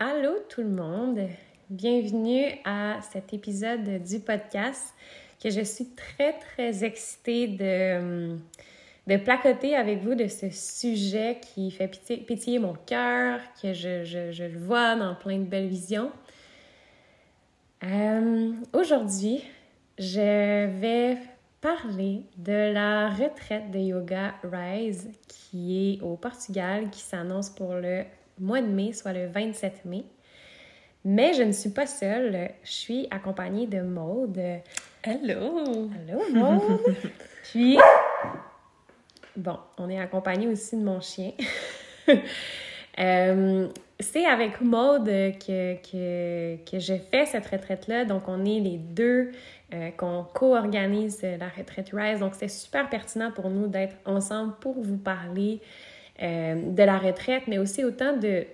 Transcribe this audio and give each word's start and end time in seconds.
Allô 0.00 0.38
tout 0.48 0.60
le 0.60 0.68
monde, 0.68 1.18
bienvenue 1.70 2.44
à 2.64 3.00
cet 3.10 3.34
épisode 3.34 4.00
du 4.04 4.20
podcast 4.20 4.94
que 5.42 5.50
je 5.50 5.62
suis 5.62 5.88
très 5.88 6.34
très 6.34 6.84
excitée 6.84 7.48
de, 7.48 8.36
de 9.08 9.16
placoter 9.16 9.74
avec 9.74 10.04
vous 10.04 10.14
de 10.14 10.28
ce 10.28 10.50
sujet 10.50 11.40
qui 11.40 11.72
fait 11.72 11.88
pétiller, 12.28 12.60
mon 12.60 12.74
cœur, 12.86 13.40
que 13.60 13.72
je, 13.72 14.04
je, 14.04 14.44
le 14.44 14.56
vois 14.60 14.94
dans 14.94 15.16
plein 15.16 15.38
de 15.38 15.46
belles 15.46 15.66
visions. 15.66 16.12
Euh, 17.82 18.52
aujourd'hui, 18.72 19.42
je 19.98 20.66
vais 20.78 21.18
parler 21.60 22.22
de 22.36 22.72
la 22.72 23.10
retraite 23.10 23.72
de 23.72 23.80
yoga 23.80 24.34
Rise 24.44 25.10
qui 25.26 25.96
est 25.96 26.02
au 26.02 26.14
Portugal, 26.14 26.88
qui 26.88 27.00
s'annonce 27.00 27.50
pour 27.50 27.74
le 27.74 28.04
mois 28.40 28.60
de 28.60 28.66
mai, 28.66 28.92
soit 28.92 29.12
le 29.12 29.26
27 29.26 29.84
mai. 29.84 30.04
Mais 31.04 31.32
je 31.34 31.42
ne 31.42 31.52
suis 31.52 31.70
pas 31.70 31.86
seule, 31.86 32.50
je 32.64 32.70
suis 32.70 33.08
accompagnée 33.10 33.66
de 33.66 33.80
Maude. 33.80 34.40
Hello! 35.02 35.90
Hello 35.94 36.22
Maude! 36.32 36.96
Puis, 37.44 37.78
bon, 39.36 39.58
on 39.78 39.88
est 39.88 39.98
accompagné 39.98 40.48
aussi 40.48 40.76
de 40.76 40.82
mon 40.82 41.00
chien. 41.00 41.32
Euh, 43.00 43.68
c'est 44.00 44.26
avec 44.26 44.60
Maude 44.60 45.04
que, 45.04 45.74
que, 45.76 46.56
que 46.68 46.78
je 46.80 46.94
fais 46.94 47.26
cette 47.26 47.46
retraite-là. 47.46 48.04
Donc, 48.04 48.24
on 48.26 48.44
est 48.44 48.58
les 48.58 48.76
deux 48.76 49.30
euh, 49.72 49.90
qu'on 49.92 50.24
co-organise 50.24 51.22
la 51.22 51.48
retraite 51.48 51.90
Rise. 51.92 52.18
Donc, 52.18 52.34
c'est 52.34 52.48
super 52.48 52.88
pertinent 52.88 53.30
pour 53.30 53.50
nous 53.50 53.68
d'être 53.68 53.94
ensemble 54.04 54.54
pour 54.60 54.80
vous 54.80 54.96
parler 54.96 55.60
euh, 56.22 56.54
de 56.72 56.82
la 56.82 56.98
retraite, 56.98 57.44
mais 57.46 57.58
aussi 57.58 57.84
autant 57.84 58.16
de, 58.16 58.44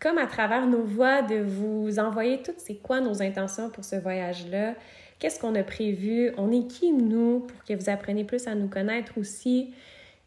comme 0.00 0.18
à 0.18 0.26
travers 0.26 0.66
nos 0.66 0.82
voix, 0.82 1.22
de 1.22 1.36
vous 1.36 1.98
envoyer 1.98 2.42
toutes 2.42 2.58
c'est 2.58 2.76
quoi 2.76 3.00
nos 3.00 3.22
intentions 3.22 3.70
pour 3.70 3.84
ce 3.84 3.96
voyage-là, 3.96 4.74
qu'est-ce 5.18 5.38
qu'on 5.38 5.54
a 5.54 5.62
prévu, 5.62 6.32
on 6.38 6.50
est 6.50 6.66
qui 6.66 6.92
nous 6.92 7.40
pour 7.40 7.64
que 7.64 7.74
vous 7.74 7.90
appreniez 7.90 8.24
plus 8.24 8.46
à 8.46 8.54
nous 8.54 8.68
connaître 8.68 9.18
aussi? 9.18 9.74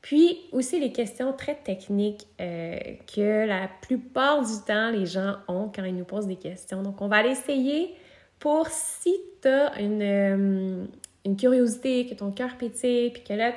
Puis 0.01 0.37
aussi 0.51 0.79
les 0.79 0.91
questions 0.91 1.33
très 1.33 1.55
techniques 1.55 2.27
euh, 2.39 2.77
que 3.13 3.47
la 3.47 3.67
plupart 3.81 4.45
du 4.45 4.53
temps 4.67 4.91
les 4.91 5.07
gens 5.07 5.37
ont 5.47 5.71
quand 5.75 5.83
ils 5.83 5.95
nous 5.95 6.05
posent 6.05 6.27
des 6.27 6.35
questions. 6.35 6.83
Donc 6.83 7.01
on 7.01 7.07
va 7.07 7.23
l'essayer 7.23 7.95
pour 8.37 8.67
si 8.67 9.15
tu 9.41 9.47
as 9.47 9.81
une, 9.81 10.01
euh, 10.03 10.85
une 11.25 11.35
curiosité, 11.35 12.05
que 12.05 12.13
ton 12.13 12.31
cœur 12.31 12.55
pétille, 12.57 13.09
puis 13.09 13.23
que 13.23 13.33
là, 13.33 13.53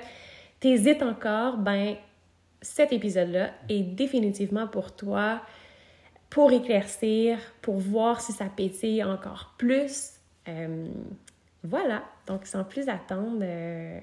tu 0.61 0.69
hésites 0.69 1.03
encore, 1.03 1.58
ben 1.58 1.97
cet 2.61 2.92
épisode-là 2.92 3.51
est 3.69 3.83
définitivement 3.83 4.67
pour 4.67 4.95
toi, 4.95 5.42
pour 6.31 6.53
éclaircir, 6.53 7.39
pour 7.62 7.78
voir 7.78 8.20
si 8.20 8.33
ça 8.33 8.47
pétille 8.47 9.03
encore 9.03 9.55
plus. 9.59 10.14
Euh, 10.48 10.86
voilà, 11.64 12.05
donc 12.27 12.47
sans 12.47 12.64
plus 12.64 12.89
attendre, 12.89 13.41
euh, 13.42 14.01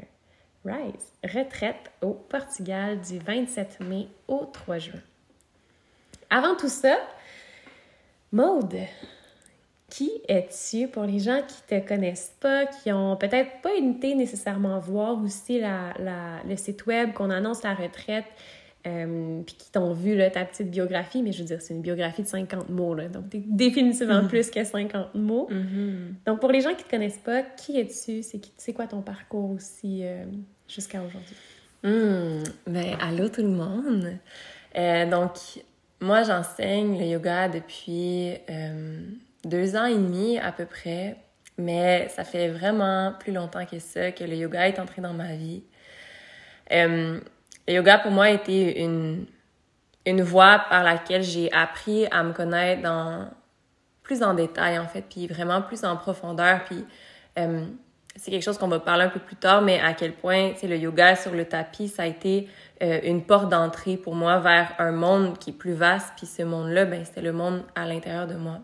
Rise, 0.66 1.14
retraite 1.24 1.92
au 2.02 2.14
Portugal 2.14 3.00
du 3.02 3.20
27 3.20 3.82
mai 3.82 4.08
au 4.28 4.46
3 4.46 4.80
juin. 4.80 5.02
Avant 6.30 6.56
tout 6.56 6.70
ça, 6.70 6.98
Maude, 8.32 8.76
qui 9.96 10.12
es-tu 10.28 10.90
pour 10.90 11.04
les 11.04 11.20
gens 11.20 11.42
qui 11.48 11.62
te 11.68 11.88
connaissent 11.88 12.36
pas, 12.42 12.66
qui 12.66 12.92
ont 12.92 13.16
peut-être 13.16 13.62
pas 13.62 13.74
une 13.78 13.92
idée 13.92 14.14
nécessairement 14.14 14.78
voir 14.80 15.24
aussi 15.24 15.60
la, 15.60 15.94
la, 16.00 16.44
le 16.48 16.58
site 16.58 16.86
web 16.86 17.14
qu'on 17.14 17.30
annonce 17.30 17.64
la 17.64 17.74
retraite, 17.74 18.26
euh, 18.88 19.42
puis 19.46 19.56
qui 19.56 19.72
t'ont 19.72 19.94
vu 19.94 20.18
là, 20.18 20.30
ta 20.30 20.44
petite 20.44 20.70
biographie, 20.70 21.24
mais 21.24 21.32
je 21.32 21.40
veux 21.40 21.46
dire, 21.46 21.62
c'est 21.62 21.74
une 21.74 21.82
biographie 21.82 22.24
de 22.24 22.28
50 22.28 22.70
mots, 22.70 22.94
là, 22.94 23.08
donc 23.08 23.30
t'es 23.30 23.42
définitivement 23.46 24.22
mm-hmm. 24.22 24.28
plus 24.28 24.52
que 24.52 24.66
50 24.66 25.16
mots. 25.16 25.48
Mm-hmm. 25.50 26.26
Donc 26.26 26.42
pour 26.42 26.52
les 26.52 26.60
gens 26.60 26.74
qui 26.74 26.84
te 26.84 26.90
connaissent 26.90 27.22
pas, 27.24 27.44
qui 27.44 27.80
es-tu? 27.80 28.22
C'est 28.58 28.74
quoi 28.74 28.88
ton 28.88 29.02
parcours 29.02 29.52
aussi 29.52 30.02
euh, 30.04 30.26
jusqu'à 30.68 31.02
aujourd'hui? 31.02 31.36
Mm, 31.84 32.44
ben, 32.68 32.98
allô 33.00 33.30
tout 33.30 33.44
le 33.44 33.50
monde! 33.50 34.12
Euh, 34.78 35.10
donc, 35.10 35.38
moi, 36.02 36.24
j'enseigne 36.24 37.00
le 37.00 37.06
yoga 37.06 37.48
depuis 37.48 38.34
deux 39.46 39.78
ans 39.78 39.86
et 39.86 39.96
demi 39.96 40.38
à 40.40 40.52
peu 40.52 40.66
près, 40.66 41.18
mais 41.58 42.10
ça 42.10 42.26
fait 42.26 42.50
vraiment 42.50 43.14
plus 43.18 43.32
longtemps 43.32 43.66
que 43.66 43.80
ça 43.80 44.12
que 44.12 44.26
le 44.26 44.36
yoga 44.36 44.68
est 44.68 44.80
entré 44.80 45.02
dans 45.02 45.14
ma 45.14 45.36
vie. 45.36 45.64
Euh, 46.74 47.20
le 47.68 47.74
yoga 47.74 48.00
pour 48.00 48.12
moi 48.12 48.26
a 48.26 48.32
été 48.32 48.82
une, 48.82 49.26
une 50.06 50.22
voie 50.22 50.66
par 50.70 50.84
laquelle 50.84 51.24
j'ai 51.24 51.52
appris 51.54 52.08
à 52.08 52.24
me 52.24 52.34
connaître 52.34 52.82
dans 52.82 53.30
plus 54.04 54.24
en 54.24 54.34
détail 54.34 54.78
en 54.78 54.88
fait, 54.88 55.04
puis 55.10 55.28
vraiment 55.28 55.62
plus 55.62 55.86
en 55.86 55.96
profondeur, 55.96 56.64
puis 56.66 56.84
euh, 57.40 57.66
c'est 58.16 58.32
quelque 58.32 58.44
chose 58.44 58.58
qu'on 58.58 58.68
va 58.68 58.80
parler 58.80 59.04
un 59.04 59.10
peu 59.10 59.20
plus 59.20 59.36
tard, 59.36 59.62
mais 59.62 59.80
à 59.80 59.94
quel 59.94 60.14
point, 60.14 60.54
le 60.64 60.78
yoga 60.78 61.16
sur 61.16 61.32
le 61.34 61.46
tapis, 61.46 61.88
ça 61.88 62.04
a 62.04 62.06
été 62.06 62.48
euh, 62.82 63.00
une 63.04 63.24
porte 63.24 63.50
d'entrée 63.50 63.98
pour 63.98 64.16
moi 64.16 64.40
vers 64.40 64.74
un 64.80 64.92
monde 64.92 65.38
qui 65.38 65.52
est 65.52 65.54
plus 65.54 65.74
vaste, 65.74 66.14
puis 66.16 66.26
ce 66.26 66.44
monde-là, 66.44 66.86
ben, 66.86 67.04
c'était 67.04 67.22
le 67.22 67.34
monde 67.34 67.64
à 67.76 67.86
l'intérieur 67.86 68.28
de 68.28 68.36
moi. 68.36 68.60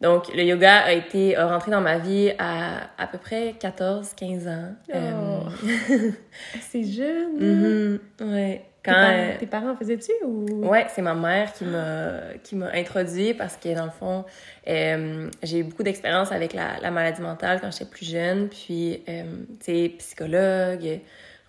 Donc, 0.00 0.32
le 0.32 0.44
yoga 0.44 0.78
a 0.78 0.92
été 0.92 1.36
rentré 1.36 1.72
dans 1.72 1.80
ma 1.80 1.98
vie 1.98 2.32
à 2.38 2.90
à 2.98 3.06
peu 3.08 3.18
près 3.18 3.54
14-15 3.60 4.48
ans. 4.48 4.74
Oh. 4.88 4.94
Euh... 4.94 6.10
c'est 6.60 6.84
jeune! 6.84 7.98
Mm-hmm. 8.20 8.32
Ouais. 8.32 8.64
Quand, 8.84 8.92
tes, 8.92 9.00
parents, 9.00 9.12
euh, 9.12 9.38
tes 9.38 9.46
parents 9.46 9.76
faisaient-tu 9.76 10.12
ou... 10.24 10.66
Ouais, 10.68 10.86
c'est 10.88 11.02
ma 11.02 11.14
mère 11.14 11.52
qui 11.52 11.64
m'a 11.64 12.20
qui 12.44 12.54
m'a 12.54 12.70
introduit 12.72 13.34
parce 13.34 13.56
que 13.56 13.74
dans 13.74 13.86
le 13.86 13.90
fond, 13.90 14.24
euh, 14.68 15.28
j'ai 15.42 15.58
eu 15.58 15.62
beaucoup 15.64 15.82
d'expérience 15.82 16.30
avec 16.30 16.52
la, 16.52 16.78
la, 16.80 16.92
maladie 16.92 17.20
mentale 17.20 17.60
quand 17.60 17.72
j'étais 17.72 17.90
plus 17.90 18.08
jeune. 18.08 18.48
Puis, 18.48 19.02
tu 19.04 19.12
sais, 19.60 19.94
psychologue, 19.98 21.00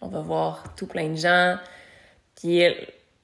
on 0.02 0.08
va 0.08 0.22
voir 0.22 0.74
tout 0.76 0.88
plein 0.88 1.10
de 1.10 1.16
gens. 1.16 1.58
Puis 2.36 2.64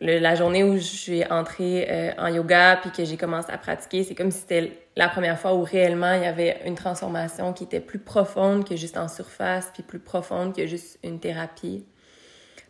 la 0.02 0.36
journée 0.36 0.64
où 0.64 0.76
je 0.76 0.82
suis 0.82 1.26
entrée 1.26 1.88
euh, 1.90 2.12
en 2.18 2.28
yoga 2.28 2.78
puis 2.82 2.92
que 2.92 3.06
j'ai 3.06 3.18
commencé 3.18 3.50
à 3.52 3.58
pratiquer, 3.58 4.04
c'est 4.04 4.16
comme 4.16 4.32
si 4.32 4.40
c'était 4.40 4.78
la 4.96 5.08
première 5.08 5.40
fois 5.40 5.54
où 5.56 5.64
réellement 5.64 6.14
il 6.14 6.24
y 6.24 6.26
avait 6.26 6.62
une 6.66 6.76
transformation 6.76 7.54
qui 7.54 7.64
était 7.64 7.80
plus 7.80 8.00
profonde 8.00 8.68
que 8.68 8.76
juste 8.76 8.98
en 8.98 9.08
surface, 9.08 9.70
puis 9.74 9.84
plus 9.84 10.00
profonde 10.00 10.56
que 10.56 10.68
juste 10.68 11.00
une 11.04 11.20
thérapie. 11.20 11.86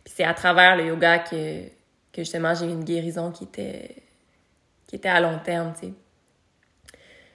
Puis 0.04 0.14
c'est 0.16 0.24
à 0.24 0.34
travers 0.34 0.76
le 0.76 0.86
yoga 0.86 1.18
que, 1.18 1.62
que 2.12 2.18
justement 2.18 2.54
j'ai 2.54 2.66
eu 2.66 2.70
une 2.70 2.84
guérison 2.84 3.32
qui 3.32 3.44
était, 3.44 3.96
qui 4.86 4.96
était 4.96 5.08
à 5.08 5.20
long 5.20 5.38
terme, 5.42 5.72
tu 5.74 5.88
sais. 5.88 5.92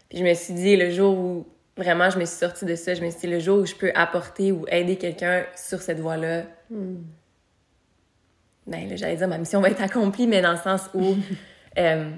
Puis 0.09 0.19
je 0.19 0.23
me 0.23 0.33
suis 0.33 0.53
dit, 0.53 0.75
le 0.75 0.89
jour 0.89 1.17
où 1.17 1.47
vraiment 1.77 2.09
je 2.09 2.19
me 2.19 2.25
suis 2.25 2.37
sortie 2.37 2.65
de 2.65 2.75
ça, 2.75 2.93
je 2.93 3.01
me 3.01 3.09
suis 3.09 3.21
dit, 3.21 3.27
le 3.27 3.39
jour 3.39 3.59
où 3.59 3.65
je 3.65 3.75
peux 3.75 3.91
apporter 3.95 4.51
ou 4.51 4.65
aider 4.69 4.97
quelqu'un 4.97 5.45
sur 5.55 5.81
cette 5.81 5.99
voie-là, 5.99 6.43
hmm 6.69 7.01
ben 8.67 8.95
j'allais 8.95 9.15
dire 9.15 9.27
ma 9.27 9.37
mission 9.37 9.61
va 9.61 9.69
être 9.69 9.81
accomplie, 9.81 10.27
mais 10.27 10.41
dans 10.41 10.51
le 10.51 10.57
sens 10.57 10.89
où 10.93 11.15
euh, 11.77 12.11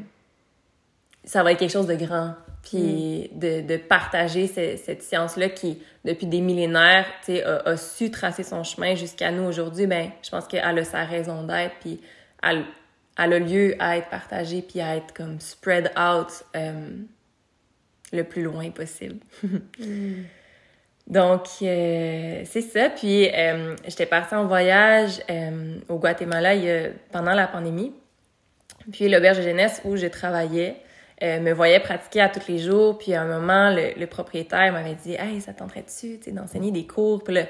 ça 1.23 1.43
va 1.43 1.51
être 1.51 1.59
quelque 1.59 1.71
chose 1.71 1.87
de 1.87 1.95
grand. 1.95 2.35
Puis 2.63 3.29
mm. 3.33 3.39
de, 3.39 3.61
de, 3.61 3.77
partager 3.77 4.47
cette 4.47 5.03
science-là 5.03 5.49
qui, 5.49 5.79
depuis 6.05 6.27
des 6.27 6.39
millénaires, 6.39 7.05
a, 7.27 7.69
a 7.69 7.77
su 7.77 8.09
tracer 8.09 8.43
son 8.43 8.63
chemin 8.63 8.95
jusqu'à 8.95 9.31
nous 9.31 9.43
aujourd'hui, 9.43 9.85
ben 9.85 10.11
je 10.23 10.29
pense 10.29 10.47
qu'elle 10.47 10.79
a 10.79 10.83
sa 10.85 11.03
raison 11.03 11.43
d'être, 11.43 11.75
puis 11.81 11.99
elle, 12.41 12.63
elle, 13.17 13.33
a 13.33 13.39
lieu 13.39 13.75
à 13.79 13.97
être 13.97 14.09
partagée, 14.09 14.61
puis 14.61 14.79
à 14.79 14.95
être 14.95 15.13
comme 15.13 15.41
spread 15.41 15.91
out 15.97 16.45
euh, 16.55 16.89
le 18.13 18.23
plus 18.23 18.43
loin 18.43 18.69
possible. 18.71 19.19
mm. 19.43 20.23
Donc, 21.07 21.47
euh, 21.61 22.43
c'est 22.45 22.61
ça. 22.61 22.89
Puis, 22.89 23.29
euh, 23.33 23.75
j'étais 23.87 24.05
partie 24.05 24.35
en 24.35 24.45
voyage 24.45 25.21
euh, 25.29 25.77
au 25.89 25.97
Guatemala 25.97 26.53
pendant 27.11 27.33
la 27.33 27.47
pandémie. 27.47 27.93
Puis, 28.91 29.09
l'auberge 29.09 29.37
de 29.37 29.43
jeunesse 29.43 29.81
où 29.83 29.95
je 29.95 30.07
travaillais 30.07 30.77
me 31.21 31.53
voyait 31.53 31.79
pratiquer 31.79 32.19
à 32.19 32.27
tous 32.27 32.49
les 32.49 32.57
jours. 32.59 32.97
Puis, 32.97 33.13
à 33.13 33.21
un 33.21 33.27
moment, 33.27 33.73
le, 33.73 34.05
propriétaire 34.07 34.73
m'avait 34.73 34.95
dit 34.95 35.13
«Hey, 35.19 35.39
ça 35.39 35.53
tenterait-tu 35.53 36.19
d'enseigner 36.31 36.71
des 36.71 36.85
cours?» 36.85 37.23
Puis 37.23 37.33
là, 37.33 37.41
moi, 37.43 37.49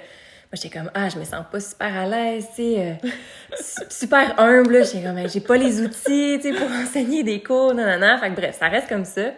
j'étais 0.53 0.69
comme 0.69 0.91
«Ah, 0.93 1.09
je 1.09 1.17
me 1.17 1.23
sens 1.23 1.43
pas 1.51 1.59
super 1.59 1.97
à 1.97 2.05
l'aise, 2.05 2.45
tu 2.55 2.75
sais, 2.75 2.97
super 3.89 4.39
humble.» 4.39 4.85
J'étais 4.85 5.03
comme 5.03 5.27
«J'ai 5.33 5.39
pas 5.39 5.57
les 5.57 5.81
outils, 5.81 6.39
tu 6.39 6.53
sais, 6.53 6.59
pour 6.59 6.69
enseigner 6.83 7.23
des 7.23 7.41
cours, 7.41 7.73
non, 7.73 7.83
non, 7.83 7.97
non.» 7.97 8.15
Fait 8.19 8.29
que 8.29 8.35
bref, 8.35 8.57
ça 8.59 8.67
reste 8.67 8.87
comme 8.87 9.05
ça 9.05 9.31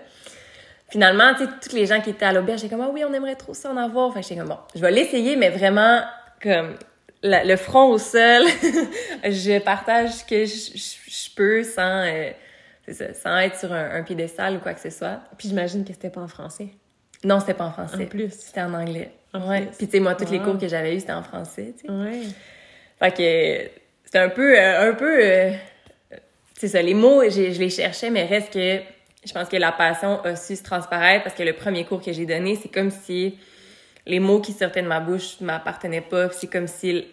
finalement, 0.90 1.34
tu 1.34 1.46
sais, 1.46 1.50
tous 1.62 1.76
les 1.76 1.86
gens 1.86 2.02
qui 2.02 2.12
étaient 2.12 2.26
à 2.26 2.34
l'auberge, 2.34 2.62
j'étais 2.62 2.76
comme, 2.76 2.86
ah 2.86 2.92
oui, 2.92 3.04
on 3.04 3.14
aimerait 3.14 3.36
trop 3.36 3.54
ça 3.54 3.72
en 3.72 3.78
avoir. 3.78 4.14
Fait 4.14 4.22
j'étais 4.22 4.38
comme, 4.38 4.50
bon, 4.50 4.58
je 4.76 4.82
vais 4.82 4.92
l'essayer, 4.92 5.36
mais 5.36 5.50
vraiment, 5.50 6.02
comme, 6.42 6.76
le 7.24 7.56
front 7.56 7.90
au 7.90 7.98
sol, 7.98 8.44
je 9.24 9.60
partage 9.60 10.12
ce 10.12 10.26
que 10.26 10.46
je, 10.46 11.36
peux 11.36 11.64
sans, 11.64 12.04
euh, 12.06 12.32
ça, 12.92 13.14
sans 13.14 13.38
être 13.40 13.58
sur 13.58 13.74
un, 13.74 14.04
piédestal 14.04 14.58
ou 14.58 14.60
quoi 14.60 14.74
que 14.74 14.82
ce 14.82 14.90
soit. 14.90 15.20
Puis 15.38 15.50
j'imagine 15.50 15.84
que 15.84 15.94
c'était 15.94 16.10
pas 16.10 16.22
en 16.22 16.28
français. 16.28 16.68
Non, 17.24 17.40
c'était 17.40 17.56
pas 17.56 17.66
en 17.66 17.72
français. 17.72 18.04
En 18.04 18.08
plus. 18.08 18.32
C'était 18.32 18.62
en 18.62 18.74
anglais. 18.74 19.12
En 19.34 19.50
ouais. 19.50 19.68
Puis 19.78 19.88
tu 19.88 19.94
sais, 19.94 20.00
moi, 20.00 20.16
tous 20.16 20.32
les 20.32 20.40
cours 20.40 20.58
que 20.58 20.68
j'avais 20.68 20.96
eus, 20.96 21.00
c'était 21.00 21.14
en 21.14 21.24
français, 21.24 21.74
tu 21.80 21.88
sais. 21.88 21.92
Ouais. 21.92 22.22
Fait 23.00 23.12
que 23.12 23.72
c'était 24.06 24.20
un 24.20 24.30
peu, 24.30 24.58
euh, 24.58 24.90
un 24.90 24.94
peu, 24.94 25.20
euh, 25.22 25.52
c'est 26.54 26.70
ça, 26.70 26.82
les 26.82 26.94
mots, 26.94 27.24
je 27.30 27.60
les 27.60 27.70
cherchais, 27.70 28.10
mais 28.10 28.26
reste 28.26 28.54
que 28.54 28.80
je 29.26 29.34
pense 29.34 29.50
que 29.50 29.58
la 29.58 29.72
passion 29.72 30.22
a 30.24 30.36
su 30.36 30.56
se 30.56 30.64
transparaître 30.64 31.24
parce 31.24 31.36
que 31.36 31.44
le 31.44 31.54
premier 31.54 31.84
cours 31.84 32.02
que 32.02 32.14
j'ai 32.14 32.26
donné, 32.26 32.56
c'est 32.56 32.70
comme 32.70 32.92
si 32.92 33.38
les 34.06 34.20
mots 34.20 34.40
qui 34.40 34.54
sortaient 34.54 34.84
de 34.84 34.88
ma 34.88 35.00
bouche 35.00 35.42
ne 35.42 35.48
m'appartenaient 35.48 36.02
pas. 36.02 36.30
C'est 36.30 36.48
comme 36.48 36.68
si 36.68 37.08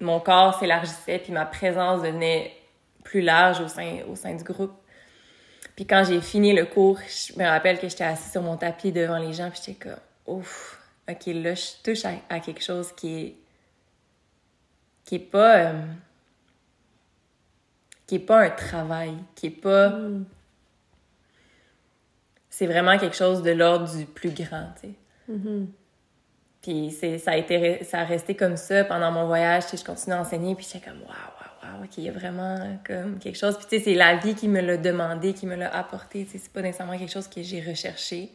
mon 0.00 0.20
corps 0.20 0.58
s'élargissait 0.58 1.18
puis 1.18 1.32
ma 1.32 1.46
présence 1.46 2.02
devenait 2.02 2.54
plus 3.04 3.22
large 3.22 3.60
au 3.60 3.68
sein, 3.68 4.00
au 4.10 4.16
sein 4.16 4.34
du 4.34 4.44
groupe. 4.44 4.74
Puis 5.76 5.86
quand 5.86 6.04
j'ai 6.06 6.20
fini 6.20 6.52
le 6.52 6.66
cours, 6.66 6.98
je 7.08 7.38
me 7.38 7.46
rappelle 7.46 7.78
que 7.78 7.88
j'étais 7.88 8.04
assise 8.04 8.32
sur 8.32 8.42
mon 8.42 8.56
tapis 8.56 8.92
devant 8.92 9.18
les 9.18 9.32
gens 9.32 9.50
puis 9.50 9.60
j'étais 9.64 9.78
comme, 9.78 10.00
ouf, 10.26 10.78
ok, 11.08 11.26
là, 11.26 11.54
je 11.54 11.82
touche 11.82 12.04
à, 12.04 12.40
quelque 12.40 12.62
chose 12.62 12.92
qui 12.92 13.20
est, 13.20 13.34
qui 15.04 15.14
est 15.14 15.20
pas, 15.20 15.56
euh, 15.56 15.82
qui 18.06 18.16
est 18.16 18.20
pas 18.20 18.40
un 18.40 18.50
travail, 18.50 19.14
qui 19.34 19.46
est 19.46 19.50
pas, 19.50 19.88
mm. 19.90 20.24
C'est 22.58 22.66
vraiment 22.66 22.98
quelque 22.98 23.14
chose 23.14 23.44
de 23.44 23.52
l'ordre 23.52 23.88
du 23.96 24.04
plus 24.04 24.30
grand, 24.30 24.66
tu 24.80 24.88
sais. 24.88 24.94
Mm-hmm. 25.30 25.66
Puis 26.60 26.90
ça 27.20 27.30
a 27.30 27.36
été, 27.36 27.84
ça 27.84 28.00
a 28.00 28.04
resté 28.04 28.34
comme 28.34 28.56
ça 28.56 28.82
pendant 28.82 29.12
mon 29.12 29.28
voyage, 29.28 29.62
je 29.72 29.84
continue 29.84 30.16
à 30.16 30.20
enseigner 30.20 30.56
puis 30.56 30.66
j'étais 30.66 30.84
comme, 30.84 30.98
waouh, 31.02 31.06
waouh, 31.08 31.76
waouh, 31.76 31.84
ok, 31.84 31.98
il 31.98 32.04
y 32.04 32.08
a 32.08 32.12
vraiment 32.12 32.58
comme 32.84 33.20
quelque 33.20 33.38
chose. 33.38 33.56
Puis 33.58 33.66
tu 33.70 33.78
sais, 33.78 33.84
c'est 33.84 33.94
la 33.94 34.16
vie 34.16 34.34
qui 34.34 34.48
me 34.48 34.60
l'a 34.60 34.76
demandé, 34.76 35.34
qui 35.34 35.46
me 35.46 35.54
l'a 35.54 35.72
apporté, 35.72 36.24
tu 36.24 36.32
sais, 36.32 36.38
c'est 36.38 36.52
pas 36.52 36.60
nécessairement 36.60 36.98
quelque 36.98 37.12
chose 37.12 37.28
que 37.28 37.44
j'ai 37.44 37.60
recherché. 37.60 38.32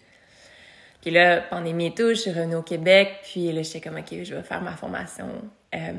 Puis 1.02 1.12
là, 1.12 1.42
pandémie 1.42 1.88
et 1.88 1.94
tout, 1.94 2.08
je 2.08 2.14
suis 2.14 2.31
revenue 2.31 2.56
au 2.56 2.62
Québec, 2.62 3.10
puis 3.24 3.52
là, 3.52 3.62
j'étais 3.62 3.81
comme, 3.81 3.98
OK, 3.98 4.24
je 4.24 4.36
vais 4.36 4.44
faire 4.44 4.62
ma 4.62 4.78
formation 4.78 5.28
euh, 5.75 5.92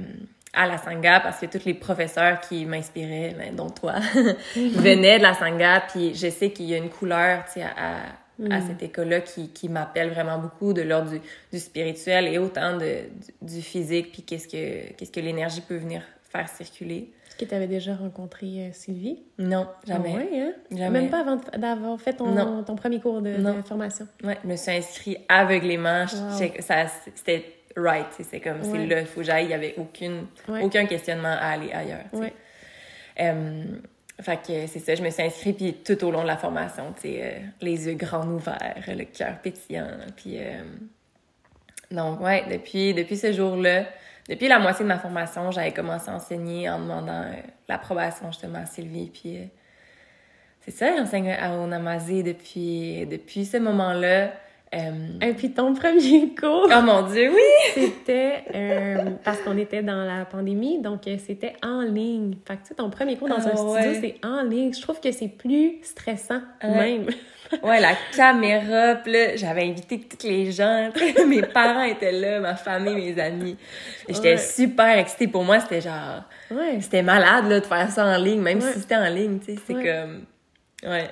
à 0.55 0.67
la 0.67 0.79
Sangha 0.79 1.21
parce 1.21 1.41
que 1.41 1.47
tous 1.47 1.65
les 1.65 1.75
professeurs 1.75 2.41
qui 2.41 2.67
m'inspiraient, 2.67 3.35
ben, 3.37 3.55
dont 3.55 3.71
toi, 3.71 3.95
venaient 4.57 5.19
de 5.19 5.23
la 5.23 5.35
Sangha, 5.35 5.83
puis 5.89 6.15
je 6.15 6.31
sais 6.31 6.51
qu'il 6.51 6.67
y 6.67 6.75
a 6.75 6.79
une 6.79 6.91
couleur, 6.91 7.45
tu 7.47 7.55
sais, 7.55 7.63
à, 7.63 7.69
à, 7.69 8.59
mm. 8.59 8.67
cette 8.69 8.83
école-là 8.83 9.21
qui, 9.21 9.49
qui 9.51 9.69
m'appelle 9.69 10.11
vraiment 10.11 10.39
beaucoup 10.39 10.73
de 10.73 10.83
l'ordre 10.83 11.11
du, 11.11 11.21
du, 11.53 11.59
spirituel 11.59 12.29
et 12.29 12.39
autant 12.39 12.77
de, 12.77 13.03
du, 13.43 13.63
physique, 13.63 14.13
puis 14.13 14.23
qu'est-ce 14.23 14.49
que, 14.49 14.93
qu'est-ce 14.95 15.13
que 15.13 15.21
l'énergie 15.21 15.61
peut 15.61 15.77
venir 15.77 16.03
faire 16.35 16.49
circuler. 16.49 17.13
Est-ce 17.29 17.37
que 17.37 17.49
tu 17.49 17.55
avais 17.55 17.67
déjà 17.67 17.95
rencontré 17.95 18.47
euh, 18.47 18.69
Sylvie? 18.73 19.23
Non, 19.39 19.67
jamais. 19.87 20.13
Ah 20.13 20.17
ouais, 20.17 20.41
hein? 20.41 20.53
jamais. 20.71 21.01
Même 21.01 21.11
pas 21.11 21.21
avant 21.21 21.41
d'avoir 21.57 22.01
fait 22.01 22.13
ton, 22.13 22.63
ton, 22.63 22.77
premier 22.77 23.01
cours 23.01 23.23
de, 23.23 23.35
formation? 23.65 24.07
Oui, 24.23 24.35
je 24.43 24.49
me 24.49 24.57
suis 24.57 24.71
inscrite 24.71 25.19
aveuglément. 25.29 26.07
Ça, 26.07 26.87
c'était 27.15 27.45
right. 27.77 28.07
C'est 28.23 28.41
comme, 28.41 28.63
c'est 28.63 28.87
là, 28.87 29.01
il 29.01 29.07
faut 29.07 29.21
que 29.21 29.27
j'aille. 29.27 29.45
Il 29.45 29.49
n'y 29.49 29.55
avait 29.55 29.75
aucune, 29.77 30.27
aucun 30.49 30.87
questionnement 30.87 31.29
à 31.29 31.51
aller 31.51 31.73
ailleurs. 31.73 32.05
Ouais. 32.13 32.33
fait 34.21 34.37
que 34.37 34.67
c'est 34.67 34.79
ça, 34.81 34.95
je 34.95 35.03
me 35.03 35.11
suis 35.11 35.23
inscrite, 35.23 35.57
puis 35.57 35.75
tout 35.85 36.05
au 36.05 36.11
long 36.11 36.23
de 36.23 36.27
la 36.27 36.37
formation, 36.37 36.93
tu 36.95 37.03
sais, 37.03 37.21
euh, 37.23 37.39
les 37.61 37.87
yeux 37.87 37.95
grands 37.95 38.27
ouverts, 38.27 38.85
le 38.87 39.05
cœur 39.05 39.39
pétillant, 39.43 39.89
puis... 40.17 40.39
Euh, 40.39 40.63
donc, 41.91 42.21
ouais, 42.21 42.45
depuis, 42.51 42.95
depuis 42.95 43.17
ce 43.17 43.33
jour-là, 43.33 43.85
depuis 44.29 44.49
la 44.49 44.59
moitié 44.59 44.85
de 44.85 44.89
ma 44.89 44.99
formation, 44.99 45.51
j'avais 45.51 45.73
commencé 45.73 46.11
à 46.11 46.15
enseigner 46.15 46.69
en 46.69 46.81
demandant 46.81 47.23
euh, 47.23 47.33
l'approbation 47.69 48.33
justement 48.33 48.61
à 48.61 48.67
Sylvie. 48.67 49.11
Puis 49.13 49.39
c'est 50.61 50.71
ça, 50.71 50.97
j'enseigne 50.97 51.31
à 51.31 51.53
Onamazé 51.59 52.23
depuis, 52.23 53.07
depuis 53.07 53.45
ce 53.45 53.59
moment-là. 53.59 54.33
Euh, 54.75 55.27
Et 55.29 55.33
puis 55.35 55.53
ton 55.53 55.75
premier 55.75 56.35
cours. 56.35 56.69
Oh 56.75 56.83
mon 56.83 57.03
Dieu, 57.03 57.31
oui! 57.33 57.73
C'était 57.75 58.45
parce 59.25 59.41
qu'on 59.41 59.57
était 59.57 59.83
dans 59.83 60.05
la 60.05 60.25
pandémie, 60.25 60.81
donc 60.81 61.03
c'était 61.05 61.55
en 61.63 61.83
ligne. 61.83 62.35
Fait 62.47 62.57
que 62.57 62.63
tu 62.63 62.69
sais, 62.69 62.75
ton 62.75 62.91
premier 62.91 63.17
cours 63.17 63.29
dans 63.29 63.47
un 63.47 63.53
ah 63.53 63.57
studio, 63.57 64.01
c'est 64.01 64.17
en 64.27 64.43
ligne. 64.43 64.73
Je 64.75 64.83
trouve 64.83 65.01
que 65.01 65.13
c'est 65.13 65.29
plus 65.29 65.79
stressant 65.83 66.41
même. 66.63 67.07
ouais, 67.63 67.81
la 67.81 67.95
caméra, 68.17 68.97
puis 68.97 69.13
là, 69.13 69.37
j'avais 69.37 69.63
invité 69.63 70.01
tous 70.01 70.27
les 70.27 70.51
gens, 70.51 70.91
mes 71.29 71.43
parents 71.43 71.83
étaient 71.83 72.13
là, 72.13 72.41
ma 72.41 72.55
famille, 72.57 72.95
mes 72.95 73.21
amis. 73.21 73.57
J'étais 74.09 74.37
super 74.39 74.99
excitée. 74.99 75.29
Pour 75.29 75.45
moi, 75.45 75.61
c'était 75.61 75.81
genre... 75.81 76.23
Ouais. 76.51 76.79
C'était 76.81 77.03
malade, 77.03 77.49
là, 77.49 77.61
de 77.61 77.67
faire 77.67 77.91
ça 77.91 78.07
en 78.07 78.17
ligne, 78.17 78.41
même 78.41 78.61
si 78.61 78.81
c'était 78.81 78.97
en 78.97 79.09
ligne, 79.09 79.39
tu 79.39 79.55
sais, 79.55 79.61
c'est 79.67 79.75
comme... 79.75 80.25
Ouais. 80.85 81.11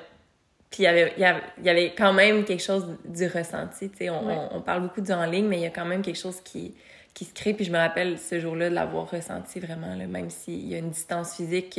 Puis 0.73 0.85
il 0.85 0.85
y 0.85 0.87
avait, 0.87 1.13
il 1.19 1.65
y 1.65 1.69
avait 1.69 1.93
quand 1.97 2.15
même 2.15 2.45
quelque 2.45 2.63
chose 2.63 2.87
du 3.05 3.27
ressenti, 3.27 3.91
tu 3.91 3.99
sais. 3.99 4.11
On, 4.11 4.57
on, 4.57 4.63
parle 4.63 4.81
beaucoup 4.81 5.03
du 5.03 5.13
en 5.13 5.27
ligne, 5.27 5.47
mais 5.47 5.59
il 5.59 5.63
y 5.63 5.67
a 5.67 5.71
quand 5.71 5.85
même 5.85 6.01
quelque 6.01 6.19
chose 6.19 6.41
qui, 6.41 6.75
qui 7.13 7.27
se 7.27 7.35
crée. 7.35 7.53
Puis 7.53 7.67
je 7.67 7.71
me 7.71 7.77
rappelle 7.77 8.19
ce 8.19 8.41
jour-là 8.41 8.71
de 8.71 8.75
l'avoir 8.75 9.11
ressenti 9.11 9.61
vraiment, 9.61 9.95
là, 9.95 10.07
même 10.07 10.31
s'il 10.31 10.67
y 10.67 10.75
a 10.75 10.79
une 10.79 10.89
distance 10.89 11.37
physique, 11.37 11.79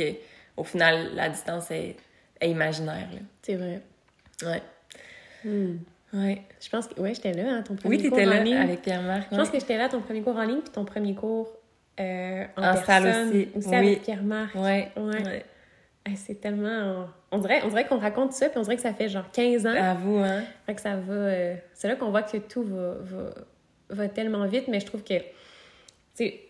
au 0.56 0.62
final, 0.62 1.10
la 1.12 1.28
distance 1.28 1.72
est, 1.72 1.96
est 2.40 2.48
imaginaire. 2.48 3.08
C'est 3.42 3.56
vrai. 3.56 3.80
Ouais. 4.44 4.62
Hmm. 5.44 5.78
Ouais. 6.12 6.42
Je 6.60 6.68
pense 6.68 6.86
que, 6.86 7.00
ouais, 7.00 7.14
j'étais 7.14 7.32
là, 7.32 7.50
hein, 7.50 7.62
ton 7.62 7.74
premier 7.74 8.08
cours 8.08 8.16
en 8.16 8.20
ligne. 8.20 8.42
Oui, 8.44 8.50
là 8.50 8.60
avec 8.60 8.82
Pierre-Marc. 8.82 9.26
Je 9.32 9.36
pense 9.36 9.50
que 9.50 9.58
j'étais 9.58 9.76
là, 9.76 9.88
ton 9.88 10.02
premier 10.02 10.22
cours 10.22 10.36
en 10.36 10.44
ligne, 10.44 10.60
puis 10.60 10.70
ton 10.70 10.84
premier 10.84 11.16
cours 11.16 11.48
euh, 11.98 12.44
en, 12.56 12.62
en 12.62 12.74
personne. 12.74 13.28
aussi. 13.28 13.48
aussi 13.56 13.74
avec 13.74 14.02
Pierre-Marc. 14.02 14.54
Ouais. 14.54 14.92
ouais. 14.96 15.44
C'est 16.16 16.40
tellement... 16.40 17.06
On 17.30 17.38
dirait, 17.38 17.62
on 17.64 17.68
dirait 17.68 17.86
qu'on 17.86 17.98
raconte 17.98 18.32
ça, 18.32 18.48
puis 18.48 18.58
on 18.58 18.62
dirait 18.62 18.76
que 18.76 18.82
ça 18.82 18.92
fait 18.92 19.08
genre 19.08 19.30
15 19.32 19.66
ans. 19.66 19.74
À 19.74 19.94
vous, 19.94 20.18
hein? 20.18 20.42
Fait 20.66 20.74
que 20.74 20.80
ça 20.80 20.96
va... 20.96 21.12
Euh, 21.12 21.54
c'est 21.72 21.88
là 21.88 21.96
qu'on 21.96 22.10
voit 22.10 22.22
que 22.22 22.36
tout 22.36 22.62
va, 22.62 22.94
va, 23.00 23.30
va, 23.90 24.08
tellement 24.08 24.46
vite, 24.46 24.68
mais 24.68 24.80
je 24.80 24.86
trouve 24.86 25.02
que, 25.02 25.18
tu 25.18 25.24
sais, 26.14 26.40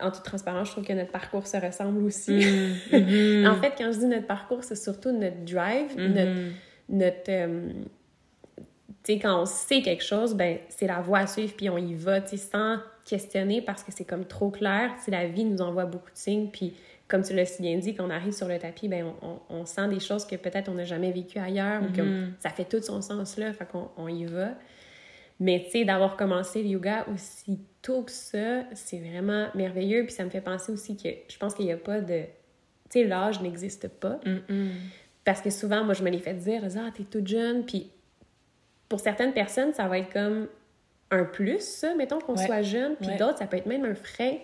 en 0.00 0.10
toute 0.10 0.24
transparence, 0.24 0.68
je 0.68 0.72
trouve 0.72 0.84
que 0.84 0.92
notre 0.92 1.10
parcours 1.10 1.46
se 1.46 1.56
ressemble 1.56 2.02
aussi. 2.04 2.32
Mm, 2.32 2.74
mm-hmm. 2.92 3.48
en 3.48 3.54
fait, 3.60 3.74
quand 3.78 3.90
je 3.92 3.98
dis 3.98 4.06
notre 4.06 4.26
parcours, 4.26 4.64
c'est 4.64 4.76
surtout 4.76 5.12
notre 5.12 5.44
drive, 5.44 5.96
mm-hmm. 5.96 6.14
notre 6.14 6.40
notre. 6.88 7.30
Euh, 7.30 7.72
tu 9.04 9.14
sais, 9.14 9.18
quand 9.18 9.42
on 9.42 9.46
sait 9.46 9.82
quelque 9.82 10.04
chose, 10.04 10.34
ben 10.34 10.58
c'est 10.68 10.86
la 10.86 11.00
voie 11.00 11.18
à 11.18 11.26
suivre, 11.26 11.54
puis 11.56 11.70
on 11.70 11.78
y 11.78 11.94
va, 11.94 12.20
tu 12.20 12.30
sais, 12.30 12.36
sans 12.36 12.78
questionner 13.04 13.62
parce 13.62 13.82
que 13.82 13.92
c'est 13.92 14.04
comme 14.04 14.24
trop 14.24 14.50
clair. 14.50 14.90
Si 15.02 15.10
la 15.10 15.26
vie 15.26 15.44
nous 15.44 15.60
envoie 15.62 15.86
beaucoup 15.86 16.10
de 16.10 16.16
signes, 16.16 16.48
puis 16.50 16.74
comme 17.08 17.22
tu 17.22 17.34
l'as 17.34 17.46
si 17.46 17.62
bien 17.62 17.78
dit, 17.78 17.94
quand 17.94 18.06
on 18.06 18.10
arrive 18.10 18.34
sur 18.34 18.46
le 18.46 18.58
tapis, 18.58 18.86
ben 18.86 19.12
on, 19.22 19.40
on, 19.48 19.64
sent 19.64 19.88
des 19.88 19.98
choses 19.98 20.26
que 20.26 20.36
peut-être 20.36 20.68
on 20.68 20.74
n'a 20.74 20.84
jamais 20.84 21.10
vécues 21.10 21.38
ailleurs, 21.38 21.82
ou 21.82 21.92
que 21.92 22.02
mm-hmm. 22.02 22.30
ça 22.38 22.50
fait 22.50 22.66
tout 22.66 22.82
son 22.82 23.00
sens 23.00 23.38
là, 23.38 23.52
fait 23.52 23.66
qu'on 23.66 23.88
on 23.96 24.08
y 24.08 24.26
va. 24.26 24.50
Mais 25.40 25.62
tu 25.64 25.70
sais, 25.70 25.84
d'avoir 25.84 26.16
commencé 26.16 26.62
le 26.62 26.70
yoga 26.70 27.06
aussi 27.12 27.60
tôt 27.80 28.02
que 28.02 28.10
ça, 28.10 28.64
c'est 28.74 28.98
vraiment 28.98 29.48
merveilleux. 29.54 30.04
Puis 30.04 30.12
ça 30.12 30.24
me 30.24 30.30
fait 30.30 30.40
penser 30.40 30.72
aussi 30.72 30.96
que 30.96 31.08
je 31.28 31.38
pense 31.38 31.54
qu'il 31.54 31.66
n'y 31.66 31.72
a 31.72 31.76
pas 31.76 32.00
de. 32.00 32.22
Tu 32.90 33.00
sais, 33.00 33.04
l'âge 33.04 33.40
n'existe 33.40 33.88
pas. 33.88 34.20
Parce 35.24 35.40
que 35.40 35.50
souvent, 35.50 35.84
moi, 35.84 35.94
je 35.94 36.02
me 36.02 36.10
l'ai 36.10 36.18
fait 36.18 36.34
dire, 36.34 36.62
ah, 36.64 36.90
t'es 36.94 37.04
toute 37.04 37.26
jeune. 37.26 37.64
Puis 37.64 37.90
pour 38.88 38.98
certaines 38.98 39.32
personnes, 39.32 39.72
ça 39.74 39.86
va 39.86 39.98
être 39.98 40.12
comme 40.12 40.48
un 41.10 41.24
plus, 41.24 41.60
ça, 41.60 41.94
mettons 41.94 42.18
qu'on 42.18 42.36
soit 42.36 42.62
jeune. 42.62 42.96
Puis 42.96 43.16
d'autres, 43.16 43.38
ça 43.38 43.46
peut 43.46 43.56
être 43.56 43.66
même 43.66 43.84
un 43.84 43.94
frein. 43.94 44.38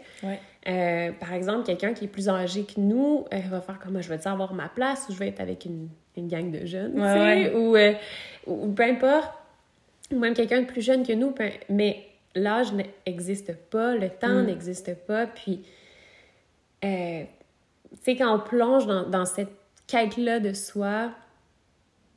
Euh, 0.67 1.13
par 1.13 1.33
exemple, 1.33 1.65
quelqu'un 1.65 1.93
qui 1.93 2.05
est 2.05 2.09
plus 2.09 2.29
âgé 2.29 2.65
que 2.65 2.81
nous 2.81 3.27
euh, 3.33 3.39
va 3.51 3.61
faire 3.61 3.79
comme, 3.79 4.01
je 4.01 4.09
vais 4.09 4.27
avoir 4.27 4.55
ma 4.55 4.69
place 4.69 5.07
ou 5.09 5.13
je 5.13 5.19
vais 5.19 5.29
être 5.29 5.41
avec 5.41 5.67
une, 5.67 5.89
une 6.17 6.29
gang 6.29 6.51
de 6.51 6.65
jeunes, 6.65 6.95
sais, 6.97 7.55
ou, 7.55 7.77
euh, 7.77 7.93
ou, 8.47 8.73
peu 8.73 8.85
importe. 8.85 9.33
Ou 10.13 10.19
même 10.19 10.35
quelqu'un 10.35 10.63
de 10.63 10.67
plus 10.67 10.83
jeune 10.83 11.07
que 11.07 11.13
nous. 11.13 11.35
mais 11.69 12.07
l'âge 12.35 12.73
n'existe 12.73 13.55
pas, 13.71 13.95
le 13.95 14.09
temps 14.09 14.43
mm. 14.43 14.47
n'existe 14.47 14.95
pas. 15.07 15.27
Puis, 15.27 15.63
tu 16.83 16.89
sais, 16.89 18.17
quand 18.17 18.35
on 18.35 18.41
plonge 18.41 18.87
dans, 18.87 19.09
dans 19.09 19.25
cette 19.25 19.53
quête-là 19.87 20.41
de 20.41 20.53
soi, 20.53 21.11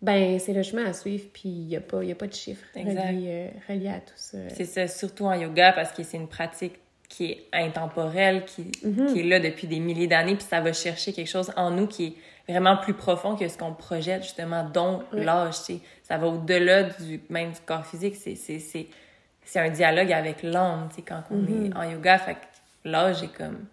ben 0.02 0.38
c'est 0.40 0.54
le 0.54 0.64
chemin 0.64 0.86
à 0.86 0.94
suivre, 0.94 1.26
puis 1.34 1.50
il 1.50 1.68
n'y 1.68 1.76
a, 1.76 1.82
pas, 1.82 2.02
a 2.02 2.16
pas 2.16 2.28
de 2.28 2.34
chiffre 2.34 2.64
relié, 2.76 3.50
euh, 3.70 3.90
à 3.90 4.00
tout 4.00 4.14
ça. 4.16 4.38
C'est 4.50 4.66
ça, 4.66 4.88
surtout 4.88 5.26
en 5.26 5.34
yoga, 5.34 5.74
parce 5.74 5.92
que 5.92 6.04
c'est 6.04 6.18
une 6.18 6.28
pratique 6.28 6.80
qui 7.10 7.32
est 7.32 7.48
intemporelle, 7.54 8.46
qui, 8.46 8.72
mhm. 8.84 9.14
qui 9.14 9.22
est 9.22 9.24
là 9.24 9.40
depuis 9.40 9.68
des 9.68 9.80
milliers 9.80 10.08
d'années, 10.08 10.36
puis 10.36 10.46
ça 10.48 10.62
va 10.62 10.74
chercher 10.74 11.14
quelque 11.14 11.30
chose 11.30 11.52
en 11.56 11.72
nous 11.72 11.88
qui 11.88 12.18
est 12.48 12.52
vraiment 12.52 12.78
plus 12.78 12.94
profond 12.94 13.36
que 13.36 13.48
ce 13.48 13.58
qu'on 13.58 13.74
projette, 13.74 14.24
justement, 14.24 14.64
dont 14.64 15.04
l'âge, 15.12 15.56
Ça 16.04 16.18
va 16.18 16.28
au-delà 16.28 16.84
du 16.84 17.22
même 17.30 17.52
du 17.52 17.60
corps 17.66 17.86
physique, 17.86 18.16
c'est 18.16 19.60
un 19.60 19.70
dialogue 19.70 20.12
avec 20.12 20.44
l'âme, 20.44 20.90
quand 21.08 21.24
on 21.32 21.38
mhm. 21.38 21.66
est 21.66 21.76
en 21.76 21.84
yoga, 21.90 22.18
fait 22.20 22.38
l'âge 22.84 23.24
est 23.24 23.34
comme 23.34 23.66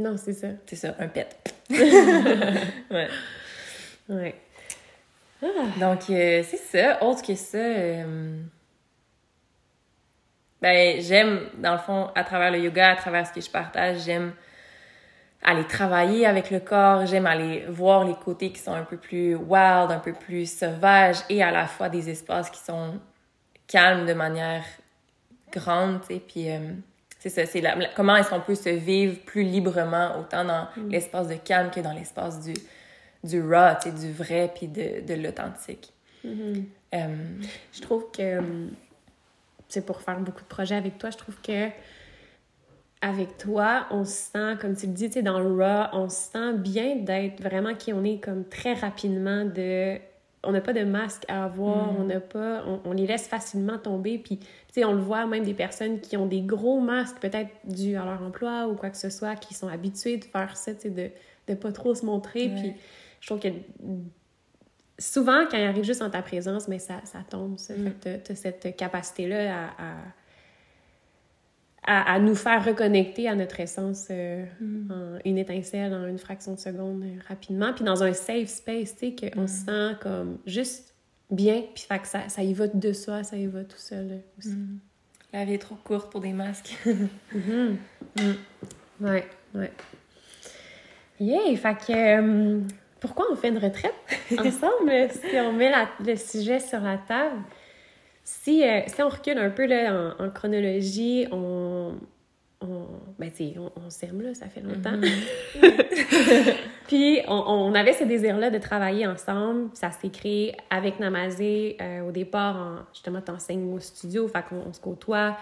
non, 0.00 0.16
c'est 0.16 0.32
ça. 0.32 0.48
C'est 0.66 0.76
ça, 0.76 0.94
un 0.98 1.08
pet. 1.08 1.54
ouais. 1.70 3.08
Ouais. 4.08 4.34
Ah. 5.42 5.46
Donc, 5.78 6.08
euh, 6.08 6.42
c'est 6.48 6.56
ça. 6.56 7.02
Autre 7.02 7.22
que 7.22 7.34
ça, 7.34 7.58
euh, 7.58 8.38
ben, 10.62 11.00
j'aime, 11.00 11.40
dans 11.58 11.72
le 11.72 11.78
fond, 11.78 12.10
à 12.14 12.24
travers 12.24 12.50
le 12.50 12.58
yoga, 12.58 12.90
à 12.90 12.96
travers 12.96 13.26
ce 13.26 13.32
que 13.32 13.40
je 13.40 13.50
partage, 13.50 14.00
j'aime 14.04 14.32
aller 15.42 15.64
travailler 15.64 16.26
avec 16.26 16.50
le 16.50 16.60
corps, 16.60 17.06
j'aime 17.06 17.26
aller 17.26 17.64
voir 17.68 18.04
les 18.04 18.14
côtés 18.14 18.52
qui 18.52 18.60
sont 18.60 18.74
un 18.74 18.84
peu 18.84 18.98
plus 18.98 19.34
wild, 19.34 19.90
un 19.90 19.98
peu 19.98 20.12
plus 20.12 20.50
sauvages 20.50 21.16
et 21.30 21.42
à 21.42 21.50
la 21.50 21.66
fois 21.66 21.88
des 21.88 22.10
espaces 22.10 22.50
qui 22.50 22.60
sont 22.60 23.00
calmes 23.66 24.04
de 24.04 24.12
manière 24.12 24.64
grande, 25.52 26.00
tu 26.02 26.14
sais, 26.14 26.20
puis... 26.20 26.50
Euh, 26.50 26.58
c'est 27.20 27.28
ça, 27.28 27.44
c'est 27.44 27.62
comment 27.94 28.16
est-ce 28.16 28.30
qu'on 28.30 28.40
peut 28.40 28.54
se 28.54 28.70
vivre 28.70 29.18
plus 29.26 29.42
librement, 29.42 30.18
autant 30.18 30.42
dans 30.42 30.68
mm. 30.74 30.88
l'espace 30.88 31.28
de 31.28 31.34
calme 31.34 31.70
que 31.70 31.80
dans 31.80 31.92
l'espace 31.92 32.40
du, 32.40 32.54
du 33.22 33.42
raw, 33.42 33.74
tu 33.80 33.90
sais, 33.90 33.94
du 33.94 34.10
vrai, 34.10 34.50
puis 34.54 34.68
de, 34.68 35.06
de 35.06 35.14
l'authentique. 35.22 35.92
Mhm. 36.24 36.66
Euh, 36.94 37.16
Je 37.72 37.80
trouve 37.82 38.10
que, 38.10 38.40
c'est 39.70 39.84
pour 39.86 40.00
faire 40.02 40.18
beaucoup 40.20 40.42
de 40.42 40.48
projets 40.48 40.74
avec 40.76 40.98
toi, 40.98 41.10
je 41.10 41.16
trouve 41.18 41.40
que 41.40 41.68
avec 43.02 43.38
toi, 43.38 43.86
on 43.90 44.04
se 44.04 44.12
sent, 44.12 44.56
comme 44.60 44.76
tu 44.76 44.86
le 44.86 44.92
dis, 44.92 45.08
tu 45.08 45.22
dans 45.22 45.40
le 45.40 45.50
raw, 45.50 45.86
on 45.94 46.08
se 46.10 46.30
sent 46.32 46.52
bien 46.58 46.96
d'être 46.96 47.42
vraiment 47.42 47.74
qui 47.74 47.94
on 47.94 48.04
est 48.04 48.18
comme 48.22 48.44
très 48.44 48.74
rapidement 48.74 49.44
de... 49.46 49.96
On 50.42 50.52
n'a 50.52 50.60
pas 50.60 50.72
de 50.74 50.84
masque 50.84 51.24
à 51.28 51.44
avoir, 51.44 51.92
Mhm. 51.92 52.00
on 52.00 52.04
n'a 52.04 52.20
pas... 52.20 52.62
On, 52.66 52.80
on 52.84 52.92
les 52.92 53.06
laisse 53.06 53.26
facilement 53.26 53.78
tomber, 53.78 54.18
puis, 54.18 54.38
tu 54.38 54.46
sais, 54.72 54.84
on 54.84 54.92
le 54.92 55.00
voit 55.00 55.24
même 55.26 55.44
des 55.44 55.54
personnes 55.54 56.00
qui 56.00 56.16
ont 56.18 56.26
des 56.26 56.42
gros 56.42 56.80
masques, 56.80 57.18
peut-être 57.20 57.50
dus 57.64 57.96
à 57.96 58.04
leur 58.04 58.22
emploi 58.22 58.66
ou 58.68 58.74
quoi 58.74 58.90
que 58.90 58.98
ce 58.98 59.08
soit, 59.10 59.34
qui 59.36 59.54
sont 59.54 59.68
habitués 59.68 60.18
de 60.18 60.24
faire 60.24 60.56
ça, 60.56 60.74
tu 60.74 60.82
sais, 60.82 60.90
de, 60.90 61.10
de 61.48 61.54
pas 61.54 61.72
trop 61.72 61.94
se 61.94 62.04
montrer, 62.04 62.48
puis 62.50 62.72
je 63.20 63.26
trouve 63.26 63.40
que 63.40 63.48
souvent, 65.00 65.46
quand 65.50 65.56
il 65.56 65.64
arrive 65.64 65.82
juste 65.84 66.02
en 66.02 66.10
ta 66.10 66.22
présence, 66.22 66.68
mais 66.68 66.78
ça, 66.78 67.00
ça 67.04 67.18
tombe, 67.28 67.58
ça. 67.58 67.74
Mm. 67.74 67.84
Fait 67.84 67.90
t'as- 68.00 68.18
t'as 68.18 68.34
cette 68.36 68.76
capacité-là 68.76 69.52
à, 69.56 69.64
à, 69.78 69.94
à, 71.86 72.14
à 72.14 72.18
nous 72.20 72.34
faire 72.34 72.64
reconnecter 72.64 73.28
à 73.28 73.34
notre 73.34 73.58
essence 73.60 74.08
euh, 74.10 74.44
Mm. 74.60 74.92
en 74.92 75.18
une 75.24 75.38
étincelle, 75.38 75.92
en 75.94 76.06
une 76.06 76.18
fraction 76.18 76.54
de 76.54 76.58
seconde, 76.60 77.02
euh, 77.02 77.18
rapidement. 77.28 77.72
Puis 77.72 77.84
dans 77.84 78.02
un 78.02 78.12
safe 78.12 78.48
space, 78.48 78.94
tu 78.96 79.16
sais, 79.18 79.30
qu'on 79.32 79.42
Mm. 79.42 79.48
se 79.48 79.64
sent 79.64 79.96
comme 80.00 80.38
juste 80.46 80.94
bien, 81.30 81.62
puis 81.74 81.84
fait 81.88 81.98
que 82.00 82.06
ça, 82.08 82.28
ça 82.28 82.42
y 82.42 82.52
va 82.52 82.66
de 82.68 82.92
soi, 82.92 83.22
ça 83.24 83.36
y 83.36 83.46
va 83.46 83.64
tout 83.64 83.78
seul 83.78 84.08
euh, 84.10 84.18
aussi. 84.38 84.54
La 85.32 85.44
vie 85.44 85.54
est 85.54 85.58
trop 85.58 85.76
courte 85.76 86.10
pour 86.10 86.20
des 86.20 86.32
masques. 86.32 86.76
Mhm. 87.34 87.76
Mm. 88.18 89.04
Ouais, 89.06 89.24
ouais. 89.54 89.72
Yeah! 91.20 91.56
Fait 91.56 91.74
que... 91.76 91.92
euh, 91.92 92.60
pourquoi 93.00 93.26
on 93.32 93.36
fait 93.36 93.48
une 93.48 93.58
retraite? 93.58 93.94
Ensemble 94.38 95.08
si 95.10 95.36
on 95.40 95.52
met 95.52 95.70
la- 95.70 95.88
le 96.04 96.16
sujet 96.16 96.60
sur 96.60 96.80
la 96.80 96.98
table? 96.98 97.36
Si, 98.22 98.62
euh, 98.62 98.80
si 98.86 99.02
on 99.02 99.08
recule 99.08 99.38
un 99.38 99.50
peu 99.50 99.66
là, 99.66 100.14
en, 100.18 100.24
en 100.26 100.30
chronologie, 100.30 101.26
on... 101.32 101.94
on 102.60 102.86
ben, 103.18 103.30
on, 103.58 103.70
on 103.86 103.90
s'aime, 103.90 104.20
là, 104.22 104.34
ça 104.34 104.46
fait 104.46 104.60
longtemps. 104.60 104.98
Puis, 106.88 107.20
on, 107.28 107.34
on 107.46 107.74
avait 107.74 107.92
ce 107.92 108.04
désir-là 108.04 108.50
de 108.50 108.58
travailler 108.58 109.06
ensemble. 109.06 109.70
Ça 109.74 109.90
s'est 109.90 110.08
créé 110.10 110.56
avec 110.70 111.00
Namazé. 111.00 111.76
Euh, 111.80 112.00
au 112.08 112.12
départ, 112.12 112.56
en, 112.56 112.76
justement, 112.92 113.20
t'enseignes 113.20 113.72
au 113.72 113.78
studio, 113.78 114.26
fait 114.28 114.42
qu'on 114.48 114.62
on 114.68 114.72
se 114.72 114.80
côtoie. 114.80 115.36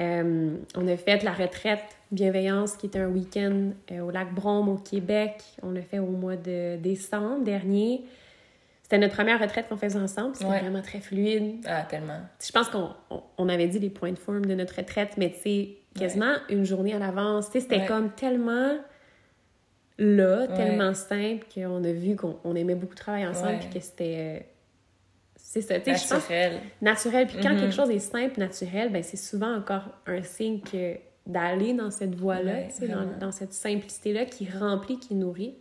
Euh, 0.00 0.54
on 0.76 0.86
a 0.86 0.96
fait 0.96 1.22
la 1.22 1.32
retraite 1.32 1.97
Bienveillance, 2.10 2.76
qui 2.76 2.86
était 2.86 3.00
un 3.00 3.08
week-end 3.08 3.72
euh, 3.92 4.00
au 4.00 4.10
lac 4.10 4.32
Brome, 4.34 4.68
au 4.70 4.76
Québec. 4.76 5.42
On 5.62 5.70
l'a 5.70 5.82
fait 5.82 5.98
au 5.98 6.06
mois 6.06 6.36
de 6.36 6.76
décembre 6.76 7.44
dernier. 7.44 8.02
C'était 8.82 8.96
notre 8.98 9.14
première 9.14 9.38
retraite 9.38 9.68
qu'on 9.68 9.76
faisait 9.76 9.98
ensemble. 9.98 10.34
C'était 10.34 10.48
Ouais. 10.48 10.60
vraiment 10.60 10.80
très 10.80 11.00
fluide. 11.00 11.56
Ah, 11.66 11.82
tellement. 11.82 12.20
Je 12.44 12.50
pense 12.50 12.70
qu'on 12.70 12.88
on, 13.10 13.22
on 13.36 13.48
avait 13.50 13.66
dit 13.68 13.78
les 13.78 13.90
points 13.90 14.12
de 14.12 14.18
forme 14.18 14.46
de 14.46 14.54
notre 14.54 14.76
retraite, 14.76 15.10
mais 15.18 15.30
tu 15.30 15.40
sais, 15.40 15.68
quasiment 15.98 16.32
une 16.48 16.64
journée 16.64 16.94
à 16.94 16.98
l'avance. 16.98 17.48
C'était 17.52 17.80
Ouais. 17.80 17.86
comme 17.86 18.10
tellement 18.12 18.78
là, 19.98 20.46
tellement 20.46 20.94
simple 20.94 21.44
qu'on 21.54 21.84
a 21.84 21.92
vu 21.92 22.16
qu'on 22.16 22.38
on 22.44 22.54
aimait 22.54 22.76
beaucoup 22.76 22.94
travailler 22.94 23.26
ensemble 23.26 23.58
puis 23.58 23.68
que 23.68 23.80
c'était... 23.80 24.14
euh, 24.16 24.40
c'est 25.36 25.60
ça, 25.62 25.78
tu 25.80 25.90
sais, 25.94 25.96
je 25.96 26.08
pense 26.14 26.28
Naturel. 26.30 26.60
naturel. 26.80 27.26
Puis 27.26 27.38
quand 27.42 27.52
Mhm. 27.52 27.60
quelque 27.60 27.74
chose 27.74 27.90
est 27.90 27.98
simple, 27.98 28.38
naturel, 28.38 28.90
ben 28.92 29.02
c'est 29.02 29.16
souvent 29.16 29.54
encore 29.56 29.82
un 30.06 30.22
signe 30.22 30.60
que 30.60 30.94
d'aller 31.28 31.74
dans 31.74 31.90
cette 31.90 32.14
voie-là, 32.14 32.52
Ouais, 32.80 32.88
dans, 33.20 33.32
cette 33.32 33.52
simplicité-là 33.52 34.24
qui 34.24 34.48
remplit, 34.50 34.98
qui 34.98 35.14
nourrit. 35.14 35.54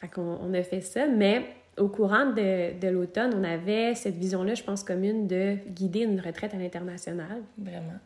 Fait 0.00 0.08
qu'on 0.08 0.38
on 0.40 0.54
a 0.54 0.62
fait 0.62 0.80
ça, 0.80 1.06
mais 1.06 1.44
au 1.76 1.88
courant 1.88 2.26
de, 2.26 2.78
de 2.78 2.88
l'automne, 2.88 3.32
on 3.36 3.44
avait 3.44 3.94
cette 3.94 4.14
vision-là, 4.14 4.54
je 4.54 4.62
pense, 4.62 4.84
commune 4.84 5.26
de 5.26 5.56
guider 5.68 6.00
une 6.00 6.20
retraite 6.20 6.54
à 6.54 6.56
l'international. 6.56 7.42
Vraiment. 7.58 7.98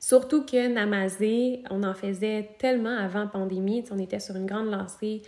Surtout 0.00 0.44
que 0.44 0.68
Namazé, 0.68 1.62
on 1.70 1.82
en 1.82 1.94
faisait 1.94 2.50
tellement 2.58 2.96
avant 2.96 3.26
pandémie. 3.26 3.82
Tu 3.82 3.88
sais, 3.88 3.94
on 3.94 3.98
était 3.98 4.20
sur 4.20 4.36
une 4.36 4.46
grande 4.46 4.70
lancée, 4.70 5.22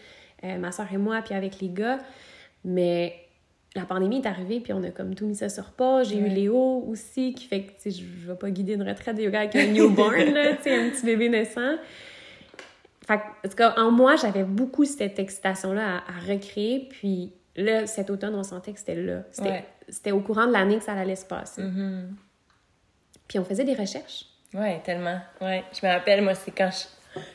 euh, 0.44 0.58
ma 0.58 0.72
soeur 0.72 0.92
et 0.92 0.98
moi, 0.98 1.22
puis 1.22 1.34
avec 1.34 1.60
les 1.60 1.68
gars. 1.68 1.98
Mais 2.64 3.14
la 3.78 3.84
pandémie 3.86 4.18
est 4.20 4.26
arrivée, 4.26 4.60
puis 4.60 4.72
on 4.72 4.82
a 4.82 4.90
comme 4.90 5.14
tout 5.14 5.26
mis 5.26 5.36
ça 5.36 5.48
sur 5.48 5.70
pause. 5.72 6.08
J'ai 6.10 6.18
eu. 6.18 6.28
Léo 6.28 6.84
aussi, 6.88 7.34
qui 7.34 7.46
fait 7.46 7.62
que, 7.62 7.72
je 7.86 7.90
je 7.90 8.26
vais 8.28 8.34
pas 8.36 8.50
guider 8.50 8.74
une 8.74 8.82
retraite 8.88 9.16
de 9.16 9.22
yoga 9.22 9.40
avec 9.40 9.56
un 9.56 9.66
newborn, 9.68 10.32
là, 10.34 10.50
un 10.52 10.54
petit 10.90 11.04
bébé 11.04 11.28
naissant. 11.28 11.76
Fait 13.06 13.18
que, 13.18 13.22
en 13.46 13.48
tout 13.50 13.56
cas, 13.56 13.74
en 13.78 13.90
moi, 13.90 14.16
j'avais 14.16 14.44
beaucoup 14.44 14.84
cette 14.84 15.18
excitation-là 15.18 15.96
à, 15.96 15.96
à 15.98 16.20
recréer. 16.32 16.88
Puis 16.90 17.32
là, 17.56 17.86
cet 17.86 18.10
automne, 18.10 18.34
on 18.34 18.42
sentait 18.42 18.72
que 18.72 18.78
c'était 18.78 18.94
là. 18.94 19.22
C'était 19.30 20.10
Ouais. 20.12 20.18
au 20.18 20.20
courant 20.20 20.46
de 20.46 20.52
l'année 20.52 20.76
que 20.78 20.84
ça 20.84 20.92
allait 20.92 21.16
se 21.16 21.24
passer. 21.24 21.62
Mhm. 21.62 22.14
Puis 23.26 23.38
on 23.38 23.44
faisait 23.44 23.64
des 23.64 23.74
recherches. 23.74 24.26
Ouais, 24.54 24.80
tellement. 24.84 25.18
Ouais. 25.40 25.62
Je 25.78 25.86
me 25.86 25.92
rappelle, 25.92 26.22
moi, 26.22 26.34
c'est 26.34 26.50
quand 26.50 26.70
je- 26.70 26.86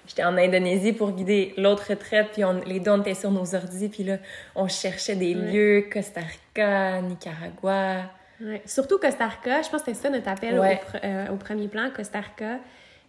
j'étais 0.07 0.23
en 0.23 0.37
Indonésie 0.37 0.93
pour 0.93 1.11
guider 1.11 1.53
l'autre 1.57 1.87
retraite, 1.89 2.27
puis 2.33 2.43
on, 2.43 2.61
les 2.65 2.79
deux, 2.79 2.91
on 2.91 3.01
était 3.01 3.13
sur 3.13 3.31
nos 3.31 3.55
ordi, 3.55 3.89
puis 3.89 4.03
là, 4.03 4.17
on 4.55 4.67
cherchait 4.67 5.15
des 5.15 5.35
Ouais. 5.35 5.51
lieux, 5.51 5.85
Costa 5.91 6.21
Rica, 6.21 7.01
Nicaragua. 7.01 8.11
Ouais. 8.41 8.61
Surtout 8.65 8.97
Costa 8.99 9.27
Rica, 9.27 9.61
je 9.61 9.69
pense 9.69 9.81
que 9.83 9.93
c'était 9.93 10.07
ça 10.07 10.09
notre 10.09 10.27
appel 10.29 10.59
Ouais. 10.59 10.79
au, 10.81 10.97
pr- 10.97 10.99
euh, 11.03 11.27
au 11.33 11.35
premier 11.37 11.67
plan, 11.67 11.89
Costa 11.95 12.19
Rica, 12.19 12.59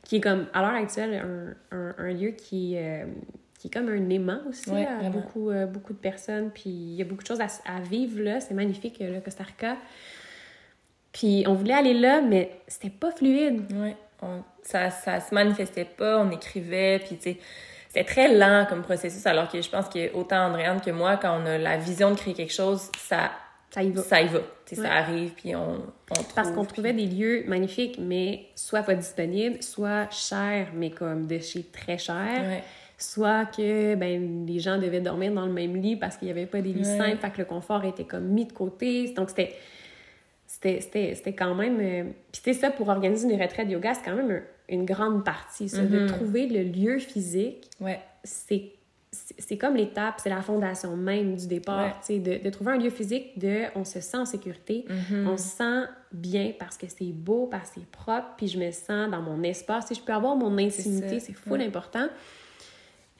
qui 0.03 0.17
est 0.17 0.21
comme, 0.21 0.47
à 0.53 0.61
l'heure 0.63 0.75
actuelle, 0.83 1.23
un, 1.73 1.77
un, 1.77 1.95
un 1.99 2.13
lieu 2.13 2.31
qui, 2.31 2.75
euh, 2.77 3.05
qui 3.59 3.69
est 3.69 3.71
comme 3.71 3.89
un 3.89 4.11
aimant 4.11 4.41
aussi 4.49 4.71
à 4.71 5.09
beaucoup, 5.09 5.51
euh, 5.51 5.65
beaucoup 5.67 5.95
de 5.95 5.99
personnes. 5.99 6.51
Puis 6.53 6.69
il 6.69 6.95
y 6.95 7.01
a 7.03 7.05
beaucoup 7.07 7.23
de 7.23 7.27
choses 7.29 7.41
à, 7.41 7.81
vivre 7.81 8.21
là. 8.23 8.41
C'est 8.41 8.53
magnifique, 8.55 8.99
le 9.01 9.21
Costa 9.21 9.45
Rica. 9.45 9.77
Puis 11.13 11.45
on 11.47 11.55
voulait 11.55 11.75
aller 11.75 11.95
là, 11.95 12.21
mais 12.21 12.51
c'était 12.67 12.91
pas 12.91 13.11
fluide. 13.13 13.63
Ouais. 13.73 13.97
On- 14.25 14.43
ça, 14.63 14.91
ça 14.91 15.21
se 15.21 15.35
manifestait 15.35 15.85
pas, 15.85 16.19
on 16.19 16.31
écrivait, 16.31 16.99
puis 16.99 17.17
tu 17.17 17.23
sais, 17.33 17.39
c'était 17.89 18.05
très 18.05 18.35
lent 18.35 18.67
comme 18.69 18.83
processus, 18.83 19.25
alors 19.27 19.49
que 19.49 19.61
je 19.61 19.69
pense 19.71 19.89
que 19.89 20.13
autant 20.15 20.47
Andréane 20.47 20.81
que 20.81 20.91
moi, 20.91 21.17
quand 21.17 21.39
on 21.41 21.47
a 21.47 21.59
la 21.59 21.77
vision 21.77 22.11
de 22.11 22.17
créer 22.17 22.35
quelque 22.35 22.53
chose, 22.53 22.91
ça, 22.99 23.31
Ça 23.71 23.83
y 23.83 23.91
va. 23.91 24.03
ça 24.03 24.21
y 24.23 24.27
va. 24.29 24.39
Ouais. 24.39 24.77
Ça 24.77 24.91
arrive, 24.93 25.33
puis 25.35 25.55
on, 25.55 25.75
on 26.11 26.15
trouve. 26.15 26.35
Parce 26.35 26.51
qu'on 26.51 26.65
puis- 26.65 26.73
trouvait 26.73 26.93
des 26.95 27.07
lieux 27.07 27.45
magnifiques, 27.47 27.97
mais 28.01 28.47
soit 28.57 28.83
pas 28.83 28.95
disponibles, 28.95 29.63
soit 29.63 30.11
chers, 30.11 30.69
mais 30.75 30.91
comme 30.91 31.27
de 31.27 31.39
chez 31.39 31.63
très 31.65 31.99
cher. 31.99 32.17
Ouais. 32.41 32.63
soit 32.97 33.45
que 33.47 33.97
ben, 33.97 34.47
les 34.47 34.61
gens 34.61 34.79
devaient 34.79 35.01
dormir 35.01 35.33
dans 35.33 35.45
le 35.47 35.53
même 35.53 35.77
lit 35.77 35.97
parce 35.97 36.17
qu'il 36.17 36.27
n'y 36.27 36.33
avait 36.33 36.47
pas 36.47 36.61
des 36.61 36.73
lits 36.73 36.89
Ouais. 36.89 36.97
simples, 36.97 37.17
fait 37.19 37.31
que 37.31 37.39
le 37.39 37.45
confort 37.45 37.85
était 37.85 38.05
comme 38.05 38.25
mis 38.29 38.47
de 38.47 38.53
côté. 38.53 39.13
Donc, 39.15 39.31
c'était 39.31 39.53
c'était 40.81 41.33
quand 41.33 41.55
même... 41.55 41.79
euh, 41.81 42.05
Puis, 42.33 42.43
tu 42.43 42.55
ça, 42.55 42.71
pour 42.71 42.89
organiser 42.89 43.33
une 43.33 43.41
retraite 43.41 43.69
de 43.69 43.73
yoga, 43.73 43.95
c'est 43.95 44.03
quand 44.05 44.15
même 44.17 44.31
un- 44.31 44.43
une 44.69 44.85
grande 44.85 45.25
partie, 45.25 45.69
ça, 45.69 45.83
de 45.83 46.01
Mhm. 46.01 46.07
trouver 46.07 46.47
le 46.47 46.63
lieu 46.63 46.99
physique. 46.99 47.69
Ouais. 47.81 48.01
C'est 49.39 49.59
comme 49.59 49.77
l'étape, 49.77 50.15
c'est 50.19 50.29
la 50.31 50.43
fondation 50.43 50.97
même 50.97 51.37
du 51.37 51.47
départ, 51.47 51.95
Ouais. 52.09 52.19
de, 52.19 52.43
de 52.43 52.51
trouver 52.51 52.73
un 52.73 52.79
lieu 52.79 52.91
physique 52.91 53.39
de 53.39 53.65
on 53.77 53.85
se 53.85 54.01
sent 54.01 54.17
en 54.17 54.25
sécurité, 54.25 54.85
Mhm. 54.89 55.29
on 55.29 55.37
se 55.37 55.45
sent 55.57 55.85
bien 56.11 56.53
parce 56.59 56.77
que 56.77 56.87
c'est 56.89 57.13
beau, 57.13 57.47
parce 57.47 57.71
que 57.71 57.81
c'est 57.81 57.87
propre, 57.91 58.29
puis 58.37 58.49
je 58.49 58.59
me 58.59 58.73
sens 58.73 59.09
dans 59.11 59.23
mon 59.23 59.43
espace. 59.45 59.87
Si 59.87 59.95
je 59.95 60.01
peux 60.01 60.13
avoir 60.13 60.35
mon 60.35 60.59
intimité, 60.59 61.21
c'est 61.21 61.33
full 61.35 61.59
Ouais. 61.61 61.67
important. 61.67 62.09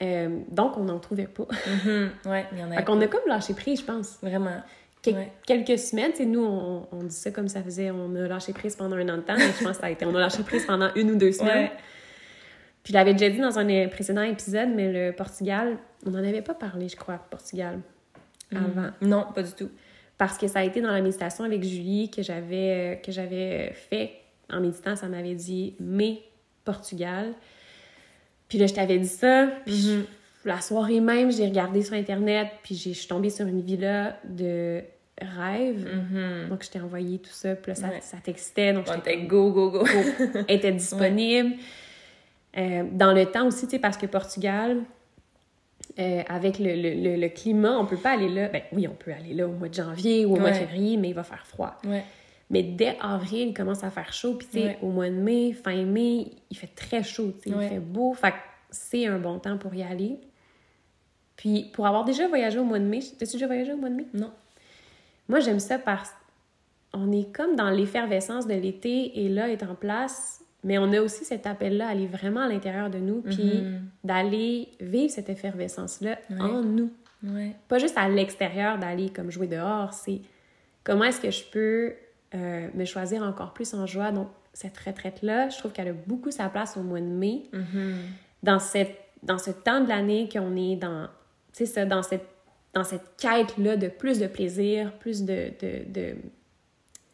Euh, 0.03 0.39
donc, 0.51 0.77
on 0.77 0.83
n'en 0.83 0.99
trouvait 0.99 1.27
pas. 1.27 1.47
Mhm. 1.85 2.09
Ouais, 2.25 2.45
il 2.51 2.59
y 2.59 2.63
en 2.63 2.71
a. 2.71 2.75
Fait 2.77 2.83
qu'on 2.83 2.99
a 2.99 3.07
comme 3.07 3.21
lâché 3.27 3.53
prise, 3.53 3.79
je 3.79 3.85
pense. 3.85 4.17
Vraiment. 4.21 4.57
Quel- 5.05 5.15
Ouais. 5.15 5.31
Quelques 5.45 5.79
semaines, 5.79 6.11
tu 6.11 6.17
sais, 6.17 6.25
nous, 6.25 6.43
on, 6.43 6.87
on 6.91 7.03
dit 7.03 7.15
ça 7.15 7.31
comme 7.31 7.47
ça 7.47 7.61
faisait, 7.63 7.91
on 7.91 8.13
a 8.15 8.27
lâché 8.27 8.53
prise 8.53 8.75
pendant 8.75 8.95
un 8.97 9.07
an 9.09 9.17
de 9.17 9.21
temps, 9.21 9.35
mais 9.37 9.47
je 9.57 9.63
pense 9.63 9.75
que 9.75 9.81
ça 9.81 9.87
a 9.87 9.89
été, 9.91 10.05
on 10.05 10.15
a 10.15 10.19
lâché 10.19 10.43
prise 10.43 10.65
pendant 10.65 10.89
une 10.95 11.11
ou 11.11 11.15
deux 11.15 11.31
semaines. 11.31 11.65
Ouais. 11.65 11.71
Puis 12.83 12.91
je 12.93 12.97
l'avais 12.97 13.13
déjà 13.13 13.29
dit 13.31 13.39
dans 13.39 13.57
un 13.57 13.87
précédent 13.87 14.21
épisode, 14.21 14.69
mais 14.75 14.91
le 14.91 15.11
Portugal, 15.15 15.77
on 16.05 16.11
n'en 16.11 16.19
avait 16.19 16.41
pas 16.43 16.53
parlé, 16.53 16.87
je 16.89 16.95
crois, 16.95 17.17
Portugal, 17.29 17.79
avant. 18.53 18.89
Non, 19.01 19.25
pas 19.33 19.41
du 19.43 19.51
tout. 19.53 19.69
Parce 20.17 20.37
que 20.37 20.47
ça 20.47 20.59
a 20.59 20.63
été 20.63 20.81
dans 20.81 20.91
la 20.91 21.01
méditation 21.01 21.43
avec 21.43 21.63
Julie 21.63 22.09
que 22.09 22.21
j'avais 22.21 23.01
que 23.03 23.11
j'avais 23.11 23.73
fait 23.73 24.11
en 24.51 24.61
méditant, 24.61 24.95
ça 24.95 25.07
m'avait 25.07 25.33
dit 25.35 25.75
mais 25.79 26.19
Portugal. 26.63 27.33
Puis 28.47 28.57
là, 28.59 28.67
je 28.67 28.73
t'avais 28.73 28.97
dit 28.99 29.07
ça, 29.07 29.47
puis 29.65 29.75
je- 29.75 30.01
la 30.47 30.61
soirée 30.61 30.99
même, 30.99 31.31
j'ai 31.31 31.45
regardé 31.45 31.81
sur 31.81 31.95
internet, 31.95 32.47
puis 32.63 32.75
j'ai- 32.75 32.93
je 32.93 32.99
suis 32.99 33.07
tombée 33.07 33.31
sur 33.31 33.47
une 33.47 33.61
villa 33.61 34.17
de 34.23 34.81
rêve. 35.21 35.85
Mhm. 36.11 36.49
Donc 36.49 36.63
je 36.63 36.69
t'ai 36.69 36.79
envoyé 36.79 37.19
tout 37.19 37.31
ça, 37.31 37.55
puis 37.55 37.71
là 37.71 37.75
ça, 37.75 37.87
Ouais. 37.87 38.01
ça 38.01 38.17
textait, 38.23 38.73
donc 38.73 38.85
On 38.89 38.93
j'étais 38.93 39.17
go, 39.23 39.51
go, 39.51 39.71
go. 39.71 39.85
était 40.47 40.71
disponible. 40.71 41.55
Euh, 42.57 42.83
dans 42.91 43.13
le 43.13 43.25
temps 43.25 43.47
aussi, 43.47 43.65
tu 43.65 43.71
sais, 43.71 43.79
parce 43.79 43.97
que 43.97 44.05
Portugal, 44.05 44.81
euh, 45.99 46.21
avec 46.27 46.57
le, 46.59 46.73
le, 46.75 46.93
le, 47.15 47.15
le 47.21 47.29
climat, 47.29 47.77
on 47.77 47.85
peut 47.85 47.97
pas 47.97 48.11
aller 48.11 48.29
là. 48.29 48.47
Ben 48.49 48.61
oui, 48.71 48.87
on 48.87 48.93
peut 48.95 49.11
aller 49.11 49.33
là 49.33 49.47
au 49.47 49.51
mois 49.51 49.67
de 49.69 49.73
janvier 49.73 50.25
ou 50.25 50.35
au 50.35 50.39
mois 50.39 50.51
de 50.51 50.55
février, 50.55 50.97
mais 50.97 51.09
il 51.09 51.13
va 51.15 51.23
faire 51.23 51.45
froid. 51.45 51.75
Mais 52.51 52.61
dès 52.63 52.95
avril, 53.01 53.47
il 53.49 53.53
commence 53.53 53.83
à 53.83 53.89
faire 53.89 54.13
chaud. 54.13 54.35
Puis, 54.35 54.47
tu 54.51 54.59
sais, 54.59 54.77
au 54.83 54.89
mois 54.89 55.09
de 55.09 55.15
mai, 55.15 55.51
fin 55.53 55.83
mai, 55.83 56.27
il 56.51 56.57
fait 56.57 56.69
très 56.75 57.01
chaud. 57.03 57.33
tu 57.41 57.49
sais. 57.49 57.55
Il 57.59 57.67
fait 57.69 57.79
beau. 57.79 58.13
Fait 58.13 58.33
c'est 58.69 59.05
un 59.07 59.17
bon 59.19 59.39
temps 59.39 59.57
pour 59.57 59.73
y 59.73 59.81
aller. 59.83 60.19
Puis 61.37 61.69
pour 61.73 61.87
avoir 61.87 62.05
déjà 62.05 62.27
voyagé 62.27 62.59
au 62.59 62.63
mois 62.63 62.79
de 62.79 62.85
mai, 62.85 62.99
t'as-tu 63.17 63.33
déjà 63.33 63.47
voyagé 63.47 63.73
au 63.73 63.77
mois 63.77 63.89
de 63.89 63.95
mai? 63.95 64.05
Non. 64.13 64.31
Moi, 65.29 65.39
j'aime 65.39 65.59
ça 65.59 65.79
parce 65.79 66.13
on 66.93 67.11
est 67.11 67.33
comme 67.35 67.55
dans 67.55 67.69
l'effervescence 67.69 68.47
de 68.47 68.53
l'été 68.53 69.25
et 69.25 69.27
là 69.29 69.49
est 69.49 69.63
en 69.63 69.75
place, 69.75 70.41
mais 70.63 70.77
on 70.77 70.91
a 70.93 71.01
aussi 71.01 71.25
cet 71.25 71.45
appel-là 71.45 71.87
à 71.87 71.89
aller 71.91 72.07
vraiment 72.07 72.41
à 72.41 72.47
l'intérieur 72.47 72.89
de 72.89 72.99
nous, 72.99 73.21
puis 73.21 73.61
Mhm. 73.61 73.81
d'aller 74.03 74.69
vivre 74.79 75.11
cette 75.11 75.29
effervescence-là 75.29 76.17
en 76.39 76.61
nous. 76.61 76.91
Ouais. 77.23 77.55
Pas 77.67 77.79
juste 77.79 77.97
à 77.97 78.07
l'extérieur 78.07 78.77
d'aller 78.77 79.09
comme 79.09 79.29
jouer 79.29 79.47
dehors, 79.47 79.93
c'est 79.93 80.21
comment 80.83 81.03
est-ce 81.05 81.19
que 81.19 81.31
je 81.31 81.43
peux 81.51 81.93
euh, 82.33 82.67
me 82.73 82.83
choisir 82.85 83.23
encore 83.23 83.53
plus 83.53 83.73
en 83.73 83.85
joie. 83.85 84.11
Donc, 84.11 84.27
cette 84.51 84.77
retraite-là, 84.77 85.47
je 85.49 85.57
trouve 85.57 85.71
qu'elle 85.71 85.87
a 85.89 85.93
beaucoup 85.93 86.31
sa 86.31 86.49
place 86.49 86.75
au 86.75 86.81
mois 86.81 86.99
de 86.99 87.05
mai, 87.05 87.43
Mhm. 87.53 87.95
dans, 88.43 88.59
cette, 88.59 88.97
dans 89.23 89.37
ce 89.37 89.51
temps 89.51 89.79
de 89.81 89.87
l'année 89.89 90.27
qu'on 90.31 90.55
est 90.57 90.75
dans, 90.75 91.07
tu 91.53 91.59
sais, 91.59 91.65
ça, 91.65 91.85
dans 91.85 92.03
cette, 92.03 92.25
dans 92.75 92.83
cette 92.83 93.15
quête-là 93.17 93.77
de 93.77 93.87
plus 93.87 94.19
de 94.19 94.27
plaisir, 94.27 94.91
plus 94.99 95.23
de, 95.23 95.51
de, 95.61 95.83
de, 95.87 96.15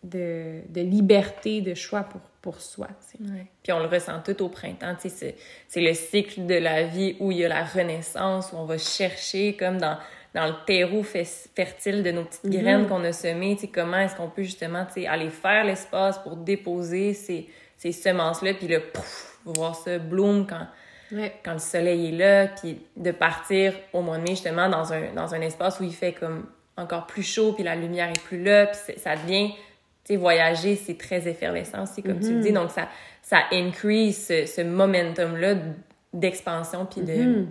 de, 0.04 0.62
de 0.70 0.82
liberté, 0.82 1.62
de 1.62 1.76
choix 1.76 2.02
pour, 2.02 2.22
pour 2.42 2.60
soi. 2.60 2.88
Ouais. 3.20 3.46
Puis 3.62 3.72
on 3.72 3.80
le 3.80 3.86
ressent 3.86 4.20
tout 4.26 4.42
au 4.44 4.50
printemps, 4.50 4.96
c'est- 5.00 5.36
c'est 5.68 5.82
le 5.82 5.94
cycle 5.94 6.48
de 6.48 6.56
la 6.56 6.84
vie 6.84 7.16
où 7.20 7.32
il 7.32 7.38
y 7.38 7.46
a 7.46 7.50
la 7.50 7.64
renaissance, 7.64 8.52
où 8.52 8.56
on 8.58 8.66
va 8.66 8.80
chercher 8.80 9.56
comme 9.56 9.78
dans, 9.78 9.98
dans 10.34 10.48
le 10.48 10.54
terreau 10.66 11.04
fertile 11.04 12.02
de 12.02 12.10
nos 12.12 12.24
petites 12.24 12.46
Mhm. 12.46 12.52
graines 12.62 12.88
qu'on 12.88 13.04
a 13.04 13.12
semées, 13.14 13.54
tu 13.56 13.62
sais, 13.62 13.68
comment 13.68 14.00
est-ce 14.00 14.16
qu'on 14.16 14.30
peut 14.30 14.44
justement, 14.44 14.88
aller 15.08 15.30
faire 15.30 15.64
l'espace 15.64 16.18
pour 16.20 16.38
déposer 16.38 17.14
ces, 17.14 17.48
ces 17.78 17.92
semences-là, 17.92 18.56
puis 18.56 18.68
là, 18.68 18.80
pouf, 18.80 19.40
voir 19.46 19.76
ça 19.76 20.00
bloom 20.00 20.48
quand, 20.48 20.66
Ouais. 21.12 21.34
quand 21.44 21.54
le 21.54 21.60
soleil 21.60 22.08
est 22.10 22.18
là, 22.18 22.48
puis 22.48 22.80
de 22.96 23.12
partir 23.12 23.74
au 23.94 24.02
mois 24.02 24.18
de 24.18 24.24
mai 24.24 24.30
justement 24.32 24.70
dans 24.70 24.94
un, 24.94 25.14
dans 25.14 25.34
un 25.36 25.42
espace 25.42 25.80
où 25.80 25.84
il 25.84 25.94
fait 25.94 26.14
comme 26.14 26.46
encore 26.78 27.06
plus 27.08 27.24
chaud, 27.24 27.54
puis 27.54 27.64
la 27.64 27.76
lumière 27.76 28.10
est 28.10 28.22
plus 28.24 28.42
là, 28.44 28.68
puis 28.68 28.80
ça 28.98 29.16
devient, 29.16 29.50
tu 30.04 30.14
sais, 30.14 30.16
voyager, 30.16 30.76
c'est 30.76 30.98
très 30.98 31.28
effervescent 31.28 31.84
aussi, 31.84 32.02
comme 32.02 32.20
tu 32.20 32.34
le 32.34 32.40
dis, 32.42 32.52
donc 32.54 32.72
ça, 32.72 32.88
ça 33.22 33.40
increase 33.52 34.26
ce, 34.28 34.46
ce 34.46 34.62
momentum-là 34.62 35.56
d'expansion, 36.14 36.86
puis 36.86 37.02
de, 37.02 37.14
Mhm. 37.14 37.48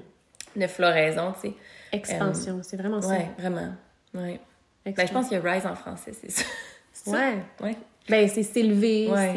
de 0.57 0.67
floraison, 0.67 1.33
tu 1.41 1.49
sais. 1.49 1.55
Expansion, 1.93 2.61
c'est 2.63 2.77
vraiment 2.77 3.01
ça. 3.03 3.09
Ouais, 3.11 3.27
vraiment, 3.39 3.75
ouais. 4.15 4.41
Ben, 4.85 4.95
je 5.07 5.13
pense 5.13 5.29
qu'il 5.29 5.37
y 5.39 5.47
a 5.47 5.53
Rise 5.53 5.67
en 5.67 5.75
français, 5.75 6.13
c'est 6.13 6.31
ça. 6.31 6.45
Ça? 6.93 7.13
Ouais. 7.13 7.37
Ouais, 7.63 7.77
Ben, 8.09 8.29
c'est 8.29 8.43
s'élever, 8.43 9.09
Ouais, 9.11 9.33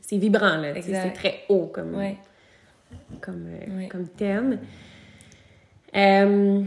c'est- 0.00 0.16
vibrant, 0.16 0.56
là. 0.56 0.72
C'est 0.80 1.12
très 1.12 1.40
haut 1.48 1.66
comme, 1.66 1.94
ouais. 1.96 2.16
Comme, 3.20 3.46
euh, 3.48 3.76
Ouais. 3.78 3.88
comme 3.88 4.08
thème. 4.08 4.58
Euh, 5.96 6.62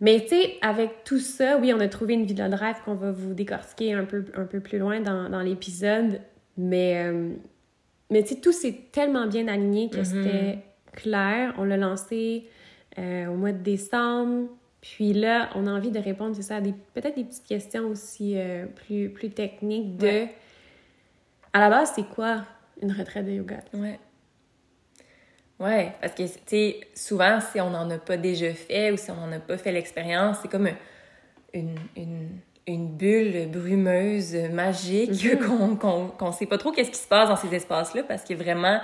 mais 0.00 0.20
tu 0.22 0.28
sais, 0.28 0.54
avec 0.62 1.04
tout 1.04 1.18
ça, 1.18 1.58
oui, 1.58 1.72
on 1.74 1.80
a 1.80 1.88
trouvé 1.88 2.14
une 2.14 2.24
vidéo 2.24 2.48
de 2.48 2.54
rêve 2.54 2.76
qu'on 2.84 2.94
va 2.94 3.12
vous 3.12 3.34
décortiquer 3.34 3.92
un 3.94 4.04
peu, 4.04 4.24
un 4.36 4.44
peu 4.44 4.60
plus 4.60 4.78
loin 4.78 5.00
dans, 5.00 5.28
dans 5.28 5.40
l'épisode. 5.40 6.20
Mais, 6.56 7.04
euh, 7.06 7.30
mais 8.10 8.22
tu 8.22 8.34
sais, 8.34 8.40
tout 8.40 8.52
s'est 8.52 8.78
tellement 8.92 9.26
bien 9.26 9.48
aligné 9.48 9.88
que 9.90 9.98
Mhm. 9.98 10.04
c'était 10.04 10.58
clair. 10.92 11.54
On 11.58 11.64
l'a 11.64 11.76
lancé 11.76 12.44
euh, 12.98 13.26
au 13.28 13.34
mois 13.36 13.52
de 13.52 13.62
décembre. 13.62 14.48
Puis 14.80 15.12
là, 15.12 15.48
on 15.54 15.66
a 15.68 15.70
envie 15.70 15.92
de 15.92 15.98
répondre, 16.00 16.34
c'est 16.34 16.42
ça, 16.42 16.60
peut-être 16.60 17.14
des 17.16 17.24
petites 17.24 17.46
questions 17.46 17.86
aussi 17.86 18.34
euh, 18.36 18.66
plus, 18.66 19.08
plus 19.10 19.30
techniques 19.30 19.96
de... 19.96 20.06
Ouais. 20.06 20.34
À 21.52 21.60
la 21.60 21.70
base, 21.70 21.92
c'est 21.94 22.06
quoi 22.08 22.44
une 22.82 22.90
retraite 22.90 23.24
de 23.26 23.30
yoga? 23.30 23.60
Ouais. 23.74 23.98
Ouais, 25.60 25.92
parce 26.00 26.14
que, 26.14 26.22
tu 26.24 26.30
sais, 26.46 26.80
souvent, 26.94 27.38
si 27.40 27.60
on 27.60 27.70
n'en 27.70 27.88
a 27.90 27.98
pas 27.98 28.16
déjà 28.16 28.52
fait 28.52 28.90
ou 28.90 28.96
si 28.96 29.10
on 29.10 29.16
n'en 29.16 29.30
a 29.32 29.38
pas 29.38 29.56
fait 29.58 29.70
l'expérience, 29.72 30.38
c'est 30.42 30.48
comme 30.50 30.68
une, 31.54 31.76
une, 31.96 32.28
une 32.66 32.96
bulle 32.96 33.48
brumeuse, 33.50 34.34
magique, 34.52 35.24
Mhm. 35.24 35.76
qu'on 35.78 36.06
qu'on 36.08 36.32
sait 36.32 36.46
pas 36.46 36.58
trop 36.58 36.72
qu'est-ce 36.72 36.90
qui 36.90 36.98
se 36.98 37.06
passe 37.06 37.28
dans 37.28 37.36
ces 37.36 37.54
espaces-là 37.54 38.02
parce 38.02 38.24
que 38.24 38.34
vraiment, 38.34 38.80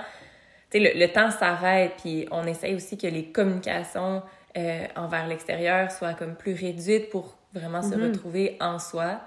tu 0.71 0.77
sais, 0.77 0.93
le, 0.93 0.99
le 0.99 1.11
temps 1.11 1.31
s'arrête, 1.31 1.93
puis 2.01 2.27
on 2.31 2.45
essaye 2.45 2.75
aussi 2.75 2.97
que 2.97 3.07
les 3.07 3.25
communications 3.25 4.21
euh, 4.57 4.85
envers 4.95 5.27
l'extérieur 5.27 5.91
soient 5.91 6.13
comme 6.13 6.35
plus 6.35 6.53
réduites 6.53 7.09
pour 7.09 7.37
vraiment 7.53 7.81
se 7.81 7.95
Mhm. 7.95 8.03
retrouver 8.07 8.57
en 8.61 8.79
soi. 8.79 9.19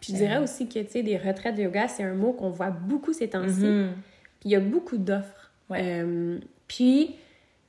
Puis 0.00 0.12
je 0.12 0.18
dirais 0.18 0.36
Euh. 0.36 0.42
aussi 0.44 0.68
que, 0.68 0.78
tu 0.80 0.90
sais, 0.90 1.02
des 1.02 1.16
retraites 1.18 1.54
de 1.56 1.62
yoga, 1.62 1.86
c'est 1.88 2.02
un 2.02 2.14
mot 2.14 2.32
qu'on 2.32 2.50
voit 2.50 2.70
beaucoup 2.70 3.12
ces 3.12 3.28
temps-ci. 3.28 3.64
Mhm. 3.64 3.92
Puis 4.40 4.48
il 4.48 4.50
y 4.50 4.56
a 4.56 4.60
beaucoup 4.60 4.96
d'offres. 4.96 5.50
Ouais. 5.68 5.80
Euh, 5.82 6.38
puis, 6.70 7.16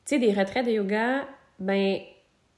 tu 0.05 0.15
sais, 0.15 0.19
des 0.19 0.31
retraites 0.31 0.67
de 0.67 0.71
yoga, 0.71 1.27
ben, 1.57 1.97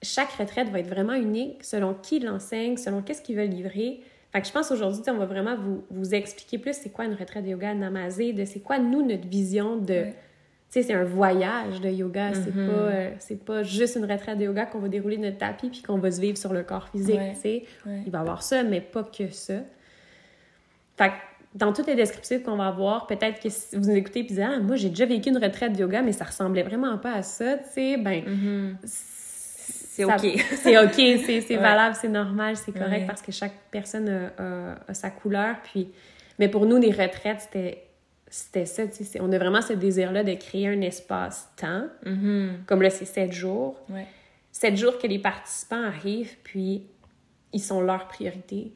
chaque 0.01 0.31
retraite 0.31 0.67
va 0.67 0.79
être 0.79 0.89
vraiment 0.89 1.13
unique 1.13 1.63
selon 1.63 1.93
qui 1.93 2.19
l'enseigne, 2.19 2.75
selon 2.75 3.01
qu'est-ce 3.01 3.21
qu'il 3.21 3.37
veut 3.37 3.45
livrer. 3.45 4.01
Fait 4.33 4.41
que 4.41 4.47
je 4.47 4.51
pense 4.51 4.69
aujourd'hui, 4.71 4.97
tu 4.99 5.05
sais, 5.05 5.11
on 5.11 5.17
va 5.17 5.25
vraiment 5.25 5.55
vous, 5.55 5.85
vous 5.89 6.13
expliquer 6.13 6.57
plus 6.57 6.73
c'est 6.73 6.89
quoi 6.89 7.05
une 7.05 7.13
retraite 7.13 7.45
de 7.45 7.49
yoga 7.51 7.73
Namazé, 7.73 8.33
de 8.33 8.43
c'est 8.43 8.59
quoi, 8.59 8.77
nous, 8.77 9.01
notre 9.07 9.25
vision 9.27 9.77
de... 9.77 10.03
Tu 10.05 10.81
sais, 10.81 10.83
c'est 10.83 10.93
un 10.93 11.03
voyage 11.05 11.79
de 11.79 11.87
yoga. 11.89 12.33
C'est 12.33 12.53
Mhm. 12.53 12.67
pas, 12.67 12.73
euh, 12.73 13.11
c'est 13.19 13.45
pas 13.45 13.63
juste 13.63 13.95
une 13.95 14.11
retraite 14.11 14.37
de 14.37 14.43
yoga 14.43 14.65
qu'on 14.65 14.79
va 14.79 14.89
dérouler 14.89 15.17
notre 15.17 15.37
tapis 15.37 15.69
puis 15.69 15.81
qu'on 15.83 15.99
va 15.99 16.11
se 16.11 16.19
vivre 16.19 16.37
sur 16.37 16.51
le 16.51 16.63
corps 16.63 16.89
physique, 16.89 17.19
tu 17.35 17.39
sais. 17.41 17.63
Il 18.05 18.11
va 18.11 18.17
y 18.17 18.21
avoir 18.21 18.43
ça, 18.43 18.63
mais 18.63 18.81
pas 18.81 19.03
que 19.03 19.29
ça. 19.29 19.59
Fait 20.97 21.09
que 21.09 21.13
dans 21.55 21.71
toutes 21.73 21.87
les 21.87 21.95
descriptifs 21.95 22.43
qu'on 22.43 22.55
va 22.55 22.67
avoir, 22.67 23.05
peut-être 23.07 23.39
que 23.41 23.49
si 23.49 23.75
vous 23.75 23.83
nous 23.89 23.95
écoutez 23.95 24.19
et 24.19 24.23
vous 24.23 24.29
dites 24.29 24.39
Ah, 24.39 24.59
moi, 24.59 24.75
j'ai 24.75 24.89
déjà 24.89 25.05
vécu 25.05 25.29
une 25.29 25.37
retraite 25.37 25.73
de 25.73 25.79
yoga, 25.79 26.01
mais 26.01 26.11
ça 26.11 26.25
ressemblait 26.25 26.63
vraiment 26.63 26.97
pas 26.97 27.13
à 27.13 27.21
ça, 27.21 27.57
tu 27.57 27.69
sais, 27.73 27.97
ben. 27.97 28.23
Mhm. 28.25 28.77
C'est 29.95 30.05
OK. 30.05 30.21
c'est 30.55 30.77
OK, 30.79 30.93
c'est 30.95 31.55
Ouais. 31.55 31.57
valable, 31.57 31.95
c'est 31.99 32.07
normal, 32.09 32.57
c'est 32.57 32.71
correct 32.71 33.01
Ouais. 33.01 33.05
parce 33.05 33.21
que 33.21 33.31
chaque 33.31 33.53
personne 33.69 34.09
a, 34.09 34.41
a- 34.41 34.75
a 34.87 34.93
sa 34.95 35.11
couleur. 35.11 35.57
Puis... 35.63 35.89
Mais 36.39 36.47
pour 36.49 36.65
nous, 36.65 36.77
les 36.77 36.89
retraites, 36.91 37.41
c'était. 37.41 37.83
C'était 38.27 38.65
ça, 38.65 38.87
tu 38.87 38.95
sais. 38.95 39.03
c'est- 39.03 39.21
On 39.21 39.31
a 39.31 39.37
vraiment 39.37 39.61
ce 39.61 39.73
désir-là 39.73 40.23
de 40.23 40.33
créer 40.33 40.67
un 40.67 40.81
espace-temps. 40.81 41.83
Mhm. 42.07 42.63
Comme 42.65 42.81
là, 42.81 42.89
c'est 42.89 43.05
sept 43.05 43.31
jours. 43.33 43.79
Ouais. 43.89 44.07
Sept 44.51 44.75
jours 44.77 44.97
que 44.97 45.05
les 45.05 45.19
participants 45.19 45.83
arrivent, 45.83 46.37
puis 46.43 46.87
ils 47.53 47.61
sont 47.61 47.79
leur 47.79 48.07
priorité. 48.07 48.71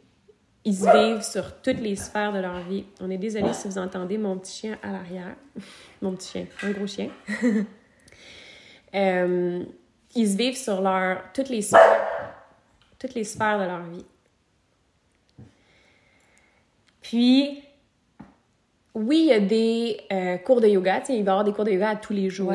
Ils 0.68 0.74
vivent 0.74 1.22
sur 1.22 1.62
toutes 1.62 1.80
les 1.80 1.96
sphères 1.96 2.34
de 2.34 2.40
leur 2.40 2.60
vie. 2.60 2.84
On 3.00 3.10
est 3.10 3.18
désolé 3.18 3.54
si 3.54 3.70
vous 3.70 3.78
entendez 3.78 4.18
mon 4.18 4.38
petit 4.38 4.54
chien 4.54 4.78
à 4.84 4.92
l'arrière. 4.92 5.34
Mon 6.02 6.12
petit 6.14 6.30
chien, 6.30 6.46
un 6.62 6.72
gros 6.72 6.88
chien. 6.88 7.10
Euh, 8.96 9.66
ils 10.16 10.32
se 10.32 10.38
vivent 10.38 10.56
sur 10.58 10.80
leur, 10.80 11.22
toutes 11.34 11.50
les 11.50 11.62
sphères, 11.62 12.08
toutes 12.98 13.16
les 13.16 13.26
sphères 13.26 13.60
de 13.60 13.66
leur 13.66 13.84
vie. 13.84 14.06
Puis, 17.02 17.62
oui, 18.96 19.20
il 19.20 19.26
y 19.26 19.34
a 19.34 19.42
des 19.42 20.00
euh, 20.10 20.38
cours 20.38 20.62
de 20.62 20.68
yoga. 20.68 21.04
Il 21.10 21.16
va 21.16 21.16
y 21.16 21.20
avoir 21.20 21.44
des 21.44 21.52
cours 21.52 21.66
de 21.66 21.72
yoga 21.72 21.90
à 21.90 21.96
tous 21.98 22.14
les 22.14 22.30
jours. 22.30 22.54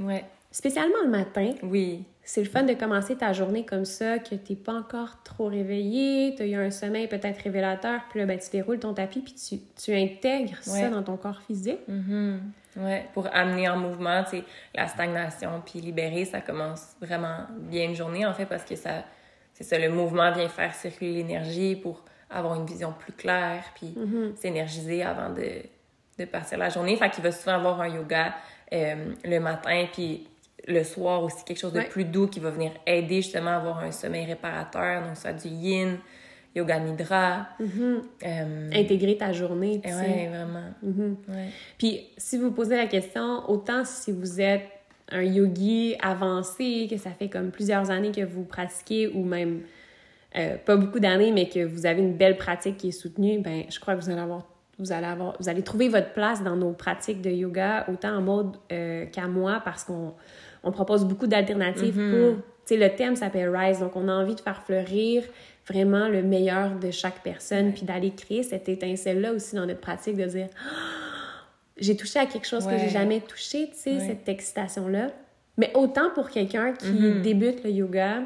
Ouais. 0.00 0.24
Spécialement 0.50 1.02
le 1.04 1.10
matin. 1.10 1.52
Oui. 1.62 2.04
C'est 2.22 2.42
le 2.42 2.48
fun 2.48 2.62
de 2.62 2.74
commencer 2.74 3.16
ta 3.16 3.32
journée 3.32 3.64
comme 3.64 3.86
ça, 3.86 4.18
que 4.18 4.34
t'es 4.34 4.54
pas 4.54 4.74
encore 4.74 5.22
trop 5.22 5.46
réveillé, 5.46 6.34
tu 6.36 6.42
as 6.42 6.46
eu 6.46 6.54
un 6.56 6.70
sommeil 6.70 7.06
peut-être 7.06 7.40
révélateur, 7.42 8.02
puis 8.10 8.20
là, 8.20 8.26
ben, 8.26 8.38
tu 8.38 8.50
déroules 8.50 8.78
ton 8.78 8.92
tapis, 8.92 9.20
puis 9.20 9.32
tu, 9.34 9.58
tu 9.82 9.94
intègres 9.94 10.58
ça 10.62 10.90
dans 10.90 11.02
ton 11.02 11.16
corps 11.16 11.40
physique. 11.40 11.80
Mhm. 11.88 12.40
Ouais, 12.76 13.06
pour 13.14 13.26
amener 13.34 13.68
en 13.68 13.78
mouvement, 13.78 14.22
tu 14.24 14.38
sais, 14.38 14.44
la 14.74 14.86
stagnation, 14.88 15.62
puis 15.64 15.80
libérer, 15.80 16.26
ça 16.26 16.40
commence 16.42 16.96
vraiment 17.00 17.38
bien 17.50 17.86
une 17.86 17.94
journée, 17.96 18.26
en 18.26 18.34
fait, 18.34 18.44
parce 18.46 18.64
que 18.64 18.76
ça, 18.76 19.04
c'est 19.54 19.64
ça, 19.64 19.78
le 19.78 19.88
mouvement 19.88 20.30
vient 20.30 20.48
faire 20.50 20.74
circuler 20.74 21.14
l'énergie 21.14 21.76
pour 21.76 22.04
avoir 22.30 22.56
une 22.60 22.66
vision 22.66 22.92
plus 22.92 23.12
claire, 23.14 23.64
puis 23.74 23.94
Mhm. 23.96 24.36
s'énergiser 24.36 25.02
avant 25.02 25.30
de, 25.30 25.46
de 26.18 26.24
partir 26.26 26.58
la 26.58 26.68
journée. 26.68 26.94
Fait 26.96 27.08
qu'il 27.08 27.24
va 27.24 27.32
souvent 27.32 27.54
avoir 27.56 27.80
un 27.80 27.88
yoga 27.88 28.34
euh, 28.72 29.14
le 29.24 29.38
matin, 29.40 29.86
puis 29.94 30.28
le 30.66 30.82
soir 30.84 31.22
aussi, 31.22 31.44
quelque 31.44 31.58
chose 31.60 31.72
de 31.72 31.78
Ouais. 31.78 31.88
plus 31.88 32.04
doux 32.04 32.26
qui 32.26 32.40
va 32.40 32.50
venir 32.50 32.72
aider 32.86 33.16
justement 33.22 33.50
à 33.50 33.56
avoir 33.56 33.78
un 33.78 33.90
sommeil 33.92 34.26
réparateur, 34.26 35.02
donc 35.06 35.16
soit 35.16 35.32
du 35.32 35.48
yin, 35.48 35.98
yoga 36.54 36.78
nidra. 36.80 37.46
Mhm. 37.60 38.02
euh, 38.26 38.70
Intégrer 38.74 39.16
ta 39.16 39.32
journée, 39.32 39.80
ouais, 39.84 40.28
vraiment. 40.28 40.70
Mhm. 40.82 41.16
Ouais. 41.28 41.48
Puis, 41.78 42.08
si 42.16 42.36
vous 42.38 42.50
posez 42.50 42.76
la 42.76 42.86
question, 42.86 43.48
autant 43.48 43.84
si 43.84 44.12
vous 44.12 44.40
êtes 44.40 44.62
un 45.10 45.22
yogi 45.22 45.94
avancé, 46.02 46.86
que 46.90 46.96
ça 46.98 47.10
fait 47.10 47.28
comme 47.28 47.50
plusieurs 47.50 47.90
années 47.90 48.12
que 48.12 48.24
vous 48.24 48.44
pratiquez, 48.44 49.08
ou 49.08 49.24
même 49.24 49.62
euh, 50.36 50.56
pas 50.58 50.76
beaucoup 50.76 51.00
d'années, 51.00 51.32
mais 51.32 51.48
que 51.48 51.64
vous 51.64 51.86
avez 51.86 52.02
une 52.02 52.14
belle 52.14 52.36
pratique 52.36 52.76
qui 52.76 52.88
est 52.88 52.92
soutenue, 52.92 53.38
ben, 53.38 53.62
je 53.70 53.80
crois 53.80 53.94
que 53.96 54.02
vous 54.02 54.10
allez 54.10 54.20
avoir, 54.20 54.46
vous 54.78 54.92
allez 54.92 55.06
avoir, 55.06 55.34
vous 55.40 55.48
allez 55.48 55.62
trouver 55.62 55.88
votre 55.88 56.12
place 56.12 56.42
dans 56.44 56.56
nos 56.56 56.72
pratiques 56.72 57.22
de 57.22 57.30
yoga, 57.30 57.86
autant 57.90 58.16
en 58.16 58.20
mode 58.20 58.56
euh, 58.70 59.06
qu'à 59.06 59.26
moi, 59.28 59.62
parce 59.64 59.84
qu'on 59.84 60.12
on 60.62 60.72
propose 60.72 61.04
beaucoup 61.04 61.26
d'alternatives 61.26 61.98
Mhm. 61.98 62.10
pour, 62.10 62.36
tu 62.36 62.42
sais, 62.64 62.76
le 62.76 62.94
thème 62.96 63.16
s'appelle 63.16 63.54
Rise, 63.54 63.80
donc 63.80 63.96
on 63.96 64.08
a 64.08 64.12
envie 64.12 64.34
de 64.34 64.40
faire 64.40 64.62
fleurir 64.62 65.24
vraiment 65.66 66.08
le 66.08 66.22
meilleur 66.22 66.70
de 66.78 66.90
chaque 66.90 67.22
personne, 67.22 67.72
puis 67.72 67.82
d'aller 67.82 68.10
créer 68.10 68.42
cette 68.42 68.68
étincelle-là 68.68 69.32
aussi 69.32 69.54
dans 69.56 69.66
notre 69.66 69.80
pratique, 69.80 70.16
de 70.16 70.24
dire 70.24 70.48
j'ai 71.76 71.96
touché 71.96 72.18
à 72.18 72.26
quelque 72.26 72.46
chose 72.46 72.66
que 72.66 72.76
j'ai 72.76 72.88
jamais 72.88 73.20
touché, 73.20 73.68
tu 73.70 73.76
sais, 73.78 73.90
Ouais. 73.94 74.00
cette 74.00 74.28
excitation-là. 74.28 75.08
Mais 75.56 75.70
autant 75.74 76.10
pour 76.14 76.30
quelqu'un 76.30 76.72
qui 76.72 76.86
Mhm. 76.90 77.22
débute 77.22 77.62
le 77.64 77.70
yoga, 77.70 78.22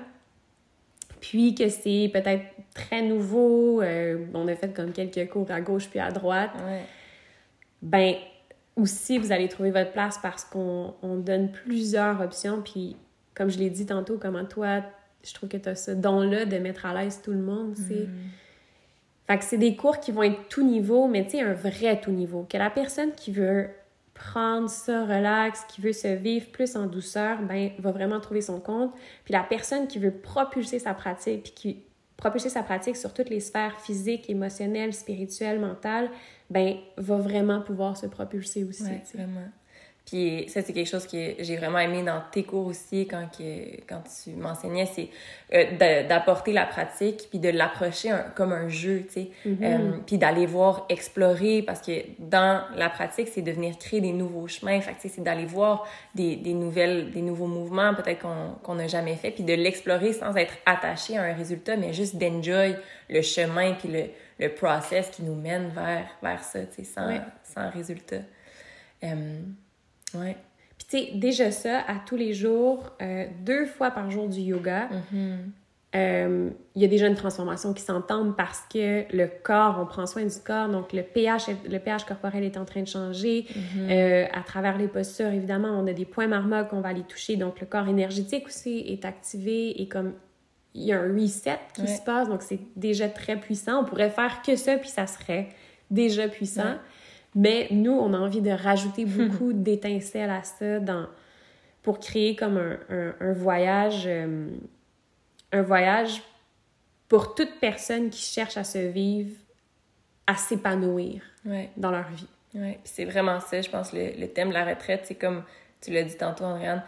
puis 1.20 1.54
que 1.54 1.68
c'est 1.68 2.10
peut-être 2.12 2.42
très 2.74 3.02
nouveau, 3.02 3.80
euh, 3.82 4.24
on 4.34 4.48
a 4.48 4.54
fait 4.54 4.74
comme 4.74 4.92
quelques 4.92 5.28
cours 5.30 5.50
à 5.50 5.60
gauche 5.60 5.88
puis 5.88 5.98
à 6.00 6.10
droite, 6.10 6.50
Ouais. 6.66 6.82
ben 7.82 8.14
aussi 8.76 9.18
vous 9.18 9.32
allez 9.32 9.48
trouver 9.48 9.70
votre 9.70 9.92
place 9.92 10.18
parce 10.22 10.44
qu'on 10.44 10.94
on 11.02 11.16
donne 11.16 11.50
plusieurs 11.50 12.20
options. 12.20 12.62
Puis 12.62 12.96
comme 13.34 13.50
je 13.50 13.58
l'ai 13.58 13.70
dit 13.70 13.86
tantôt 13.86 14.18
comment 14.18 14.44
toi 14.44 14.82
je 15.24 15.32
trouve 15.34 15.48
que 15.48 15.56
tu 15.56 15.68
as 15.68 15.76
ce 15.76 15.92
don-là 15.92 16.46
de 16.46 16.58
mettre 16.58 16.84
à 16.84 16.94
l'aise 16.94 17.20
tout 17.22 17.30
le 17.30 17.38
monde 17.38 17.76
tu 17.76 17.82
sais. 17.82 18.08
fait 19.28 19.38
que 19.38 19.44
c'est 19.44 19.58
des 19.58 19.76
cours 19.76 20.00
qui 20.00 20.10
vont 20.10 20.24
être 20.24 20.48
tout 20.48 20.64
niveau 20.64 21.06
mais 21.06 21.24
tu 21.24 21.32
sais 21.32 21.40
un 21.40 21.54
vrai 21.54 22.00
tout 22.00 22.10
niveau. 22.10 22.46
Que 22.48 22.56
la 22.56 22.70
personne 22.70 23.12
qui 23.12 23.30
veut 23.30 23.68
prendre 24.14 24.68
ça 24.68 25.04
relax 25.04 25.64
qui 25.68 25.80
veut 25.80 25.92
se 25.92 26.08
vivre 26.08 26.46
plus 26.50 26.76
en 26.76 26.86
douceur 26.86 27.40
ben 27.42 27.70
va 27.78 27.92
vraiment 27.92 28.20
trouver 28.20 28.40
son 28.40 28.60
compte. 28.60 28.92
Puis 29.24 29.32
la 29.32 29.42
personne 29.42 29.86
qui 29.86 29.98
veut 29.98 30.12
propulser 30.12 30.78
sa 30.78 30.94
pratique 30.94 31.42
puis 31.44 31.52
qui 31.52 31.82
propulser 32.22 32.50
sa 32.50 32.62
pratique 32.62 32.96
sur 32.96 33.12
toutes 33.12 33.30
les 33.30 33.40
sphères 33.40 33.80
physiques, 33.80 34.30
émotionnelles, 34.30 34.94
spirituelles, 34.94 35.58
mentales, 35.58 36.08
ben 36.50 36.76
va 36.96 37.16
vraiment 37.16 37.62
pouvoir 37.62 37.96
se 37.96 38.06
propulser 38.06 38.62
aussi. 38.62 38.84
Ouais, 38.84 39.02
vraiment. 39.12 39.48
Puis 40.04 40.46
ça, 40.48 40.62
c'est 40.62 40.72
quelque 40.72 40.88
chose 40.88 41.06
que 41.06 41.34
j'ai 41.38 41.56
vraiment 41.56 41.78
aimé 41.78 42.02
dans 42.02 42.20
tes 42.32 42.42
cours 42.42 42.66
aussi, 42.66 43.06
quand, 43.06 43.28
que, 43.36 43.80
quand 43.88 44.02
tu 44.02 44.30
m'enseignais, 44.30 44.86
c'est 44.86 45.08
euh, 45.54 46.04
d'apporter 46.06 46.52
la 46.52 46.66
pratique, 46.66 47.28
puis 47.30 47.38
de 47.38 47.48
l'approcher 47.48 48.12
comme 48.34 48.52
un 48.52 48.68
jeu, 48.68 49.04
tu 49.06 49.12
sais. 49.12 49.30
Mhm. 49.44 49.58
Euh, 49.62 49.98
puis 50.04 50.18
d'aller 50.18 50.46
voir, 50.46 50.86
explorer, 50.88 51.62
parce 51.62 51.80
que 51.80 51.92
dans 52.18 52.62
la 52.74 52.90
pratique, 52.90 53.28
c'est 53.28 53.42
de 53.42 53.52
venir 53.52 53.78
créer 53.78 54.00
des 54.00 54.12
nouveaux 54.12 54.48
chemins. 54.48 54.80
Fait 54.80 54.92
tu 54.94 55.02
sais, 55.02 55.08
c'est 55.08 55.22
d'aller 55.22 55.46
voir 55.46 55.86
des, 56.14 56.36
des 56.36 56.54
nouvelles, 56.54 57.12
des 57.12 57.22
nouveaux 57.22 57.46
mouvements, 57.46 57.94
peut-être 57.94 58.26
qu'on 58.62 58.74
n'a 58.74 58.88
jamais 58.88 59.14
fait, 59.14 59.30
puis 59.30 59.44
de 59.44 59.54
l'explorer 59.54 60.12
sans 60.12 60.34
être 60.36 60.54
attaché 60.66 61.16
à 61.16 61.22
un 61.22 61.32
résultat, 61.32 61.76
mais 61.76 61.92
juste 61.92 62.16
d'enjoy 62.16 62.74
le 63.08 63.22
chemin, 63.22 63.74
puis 63.74 63.88
le, 63.88 64.04
le 64.40 64.48
process 64.48 65.10
qui 65.10 65.22
nous 65.22 65.36
mène 65.36 65.68
vers, 65.68 66.06
vers 66.22 66.42
ça, 66.42 66.60
tu 66.66 66.76
sais, 66.76 66.84
sans, 66.84 67.08
sans 67.44 67.70
résultat. 67.70 68.22
Euh, 69.04 69.40
ouais. 70.14 70.36
Puis 70.78 70.86
tu 71.04 71.12
sais, 71.12 71.18
déjà 71.18 71.50
ça, 71.50 71.78
à 71.86 71.96
tous 72.06 72.16
les 72.16 72.32
jours, 72.34 72.90
euh, 73.00 73.26
deux 73.40 73.66
fois 73.66 73.90
par 73.90 74.10
jour 74.10 74.28
du 74.28 74.40
yoga, 74.40 74.88
Mm-hmm. 74.90 75.36
euh, 75.94 76.50
il 76.74 76.82
y 76.82 76.84
a 76.84 76.88
déjà 76.88 77.06
une 77.06 77.14
transformation 77.14 77.74
qui 77.74 77.82
s'entame 77.82 78.34
parce 78.34 78.64
que 78.72 79.04
le 79.14 79.28
corps, 79.42 79.78
on 79.80 79.84
prend 79.86 80.06
soin 80.06 80.24
du 80.24 80.38
corps, 80.44 80.68
donc 80.68 80.92
le 80.94 81.02
pH, 81.02 81.48
le 81.70 81.78
pH 81.78 82.04
corporel 82.04 82.42
est 82.44 82.56
en 82.56 82.64
train 82.64 82.80
de 82.80 82.88
changer. 82.88 83.46
Euh, 83.78 84.24
à 84.32 84.40
travers 84.42 84.78
les 84.78 84.88
postures, 84.88 85.28
évidemment, 85.28 85.68
on 85.78 85.86
a 85.86 85.92
des 85.92 86.06
points 86.06 86.26
marmots 86.28 86.64
qu'on 86.70 86.80
va 86.80 86.88
aller 86.88 87.02
toucher, 87.02 87.36
donc 87.36 87.60
le 87.60 87.66
corps 87.66 87.88
énergétique 87.88 88.46
aussi 88.46 88.78
est 88.88 89.04
activé 89.04 89.80
et 89.82 89.86
comme 89.88 90.14
il 90.74 90.84
y 90.84 90.92
a 90.94 91.00
un 91.00 91.12
reset 91.12 91.58
qui 91.74 91.82
Ouais. 91.82 91.86
se 91.86 92.00
passe, 92.00 92.28
donc 92.30 92.40
c'est 92.40 92.60
déjà 92.76 93.06
très 93.10 93.36
puissant. 93.36 93.82
On 93.82 93.84
pourrait 93.84 94.08
faire 94.08 94.40
que 94.40 94.56
ça, 94.56 94.78
puis 94.78 94.88
ça 94.88 95.06
serait 95.06 95.50
déjà 95.90 96.26
puissant. 96.28 96.62
Ouais. 96.62 96.76
Mais 97.34 97.68
nous, 97.70 97.92
on 97.92 98.12
a 98.14 98.18
envie 98.18 98.40
de 98.42 98.50
rajouter 98.50 99.04
beaucoup 99.06 99.52
d'étincelles 99.52 100.30
à 100.30 100.42
ça 100.42 100.80
dans, 100.80 101.06
pour 101.82 101.98
créer 101.98 102.36
comme 102.36 102.58
un, 102.58 102.78
un- 102.90 103.14
un 103.20 103.32
voyage, 103.32 104.04
euh, 104.06 104.48
un 105.52 105.62
voyage 105.62 106.22
pour 107.08 107.34
toute 107.34 107.58
personne 107.60 108.10
qui 108.10 108.22
cherche 108.22 108.56
à 108.56 108.64
se 108.64 108.78
vivre, 108.78 109.34
à 110.26 110.36
s'épanouir 110.36 111.22
Ouais. 111.44 111.70
dans 111.76 111.90
leur 111.90 112.08
vie. 112.10 112.26
Ouais, 112.54 112.78
puis 112.84 112.92
c'est 112.94 113.04
vraiment 113.06 113.40
ça, 113.40 113.60
je 113.62 113.68
pense, 113.70 113.92
le, 113.94 114.12
le 114.18 114.28
thème 114.28 114.48
de 114.50 114.54
la 114.54 114.64
retraite, 114.64 115.02
c'est 115.04 115.14
comme 115.14 115.42
tu 115.80 115.90
l'as 115.90 116.02
dit 116.04 116.16
tantôt, 116.16 116.44
Andréane, 116.44 116.82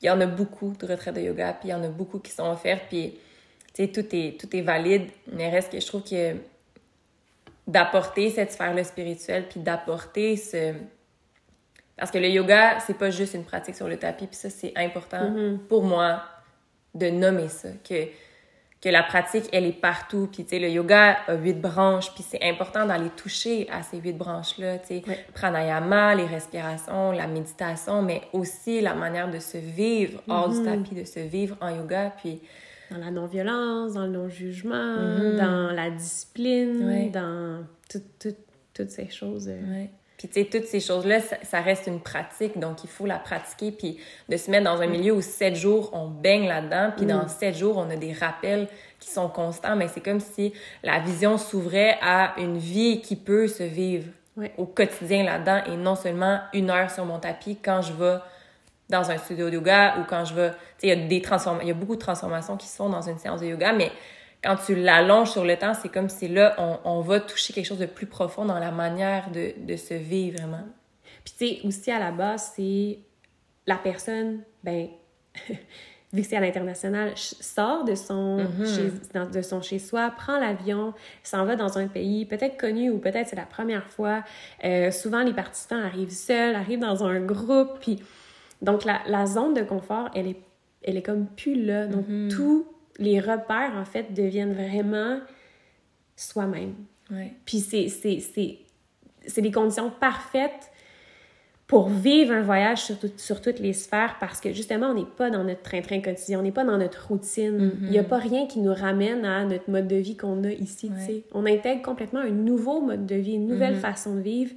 il 0.00 0.06
y 0.06 0.10
en 0.10 0.20
a 0.20 0.26
beaucoup 0.26 0.72
de 0.78 0.86
retraites 0.86 1.14
de 1.16 1.20
yoga, 1.20 1.52
puis 1.54 1.68
il 1.68 1.72
y 1.72 1.74
en 1.74 1.82
a 1.82 1.88
beaucoup 1.88 2.20
qui 2.20 2.30
sont 2.30 2.48
offertes, 2.48 2.84
puis 2.88 3.18
tu 3.74 3.84
sais, 3.84 3.88
tout 3.88 4.06
est, 4.14 4.40
tout 4.40 4.54
est 4.56 4.62
valide, 4.62 5.10
mais 5.32 5.50
reste 5.50 5.72
que 5.72 5.80
je 5.80 5.86
trouve 5.86 6.04
que 6.04 6.36
d'apporter 7.68 8.30
cette 8.30 8.50
sphère-là 8.50 8.82
spirituelle, 8.82 9.46
puis 9.48 9.60
d'apporter 9.60 10.36
ce... 10.36 10.72
Parce 11.96 12.10
que 12.10 12.18
le 12.18 12.28
yoga, 12.28 12.78
c'est 12.80 12.96
pas 12.96 13.10
juste 13.10 13.34
une 13.34 13.44
pratique 13.44 13.74
sur 13.76 13.86
le 13.88 13.96
tapis, 13.98 14.26
puis 14.26 14.36
ça, 14.36 14.50
c'est 14.50 14.72
important 14.76 15.30
Mhm. 15.30 15.58
pour 15.68 15.82
moi 15.84 16.22
de 16.94 17.10
nommer 17.10 17.48
ça, 17.48 17.68
que, 17.88 18.06
que 18.80 18.88
la 18.88 19.02
pratique, 19.02 19.44
elle 19.52 19.66
est 19.66 19.72
partout. 19.80 20.28
Puis, 20.32 20.44
tu 20.44 20.50
sais, 20.50 20.58
le 20.60 20.68
yoga 20.70 21.18
a 21.26 21.34
huit 21.34 21.60
branches, 21.60 22.12
puis 22.14 22.24
c'est 22.26 22.42
important 22.42 22.86
d'aller 22.86 23.10
toucher 23.10 23.68
à 23.70 23.82
ces 23.82 23.98
huit 23.98 24.12
branches-là, 24.16 24.78
tu 24.78 25.00
sais. 25.00 25.02
Pranayama, 25.34 26.14
les 26.14 26.24
respirations, 26.26 27.12
la 27.12 27.26
méditation, 27.26 28.00
mais 28.02 28.22
aussi 28.32 28.80
la 28.80 28.94
manière 28.94 29.28
de 29.30 29.40
se 29.40 29.58
vivre 29.58 30.22
hors 30.28 30.48
du 30.48 30.58
Mhm. 30.60 30.64
tapis, 30.82 30.94
de 30.94 31.04
se 31.04 31.20
vivre 31.20 31.56
en 31.60 31.68
yoga, 31.68 32.12
puis... 32.16 32.40
Dans 32.90 32.98
la 32.98 33.10
non-violence, 33.10 33.94
dans 33.94 34.06
le 34.06 34.12
non-jugement, 34.12 34.96
Mhm. 34.96 35.36
dans 35.36 35.70
la 35.74 35.90
discipline, 35.90 36.86
Ouais. 36.86 37.10
dans 37.10 37.64
tout- 37.90 38.02
tout- 38.18 38.36
toutes 38.74 38.90
ces 38.90 39.08
choses. 39.10 39.48
euh. 39.48 39.60
Ouais. 39.72 39.90
Puis, 40.16 40.26
tu 40.28 40.34
sais, 40.34 40.46
toutes 40.50 40.64
ces 40.66 40.80
choses-là, 40.80 41.20
ça, 41.20 41.36
ça 41.44 41.60
reste 41.60 41.86
une 41.86 42.00
pratique, 42.00 42.58
donc 42.58 42.82
il 42.82 42.90
faut 42.90 43.06
la 43.06 43.18
pratiquer, 43.20 43.70
puis 43.70 43.98
de 44.28 44.36
se 44.36 44.50
mettre 44.50 44.64
dans 44.64 44.80
un 44.82 44.88
milieu 44.88 45.12
où 45.12 45.20
sept 45.20 45.54
jours, 45.54 45.90
on 45.92 46.08
baigne 46.08 46.48
là-dedans, 46.48 46.90
puis 46.96 47.06
dans 47.06 47.28
sept 47.28 47.56
jours, 47.56 47.76
on 47.76 47.88
a 47.88 47.94
des 47.96 48.12
rappels 48.12 48.66
qui 48.98 49.10
sont 49.10 49.28
constants, 49.28 49.76
mais 49.76 49.86
c'est 49.86 50.00
comme 50.00 50.18
si 50.18 50.52
la 50.82 50.98
vision 50.98 51.38
s'ouvrait 51.38 51.98
à 52.02 52.34
une 52.38 52.58
vie 52.58 53.00
qui 53.00 53.14
peut 53.14 53.46
se 53.46 53.62
vivre 53.62 54.06
au 54.56 54.66
quotidien 54.66 55.22
là-dedans, 55.24 55.60
et 55.72 55.76
non 55.76 55.94
seulement 55.94 56.40
une 56.52 56.70
heure 56.70 56.90
sur 56.90 57.04
mon 57.04 57.18
tapis 57.20 57.56
quand 57.56 57.82
je 57.82 57.92
vais 57.92 58.16
dans 58.88 59.10
un 59.10 59.18
studio 59.18 59.48
de 59.50 59.54
yoga 59.54 59.96
ou 60.00 60.04
quand 60.08 60.24
je 60.24 60.34
vais... 60.34 60.50
Tu 60.50 60.56
sais, 60.56 60.86
il 60.86 60.88
y 60.88 60.92
a 60.92 61.08
des 61.08 61.20
transform... 61.22 61.58
il 61.62 61.68
y 61.68 61.70
a 61.70 61.74
beaucoup 61.74 61.94
de 61.96 62.00
transformations 62.00 62.56
qui 62.56 62.66
se 62.66 62.76
font 62.76 62.88
dans 62.88 63.02
une 63.02 63.18
séance 63.18 63.40
de 63.40 63.46
yoga, 63.46 63.72
mais 63.72 63.90
quand 64.42 64.56
tu 64.56 64.74
l'allonges 64.74 65.30
sur 65.30 65.44
le 65.44 65.56
temps, 65.56 65.74
c'est 65.74 65.88
comme 65.90 66.08
si 66.08 66.28
là, 66.28 66.54
on, 66.58 66.78
on 66.84 67.00
va 67.00 67.20
toucher 67.20 67.52
quelque 67.52 67.66
chose 67.66 67.78
de 67.78 67.86
plus 67.86 68.06
profond 68.06 68.44
dans 68.44 68.58
la 68.58 68.70
manière 68.70 69.30
de, 69.30 69.52
de 69.58 69.76
se 69.76 69.94
vivre 69.94 70.38
vraiment. 70.38 70.64
Puis 71.24 71.34
tu 71.38 71.46
sais, 71.62 71.66
aussi 71.66 71.90
à 71.90 71.98
la 71.98 72.12
base, 72.12 72.52
c'est 72.56 72.98
la 73.66 73.76
personne, 73.76 74.40
ben, 74.64 74.88
vu 76.12 76.22
que 76.22 76.26
c'est 76.28 76.36
à 76.36 76.40
l'international, 76.40 77.12
sort 77.16 77.84
de 77.84 77.94
son, 77.94 78.38
Mhm. 78.38 78.66
chez, 78.66 78.92
dans- 79.12 79.28
de 79.30 79.42
son 79.42 79.60
chez-soi, 79.60 80.10
prend 80.16 80.38
l'avion, 80.38 80.94
s'en 81.22 81.44
va 81.44 81.54
dans 81.56 81.76
un 81.76 81.86
pays 81.88 82.24
peut-être 82.24 82.56
connu 82.56 82.88
ou 82.90 82.98
peut-être 82.98 83.28
c'est 83.28 83.36
la 83.36 83.44
première 83.44 83.86
fois. 83.88 84.22
Euh, 84.64 84.90
souvent, 84.90 85.22
les 85.22 85.34
participants 85.34 85.82
arrivent 85.84 86.10
seuls, 86.10 86.54
arrivent 86.54 86.80
dans 86.80 87.04
un 87.04 87.20
groupe, 87.20 87.78
puis 87.80 88.02
donc 88.62 88.84
la, 88.84 89.00
la 89.06 89.26
zone 89.26 89.54
de 89.54 89.62
confort, 89.62 90.10
elle 90.14 90.26
est, 90.28 90.40
elle 90.82 90.96
est 90.96 91.02
comme 91.02 91.26
plus 91.26 91.54
là. 91.64 91.86
Donc 91.86 92.06
Mhm. 92.08 92.28
tous 92.30 92.66
les 92.98 93.20
repères, 93.20 93.72
en 93.76 93.84
fait, 93.84 94.12
deviennent 94.14 94.52
vraiment 94.54 95.18
soi-même. 96.16 96.74
Ouais. 97.10 97.32
Puis 97.44 97.58
c'est, 97.60 97.88
c'est, 97.88 98.20
c'est, 98.20 98.58
c'est 99.26 99.40
des 99.42 99.52
conditions 99.52 99.90
parfaites 99.90 100.70
pour 101.66 101.88
vivre 101.90 102.32
un 102.32 102.40
voyage 102.40 102.82
sur, 102.82 102.98
tout- 102.98 103.10
sur 103.18 103.40
toutes 103.42 103.58
les 103.58 103.74
sphères 103.74 104.16
parce 104.18 104.40
que 104.40 104.52
justement, 104.54 104.86
on 104.88 104.94
n'est 104.94 105.04
pas 105.04 105.28
dans 105.30 105.44
notre 105.44 105.62
train-train 105.62 106.00
quotidien, 106.00 106.40
on 106.40 106.42
n'est 106.42 106.50
pas 106.52 106.64
dans 106.64 106.78
notre 106.78 107.08
routine. 107.08 107.72
Il 107.82 107.90
n'y 107.90 107.98
a 107.98 108.04
pas 108.04 108.16
rien 108.16 108.46
qui 108.46 108.60
nous 108.60 108.72
ramène 108.72 109.24
à 109.26 109.44
notre 109.44 109.70
mode 109.70 109.86
de 109.86 109.96
vie 109.96 110.16
qu'on 110.16 110.42
a 110.44 110.50
ici. 110.50 110.90
On 111.34 111.44
intègre 111.46 111.82
complètement 111.82 112.20
un 112.20 112.30
nouveau 112.30 112.80
mode 112.80 113.04
de 113.06 113.16
vie, 113.16 113.34
une 113.34 113.46
nouvelle 113.46 113.74
façon 113.76 114.14
de 114.16 114.20
vivre, 114.20 114.52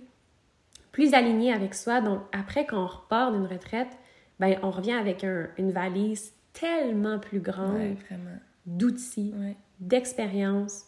plus 0.92 1.14
alignée 1.14 1.54
avec 1.54 1.74
soi. 1.74 2.02
Donc 2.02 2.22
après, 2.32 2.66
quand 2.66 2.84
on 2.84 2.88
repart 2.88 3.34
d'une 3.34 3.46
retraite, 3.46 3.98
ben, 4.40 4.58
on 4.64 4.72
revient 4.72 4.94
avec 4.94 5.24
un- 5.24 5.48
une 5.58 5.72
valise 5.72 6.34
tellement 6.54 7.20
plus 7.20 7.40
grande 7.40 7.76
Ouais, 7.76 7.96
d'outils, 8.66 9.34
Ouais. 9.40 9.56
d'expérience, 9.80 10.86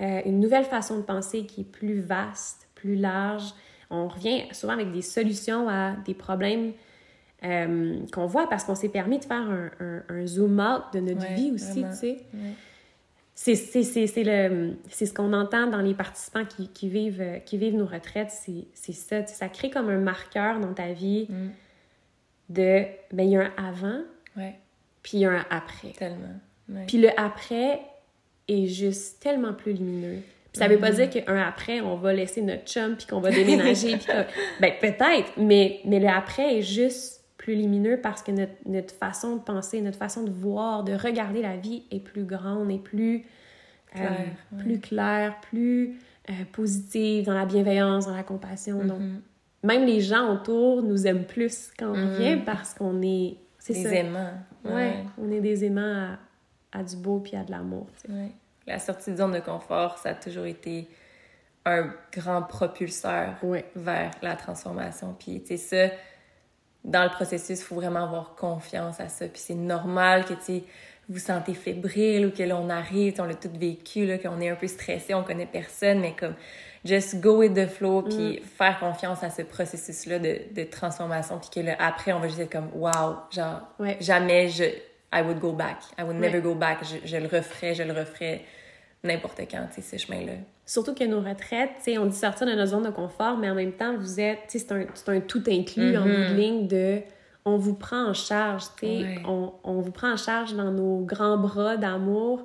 euh, 0.00 0.20
une 0.24 0.40
nouvelle 0.40 0.64
façon 0.64 0.98
de 0.98 1.02
penser 1.02 1.46
qui 1.46 1.62
est 1.62 1.70
plus 1.70 2.00
vaste, 2.00 2.68
plus 2.74 2.94
large. 2.96 3.52
On 3.90 4.06
revient 4.08 4.42
souvent 4.52 4.72
avec 4.74 4.92
des 4.92 5.02
solutions 5.02 5.68
à 5.68 5.92
des 6.04 6.14
problèmes 6.14 6.72
euh, 7.42 7.98
qu'on 8.12 8.26
voit 8.26 8.48
parce 8.50 8.64
qu'on 8.64 8.74
s'est 8.74 8.90
permis 8.90 9.18
de 9.18 9.24
faire 9.24 9.40
un, 9.50 9.70
un- 9.80 10.02
un 10.10 10.26
zoom 10.26 10.60
out 10.60 10.82
de 10.92 11.00
notre 11.00 11.22
Ouais, 11.26 11.34
vie 11.34 11.50
aussi, 11.52 11.82
tu 11.90 11.96
sais. 11.96 12.18
C'est, 13.42 13.54
ce 13.56 15.14
qu'on 15.14 15.32
entend 15.32 15.66
dans 15.66 15.80
les 15.80 15.94
participants 15.94 16.44
qui, 16.44 16.68
qui 16.68 16.90
vivent, 16.90 17.22
euh, 17.22 17.38
qui 17.38 17.56
vivent 17.56 17.74
nos 17.74 17.86
retraites, 17.86 18.30
c'est, 18.30 18.92
ça. 18.92 19.26
Ça 19.26 19.48
crée 19.48 19.70
comme 19.70 19.88
un 19.88 19.96
marqueur 19.98 20.60
dans 20.60 20.74
ta 20.74 20.92
vie 20.92 21.26
Mm. 21.30 21.48
de, 22.50 22.82
ben 23.12 23.22
il 23.24 23.30
y 23.30 23.36
a 23.36 23.40
un 23.44 23.52
avant, 23.56 24.00
Ouais, 24.36 24.56
puis 25.02 25.12
il 25.14 25.20
y 25.20 25.24
a 25.24 25.30
un 25.30 25.46
après. 25.48 25.92
tellement. 25.96 26.38
Ouais. 26.68 26.84
Puis 26.86 26.98
le 26.98 27.08
après 27.18 27.80
est 28.46 28.66
juste 28.66 29.20
tellement 29.22 29.54
plus 29.54 29.72
lumineux. 29.72 30.18
Puis 30.52 30.58
ça 30.58 30.68
veut 30.68 30.76
Mm. 30.76 30.80
pas 30.80 30.90
dire 30.90 31.08
qu'un 31.08 31.40
après, 31.40 31.80
on 31.80 31.96
va 31.96 32.12
laisser 32.12 32.42
notre 32.42 32.66
chum 32.66 32.94
puis 32.96 33.06
qu'on 33.06 33.20
va 33.20 33.30
déménager. 33.30 33.96
puis 33.96 34.04
que- 34.06 34.12
ben 34.60 34.72
peut-être, 34.82 35.32
mais, 35.38 35.80
mais 35.86 35.98
le 35.98 36.08
après 36.08 36.58
est 36.58 36.62
juste 36.62 37.19
plus 37.40 37.54
lumineux 37.54 37.98
parce 38.02 38.22
que 38.22 38.30
notre, 38.32 38.52
notre 38.66 38.94
façon 38.94 39.36
de 39.36 39.40
penser, 39.40 39.80
notre 39.80 39.96
façon 39.96 40.22
de 40.24 40.30
voir, 40.30 40.84
de 40.84 40.92
regarder 40.92 41.40
la 41.40 41.56
vie 41.56 41.84
est 41.90 42.00
plus 42.00 42.24
grande 42.24 42.82
plus 42.82 43.24
euh, 43.96 43.98
ouais. 43.98 44.58
plus 44.58 44.78
claire, 44.78 45.40
plus 45.40 45.98
euh, 46.28 46.32
positive, 46.52 47.24
dans 47.24 47.32
la 47.34 47.46
bienveillance, 47.46 48.06
dans 48.06 48.14
la 48.14 48.22
compassion. 48.22 48.84
Donc, 48.84 49.00
Mhm. 49.00 49.20
même 49.64 49.84
les 49.86 50.00
gens 50.00 50.32
autour 50.34 50.82
nous 50.82 51.06
aiment 51.06 51.24
plus 51.24 51.70
quand 51.78 51.90
on 51.92 51.96
Mhm. 51.96 52.16
vient 52.18 52.38
parce 52.38 52.74
qu'on 52.74 53.00
est 53.02 53.36
C'est 53.58 53.72
Des 53.72 53.82
ça. 53.84 53.94
aimants. 53.94 54.34
Ouais. 54.64 55.04
on 55.18 55.30
est 55.32 55.40
des 55.40 55.64
aimants 55.64 56.16
à, 56.72 56.78
à 56.78 56.84
du 56.84 56.96
beau 56.96 57.18
puis 57.20 57.36
à 57.36 57.42
de 57.44 57.50
l'amour. 57.50 57.86
Ouais. 58.08 58.30
La 58.66 58.78
sortie 58.78 59.10
de 59.12 59.16
zone 59.16 59.32
de 59.32 59.40
confort, 59.40 59.96
ça 59.98 60.10
a 60.10 60.14
toujours 60.14 60.44
été 60.46 60.86
un 61.66 61.90
grand 62.12 62.42
propulseur 62.42 63.34
vers 63.74 64.10
la 64.22 64.36
transformation. 64.36 65.14
Puis, 65.18 65.40
tu 65.42 65.56
sais, 65.56 65.88
ça, 65.88 65.94
dans 66.84 67.04
le 67.04 67.10
processus, 67.10 67.60
il 67.60 67.64
faut 67.64 67.74
vraiment 67.74 68.04
avoir 68.04 68.34
confiance 68.36 69.00
à 69.00 69.08
ça. 69.08 69.26
Puis 69.26 69.40
c'est 69.40 69.54
normal 69.54 70.24
que, 70.24 70.34
tu 70.34 70.62
vous 71.08 71.18
sentez 71.18 71.54
fébrile 71.54 72.26
ou 72.26 72.30
que 72.30 72.44
l'on 72.44 72.70
arrive, 72.70 73.10
tu 73.12 73.16
sais, 73.16 73.22
on 73.22 73.24
l'a 73.24 73.34
tout 73.34 73.50
vécu, 73.52 74.06
là, 74.06 74.16
qu'on 74.18 74.40
est 74.40 74.48
un 74.48 74.54
peu 74.54 74.68
stressé, 74.68 75.12
on 75.12 75.24
connaît 75.24 75.44
personne, 75.46 75.98
mais 75.98 76.14
comme, 76.18 76.34
just 76.84 77.20
go 77.20 77.38
with 77.38 77.52
the 77.54 77.66
flow, 77.66 78.02
puis 78.02 78.40
faire 78.56 78.78
confiance 78.78 79.22
à 79.24 79.30
ce 79.30 79.42
processus-là 79.42 80.20
de, 80.20 80.38
de 80.54 80.62
transformation, 80.62 81.40
puis 81.40 81.50
que 81.50 81.66
là, 81.66 81.74
après, 81.80 82.12
on 82.12 82.20
va 82.20 82.28
juste 82.28 82.38
être 82.38 82.52
comme, 82.52 82.70
wow, 82.74 83.16
genre, 83.32 83.62
Ouais. 83.80 83.96
jamais 84.00 84.48
je, 84.50 84.62
I 85.12 85.22
would 85.22 85.40
go 85.40 85.52
back. 85.52 85.78
I 85.98 86.02
would 86.04 86.16
never 86.16 86.36
Ouais. 86.36 86.42
go 86.42 86.54
back. 86.54 86.78
Je, 86.84 87.04
je 87.04 87.16
le 87.16 87.26
referais, 87.26 87.74
je 87.74 87.82
le 87.82 87.92
referais 87.92 88.44
n'importe 89.04 89.40
quand, 89.50 89.66
tu 89.74 89.80
sais, 89.82 89.96
ce 89.98 90.06
chemin-là. 90.06 90.32
Surtout 90.66 90.94
que 90.94 91.04
nos 91.04 91.20
retraites, 91.20 91.70
tu 91.78 91.92
sais, 91.92 91.98
on 91.98 92.06
dit 92.06 92.16
sortir 92.16 92.46
de 92.46 92.52
notre 92.52 92.70
zone 92.70 92.84
de 92.84 92.90
confort, 92.90 93.36
mais 93.38 93.48
en 93.50 93.54
même 93.54 93.72
temps, 93.72 93.96
vous 93.96 94.20
êtes, 94.20 94.40
tu 94.48 94.58
sais, 94.58 94.66
c'est 94.66 94.72
un, 95.10 95.14
un 95.16 95.20
tout 95.20 95.42
inclus 95.48 95.96
en 95.96 96.02
bout 96.02 96.08
de 96.08 96.34
ligne 96.34 96.66
de 96.68 97.00
on 97.46 97.56
vous 97.56 97.74
prend 97.74 98.04
en 98.10 98.12
charge, 98.14 98.64
tu 98.78 98.86
sais, 98.86 99.02
Ouais. 99.02 99.22
on, 99.26 99.52
on 99.64 99.80
vous 99.80 99.90
prend 99.92 100.12
en 100.12 100.16
charge 100.18 100.54
dans 100.54 100.70
nos 100.70 101.00
grands 101.00 101.38
bras 101.38 101.76
d'amour. 101.76 102.44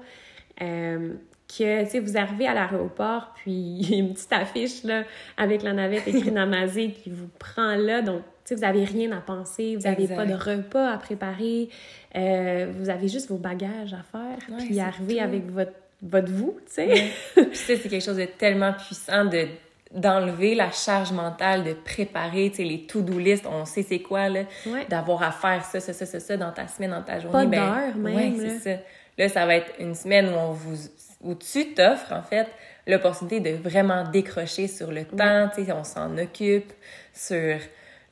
euh, 0.61 1.13
que, 1.47 1.83
tu 1.83 1.89
sais, 1.91 1.99
vous 1.99 2.17
arrivez 2.17 2.47
à 2.47 2.55
l'aéroport, 2.55 3.31
puis 3.35 3.51
il 3.79 3.89
y 3.91 3.93
a 3.93 3.97
une 3.99 4.13
petite 4.13 4.33
affiche, 4.33 4.83
là, 4.83 5.03
avec 5.37 5.61
la 5.61 5.73
navette 5.73 6.07
écrite 6.07 6.33
Namazé 6.33 6.89
qui 6.91 7.11
vous 7.11 7.27
prend 7.37 7.75
là. 7.75 8.01
Donc, 8.01 8.21
tu 8.23 8.25
sais, 8.45 8.55
vous 8.55 8.61
n'avez 8.61 8.83
rien 8.83 9.11
à 9.11 9.21
penser, 9.21 9.75
vous 9.75 9.83
n'avez 9.83 10.07
pas 10.07 10.25
de 10.25 10.33
repas 10.33 10.89
à 10.91 10.97
préparer, 10.97 11.69
euh, 12.15 12.71
vous 12.75 12.89
avez 12.89 13.07
juste 13.07 13.29
vos 13.29 13.37
bagages 13.37 13.93
à 13.93 14.01
faire, 14.11 14.37
Ouais, 14.49 14.65
puis 14.65 14.79
arriver 14.79 15.17
tout. 15.17 15.23
avec 15.23 15.51
votre, 15.51 15.71
votre 16.05 16.31
vous, 16.31 16.57
tu 16.67 16.73
sais. 16.73 16.87
Puis 17.35 17.55
ça, 17.57 17.73
c'est 17.81 17.89
quelque 17.89 18.03
chose 18.03 18.17
de 18.17 18.25
tellement 18.25 18.73
puissant 18.73 19.25
de 19.25 19.47
d'enlever 19.93 20.55
la 20.55 20.71
charge 20.71 21.13
mentale, 21.13 21.63
de 21.63 21.71
préparer, 21.73 22.49
tu 22.49 22.57
sais, 22.57 22.63
les 22.63 22.81
to-do 22.85 23.17
list, 23.17 23.45
on 23.49 23.63
sait 23.63 23.83
c'est 23.83 23.99
quoi, 23.99 24.27
là, 24.27 24.41
Ouais. 24.65 24.85
d'avoir 24.89 25.23
à 25.23 25.31
faire 25.31 25.63
ça, 25.63 25.79
ça, 25.79 25.93
ça, 25.93 26.05
ça, 26.05 26.19
ça 26.19 26.35
dans 26.35 26.51
ta 26.51 26.67
semaine, 26.67 26.91
dans 26.91 27.01
ta 27.03 27.19
journée. 27.21 27.45
Pas 27.45 27.45
ben, 27.45 27.93
même, 27.95 28.15
Ouais, 28.15 28.33
c'est 28.37 28.59
ça. 28.59 28.81
Là, 29.17 29.29
ça 29.29 29.45
va 29.45 29.55
être 29.55 29.71
une 29.79 29.95
semaine 29.95 30.27
où 30.27 30.33
on 30.37 30.51
vous, 30.51 30.75
où 31.21 31.33
tu 31.35 31.73
t'offres, 31.73 32.11
en 32.11 32.23
fait, 32.23 32.47
l'opportunité 32.87 33.39
de 33.39 33.51
vraiment 33.55 34.03
décrocher 34.03 34.67
sur 34.67 34.91
le 34.91 35.05
temps, 35.05 35.49
tu 35.55 35.63
sais, 35.63 35.71
on 35.71 35.85
s'en 35.85 36.17
occupe, 36.17 36.73
sur 37.13 37.57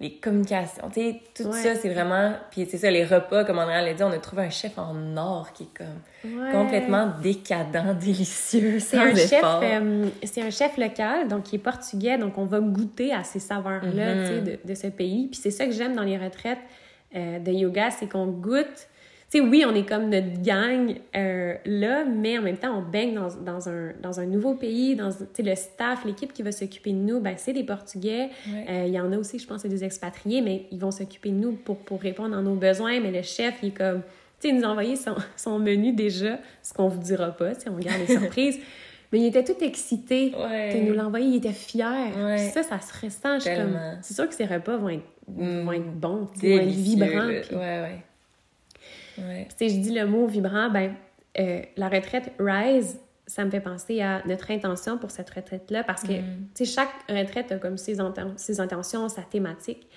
les 0.03 0.11
communications, 0.15 0.89
tu 0.93 0.99
sais, 1.01 1.21
tout 1.33 1.43
Ouais. 1.49 1.63
ça, 1.63 1.75
c'est 1.75 1.89
vraiment... 1.89 2.33
Puis 2.51 2.67
c'est 2.69 2.77
ça, 2.77 2.91
les 2.91 3.05
repas, 3.05 3.43
comme 3.45 3.57
André 3.57 3.81
l'a 3.83 3.93
dit, 3.93 4.03
on 4.03 4.11
a 4.11 4.17
trouvé 4.17 4.43
un 4.43 4.49
chef 4.49 4.77
en 4.77 5.15
or 5.17 5.51
qui 5.53 5.63
est 5.63 5.77
comme 5.77 6.31
Ouais. 6.39 6.51
complètement 6.51 7.11
décadent, 7.21 7.97
délicieux, 7.99 8.79
C'est 8.79 8.97
un, 8.97 9.15
chef, 9.15 9.41
euh, 9.43 10.05
c'est 10.23 10.41
un 10.41 10.49
chef 10.49 10.77
local, 10.77 11.27
donc 11.27 11.43
qui 11.43 11.55
est 11.55 11.59
portugais, 11.59 12.17
donc 12.17 12.37
on 12.37 12.45
va 12.45 12.59
goûter 12.59 13.13
à 13.13 13.23
ces 13.23 13.39
saveurs-là 13.39 14.15
Mhm. 14.15 14.21
tu 14.21 14.27
sais, 14.27 14.41
de, 14.57 14.67
de 14.67 14.75
ce 14.75 14.87
pays. 14.87 15.27
Puis 15.27 15.39
c'est 15.41 15.51
ça 15.51 15.65
que 15.65 15.71
j'aime 15.71 15.95
dans 15.95 16.03
les 16.03 16.17
retraites 16.17 16.59
euh, 17.15 17.39
de 17.39 17.51
yoga, 17.51 17.89
c'est 17.91 18.07
qu'on 18.07 18.27
goûte. 18.27 18.87
Sais, 19.33 19.41
oui, 19.41 19.65
on 19.67 19.73
est 19.73 19.87
comme 19.89 20.09
notre 20.11 20.41
gang 20.43 20.93
euh, 21.15 21.55
là, 21.65 22.05
mais 22.05 22.37
en 22.37 22.43
même 22.43 22.57
temps, 22.57 22.77
on 22.77 22.83
baigne 22.83 23.15
dans, 23.15 23.29
dans, 23.43 23.67
un, 23.67 23.91
dans 23.99 24.19
un 24.19 24.27
nouveau 24.27 24.53
pays, 24.53 24.95
dans 24.95 25.09
le 25.09 25.55
staff, 25.55 26.05
l'équipe 26.05 26.31
qui 26.33 26.43
va 26.43 26.51
s'occuper 26.51 26.91
de 26.91 26.97
nous, 26.97 27.19
ben, 27.19 27.33
c'est 27.37 27.53
des 27.53 27.63
Portugais. 27.63 28.29
Ouais. 28.47 28.65
Euh, 28.69 28.83
Il 28.85 28.93
y 28.93 28.99
en 28.99 29.11
a 29.11 29.17
aussi, 29.17 29.39
je 29.39 29.47
pense, 29.47 29.61
c'est 29.61 29.69
des 29.69 29.83
expatriés, 29.83 30.41
mais 30.41 30.67
ils 30.71 30.79
vont 30.79 30.91
s'occuper 30.91 31.29
de 31.29 31.35
nous 31.37 31.53
pour, 31.53 31.77
pour 31.77 31.99
répondre 31.99 32.37
à 32.37 32.41
nos 32.43 32.53
besoins. 32.53 32.99
Mais 32.99 33.09
le 33.11 33.23
chef, 33.23 33.55
il 33.63 33.69
est 33.69 33.71
comme, 33.71 34.01
tu 34.39 34.49
sais, 34.49 34.53
nous 34.53 34.63
a 34.65 34.67
envoyé 34.67 34.95
son, 34.95 35.15
son 35.35 35.57
menu 35.57 35.93
déjà, 35.93 36.37
ce 36.61 36.71
qu'on 36.71 36.87
vous 36.87 36.99
dira 37.01 37.31
pas, 37.31 37.55
tu 37.55 37.67
on 37.69 37.77
garde 37.79 38.01
les 38.07 38.15
surprises. 38.19 38.59
Mais 39.11 39.19
il 39.19 39.25
était 39.25 39.43
tout 39.43 39.63
excité 39.63 40.31
de 40.75 40.79
nous 40.87 40.93
l'envoyer, 40.93 41.25
il 41.27 41.35
était 41.37 41.53
fier. 41.53 41.87
Ouais. 42.17 42.37
Ça, 42.37 42.61
ça 42.61 42.79
se 42.79 42.93
ressent. 43.03 43.39
C'est 44.03 44.13
sûr 44.13 44.29
que 44.29 44.35
ces 44.35 44.45
repas 44.45 44.77
vont 44.77 44.89
être, 44.89 45.03
vont 45.27 45.71
être 45.71 45.91
bons, 45.91 46.27
vont 46.35 46.57
être 46.59 46.67
vibrants. 46.67 47.07
là. 47.31 47.41
puis- 47.41 47.55
Ouais, 47.55 47.61
ouais. 47.81 48.03
Ouais. 49.17 49.47
je 49.59 49.65
dis 49.79 49.93
le 49.93 50.05
mot 50.05 50.27
vibrant, 50.27 50.69
ben, 50.69 50.93
euh, 51.39 51.61
la 51.77 51.89
retraite 51.89 52.31
Rise, 52.39 52.99
ça 53.25 53.45
me 53.45 53.49
fait 53.51 53.61
penser 53.61 54.01
à 54.01 54.21
notre 54.25 54.51
intention 54.51 54.97
pour 54.97 55.09
cette 55.11 55.29
retraite-là, 55.29 55.83
parce 55.83 56.03
que, 56.03 56.13
Mm. 56.13 56.47
tu 56.55 56.65
sais, 56.65 56.73
chaque 56.73 56.89
retraite 57.09 57.51
a 57.51 57.57
comme 57.57 57.77
ses, 57.77 57.99
inten- 57.99 58.37
ses 58.37 58.59
intentions, 58.59 59.07
sa 59.09 59.21
thématique. 59.21 59.87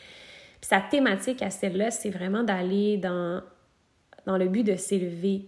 Puis 0.61 0.69
sa 0.69 0.81
thématique 0.81 1.43
à 1.43 1.51
celle-là, 1.51 1.91
c'est 1.91 2.11
vraiment 2.11 2.43
d'aller 2.43 2.97
dans, 2.99 3.43
dans 4.27 4.39
le 4.39 4.49
but 4.49 4.63
de 4.65 4.77
s'élever, 4.77 5.47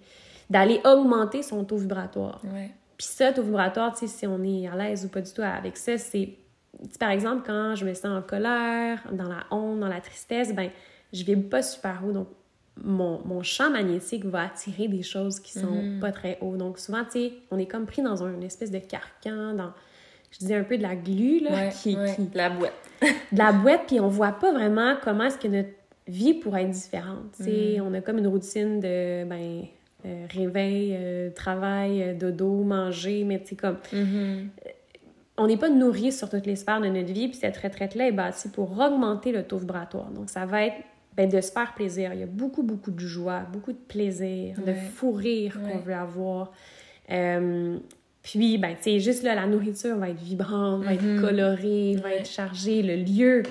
d'aller 0.51 0.81
augmenter 0.85 1.43
son 1.43 1.65
taux 1.65 1.77
vibratoire. 1.79 2.41
Ouais. 2.53 2.71
Puis 2.97 3.07
ça, 3.07 3.33
taux 3.33 3.43
vibratoire, 3.43 3.93
tu 3.93 4.01
sais, 4.01 4.07
si 4.09 4.27
on 4.27 4.43
est 4.43 4.67
à 4.67 4.75
l'aise 4.75 5.05
ou 5.05 5.09
pas 5.09 5.21
du 5.21 5.33
tout 5.33 5.43
avec 5.43 5.77
ça, 5.77 5.97
c'est... 5.99 6.31
Par 7.01 7.11
exemple, 7.11 7.43
quand 7.47 7.75
je 7.77 7.85
me 7.85 7.95
sens 7.95 8.07
en 8.07 8.23
colère, 8.23 9.01
dans 9.13 9.29
la 9.29 9.45
honte, 9.51 9.81
dans 9.81 9.89
la 9.89 10.01
tristesse, 10.01 10.55
ben 10.55 10.71
je 11.13 11.25
vibre 11.25 11.49
pas 11.49 11.63
super 11.63 12.03
haut. 12.05 12.13
Donc, 12.13 12.29
mon, 12.85 13.21
mon 13.25 13.43
champ 13.43 13.71
magnétique 13.71 14.25
va 14.25 14.43
attirer 14.45 14.89
des 14.89 15.03
choses 15.03 15.41
qui 15.41 15.53
sont 15.53 15.67
Mhm. 15.83 16.01
pas 16.01 16.13
très 16.13 16.39
hauts. 16.41 16.57
Donc, 16.57 16.79
souvent, 16.79 17.05
tu 17.05 17.11
sais, 17.13 17.33
on 17.51 17.59
est 17.59 17.67
comme 17.67 17.87
pris 17.87 18.03
dans 18.03 18.23
un 18.25 18.41
espèce 18.41 18.71
de 18.71 18.79
carcan, 18.79 19.55
dans... 19.55 19.73
Je 20.31 20.39
disais 20.41 20.57
un 20.57 20.65
peu 20.65 20.77
de 20.77 20.83
la 20.83 20.95
glu, 20.95 21.41
là, 21.41 21.51
Ouais, 21.51 21.69
qui, 21.83 21.97
ouais. 21.97 22.15
qui- 22.15 22.29
La 22.35 22.51
boîte. 22.51 22.75
de 23.33 23.39
la 23.39 23.53
boîte, 23.53 23.83
puis 23.87 23.99
on 24.01 24.09
voit 24.09 24.33
pas 24.33 24.53
vraiment 24.53 24.95
comment 25.03 25.25
est-ce 25.25 25.39
que 25.39 25.49
notre 25.49 25.71
vie 26.07 26.35
pourrait 26.35 26.65
être 26.65 26.71
différente. 26.71 27.33
tu 27.37 27.45
sais. 27.45 27.77
Mm. 27.79 27.83
On 27.87 27.95
a 27.95 28.01
comme 28.03 28.19
une 28.19 28.27
routine 28.27 28.79
de 28.81 29.25
ben, 29.25 29.63
euh, 30.07 30.27
réveil, 30.31 30.95
euh, 30.99 31.31
travail, 31.31 32.03
euh, 32.03 32.15
dodo, 32.15 32.63
manger, 32.63 33.25
mais 33.25 33.41
tu 33.41 33.49
sais, 33.49 33.57
comme 33.57 33.79
Mhm. 33.93 34.49
on 35.39 35.47
n'est 35.47 35.57
pas 35.57 35.69
nourri 35.71 36.13
sur 36.13 36.29
toutes 36.29 36.47
les 36.47 36.57
sphères 36.57 36.81
de 36.81 36.89
notre 36.89 37.13
vie, 37.13 37.29
puis 37.29 37.37
cette 37.39 37.57
retraite-là 37.57 38.09
est 38.09 38.13
bâtie 38.13 38.49
pour 38.51 38.79
augmenter 38.79 39.33
le 39.33 39.43
taux 39.45 39.57
vibratoire. 39.59 40.11
Donc, 40.11 40.29
ça 40.31 40.45
va 40.47 40.65
être 40.67 40.77
ben, 41.19 41.29
de 41.29 41.41
se 41.41 41.51
faire 41.51 41.75
plaisir. 41.75 42.15
Il 42.15 42.21
y 42.21 42.23
a 42.23 42.27
beaucoup, 42.27 42.63
beaucoup 42.63 42.93
de 42.93 43.01
joie, 43.01 43.41
beaucoup 43.53 43.73
de 43.73 43.77
plaisir, 43.79 44.55
de 44.65 44.73
fou 44.73 45.11
rire 45.13 45.59
qu'on 45.61 45.77
Ouais. 45.79 45.83
veut 45.85 45.95
avoir. 45.95 46.53
Euh, 47.11 47.77
puis, 48.23 48.57
ben, 48.59 48.77
tu 48.77 48.83
sais, 48.85 49.01
juste 49.01 49.25
là, 49.25 49.35
la 49.35 49.47
nourriture 49.47 49.97
va 49.97 50.11
être 50.11 50.21
vibrante, 50.21 50.85
va 50.85 50.95
être 50.95 51.03
Mhm. 51.03 51.21
colorée, 51.21 51.97
va 51.97 52.09
Ouais. 52.09 52.19
être 52.19 52.29
chargée. 52.31 52.83
Le 52.83 52.95
lieu, 52.97 53.43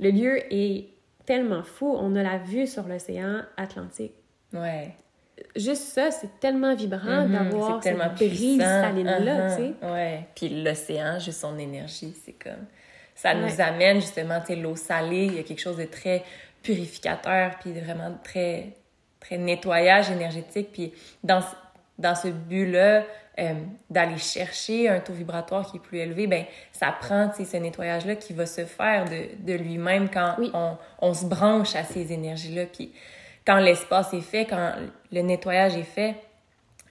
le 0.00 0.10
lieu 0.10 0.38
est 0.52 0.86
tellement 1.24 1.62
fou. 1.62 1.94
On 1.96 2.16
a 2.16 2.22
la 2.24 2.38
vue 2.38 2.66
sur 2.66 2.88
l'océan 2.88 3.42
Atlantique. 3.56 4.14
Ouais. 4.52 4.94
Juste 5.54 5.82
ça, 5.82 6.10
c'est 6.10 6.40
tellement 6.40 6.74
vibrant 6.74 7.26
Mhm. 7.26 7.32
d'avoir 7.32 7.82
C'est 7.82 7.90
cette 7.96 8.14
brise 8.14 8.58
saline-là, 8.60 9.48
Uh-huh. 9.50 9.56
tu 9.56 9.62
sais. 9.62 9.74
Ouais. 9.92 10.26
Puis 10.34 10.48
l'océan, 10.64 11.18
juste 11.20 11.40
son 11.40 11.56
énergie, 11.58 12.14
c'est 12.24 12.32
comme... 12.32 12.64
Ça 13.14 13.32
nous 13.34 13.60
amène 13.62 13.96
justement, 14.00 14.40
tu 14.40 14.48
sais, 14.48 14.56
l'eau 14.56 14.76
salée, 14.76 15.24
il 15.24 15.34
y 15.36 15.38
a 15.38 15.42
quelque 15.42 15.60
chose 15.60 15.78
de 15.78 15.84
très 15.84 16.22
purificateur, 16.66 17.56
puis 17.60 17.72
vraiment 17.72 18.16
très, 18.22 18.68
très 19.20 19.38
nettoyage 19.38 20.10
énergétique. 20.10 20.70
Puis 20.72 20.92
dans, 21.22 21.40
ce- 21.40 21.46
dans 21.98 22.14
ce 22.14 22.28
but-là, 22.28 23.02
euh, 23.38 23.52
d'aller 23.90 24.16
chercher 24.18 24.88
un 24.88 24.98
taux 25.00 25.12
vibratoire 25.12 25.70
qui 25.70 25.76
est 25.76 25.80
plus 25.80 25.98
élevé, 25.98 26.26
ben 26.26 26.44
ça 26.72 26.90
prend, 26.98 27.30
ce 27.32 27.56
nettoyage-là 27.56 28.16
qui 28.16 28.32
va 28.32 28.46
se 28.46 28.64
faire 28.64 29.04
de, 29.04 29.28
de 29.44 29.52
lui-même 29.54 30.08
quand 30.08 30.34
Oui. 30.38 30.50
on, 30.54 30.76
on 31.00 31.12
se 31.14 31.26
branche 31.26 31.74
à 31.76 31.84
ces 31.84 32.12
énergies-là. 32.12 32.64
Puis 32.66 32.92
quand 33.46 33.58
l'espace 33.58 34.12
est 34.14 34.22
fait, 34.22 34.46
quand 34.46 34.72
le 35.12 35.20
nettoyage 35.20 35.76
est 35.76 35.82
fait, 35.82 36.14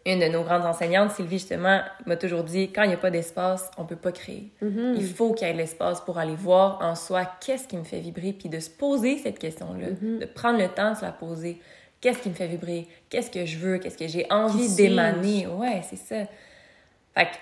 une 0.05 0.19
de 0.19 0.27
nos 0.27 0.43
grandes 0.43 0.65
enseignantes, 0.65 1.11
Sylvie, 1.11 1.39
justement, 1.39 1.81
m'a 2.05 2.15
toujours 2.15 2.43
dit, 2.43 2.71
quand 2.71 2.83
il 2.83 2.89
n'y 2.89 2.93
a 2.93 2.97
pas 2.97 3.09
d'espace, 3.09 3.71
on 3.77 3.85
peut 3.85 3.95
pas 3.95 4.11
créer. 4.11 4.51
Mhm. 4.61 4.95
Il 4.97 5.07
faut 5.07 5.33
qu'il 5.33 5.47
y 5.47 5.49
ait 5.49 5.53
de 5.53 5.57
l'espace 5.57 5.99
pour 6.01 6.19
aller 6.19 6.35
voir 6.35 6.79
en 6.81 6.93
soi 6.95 7.25
qu'est-ce 7.41 7.67
qui 7.67 7.75
me 7.75 7.83
fait 7.83 7.99
vibrer, 7.99 8.33
puis 8.33 8.47
de 8.49 8.59
se 8.59 8.69
poser 8.69 9.17
cette 9.17 9.39
question-là, 9.39 9.87
Mhm. 10.01 10.19
de 10.19 10.25
prendre 10.25 10.59
le 10.59 10.67
temps 10.67 10.91
de 10.91 10.97
se 10.97 11.01
la 11.01 11.11
poser. 11.11 11.59
Qu'est-ce 12.01 12.19
qui 12.19 12.29
me 12.29 12.35
fait 12.35 12.47
vibrer? 12.47 12.87
Qu'est-ce 13.09 13.31
que 13.31 13.45
je 13.45 13.57
veux? 13.57 13.77
Qu'est-ce 13.79 13.97
que 13.97 14.07
j'ai 14.07 14.27
envie 14.29 14.75
d'émaner? 14.75 15.47
Ouais, 15.47 15.81
c'est 15.89 15.95
ça. 15.95 16.29
Fait 17.15 17.25
que 17.25 17.35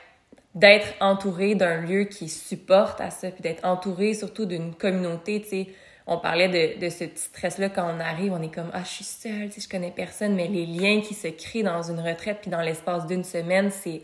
d'être 0.56 0.88
entouré 1.02 1.56
d'un 1.56 1.82
lieu 1.82 2.04
qui 2.06 2.30
supporte 2.30 3.02
à 3.02 3.10
ça, 3.10 3.30
puis 3.32 3.42
d'être 3.42 3.66
entouré 3.66 4.14
surtout 4.14 4.46
d'une 4.46 4.74
communauté, 4.74 5.42
tu 5.42 5.50
sais. 5.50 5.68
On 6.06 6.18
parlait 6.18 6.50
de, 6.50 6.80
de 6.80 6.90
ce 6.90 7.06
petit 7.06 7.24
stress-là 7.24 7.70
quand 7.70 7.90
on 7.90 8.00
arrive, 8.00 8.34
on 8.34 8.42
est 8.42 8.54
comme, 8.54 8.70
ah, 8.74 8.84
je 8.84 8.90
suis 8.90 9.04
seule, 9.06 9.50
tu 9.50 9.54
sais, 9.54 9.62
je 9.62 9.70
connais 9.70 9.92
personne, 9.92 10.36
mais 10.36 10.48
les 10.48 10.66
liens 10.66 11.02
qui 11.02 11.14
se 11.14 11.28
créent 11.30 11.64
dans 11.64 11.82
une 11.82 12.00
retraite, 12.00 12.40
puis 12.42 12.52
dans 12.52 12.62
l'espace 12.62 13.08
d'une 13.08 13.24
semaine, 13.24 13.72
c'est 13.72 14.02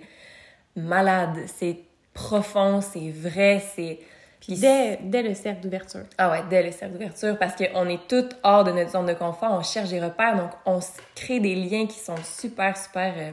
malade, 0.76 1.38
c'est 1.48 1.80
profond, 2.14 2.82
c'est 2.82 3.12
vrai, 3.12 3.62
c'est... 3.76 4.00
Puis 4.40 4.58
Dès, 4.58 4.98
dès 5.04 5.22
le 5.22 5.34
cercle 5.34 5.60
d'ouverture. 5.64 6.06
ah 6.18 6.32
ouais, 6.32 6.44
dès 6.50 6.64
le 6.64 6.72
cercle 6.72 6.94
d'ouverture, 6.94 7.38
parce 7.38 7.56
qu'on 7.56 7.90
est 7.90 8.08
toutes 8.08 8.38
hors 8.44 8.64
de 8.64 8.72
notre 8.72 8.92
zone 8.92 9.06
de 9.06 9.14
confort, 9.14 9.52
on 9.52 9.62
cherche 9.64 9.90
des 9.90 10.00
repères, 10.00 10.38
donc 10.38 10.52
on 10.66 10.80
crée 11.14 11.42
des 11.42 11.56
liens 11.56 11.86
qui 11.86 12.00
sont 12.00 12.16
super, 12.24 12.78
super 12.78 13.14
euh, 13.18 13.32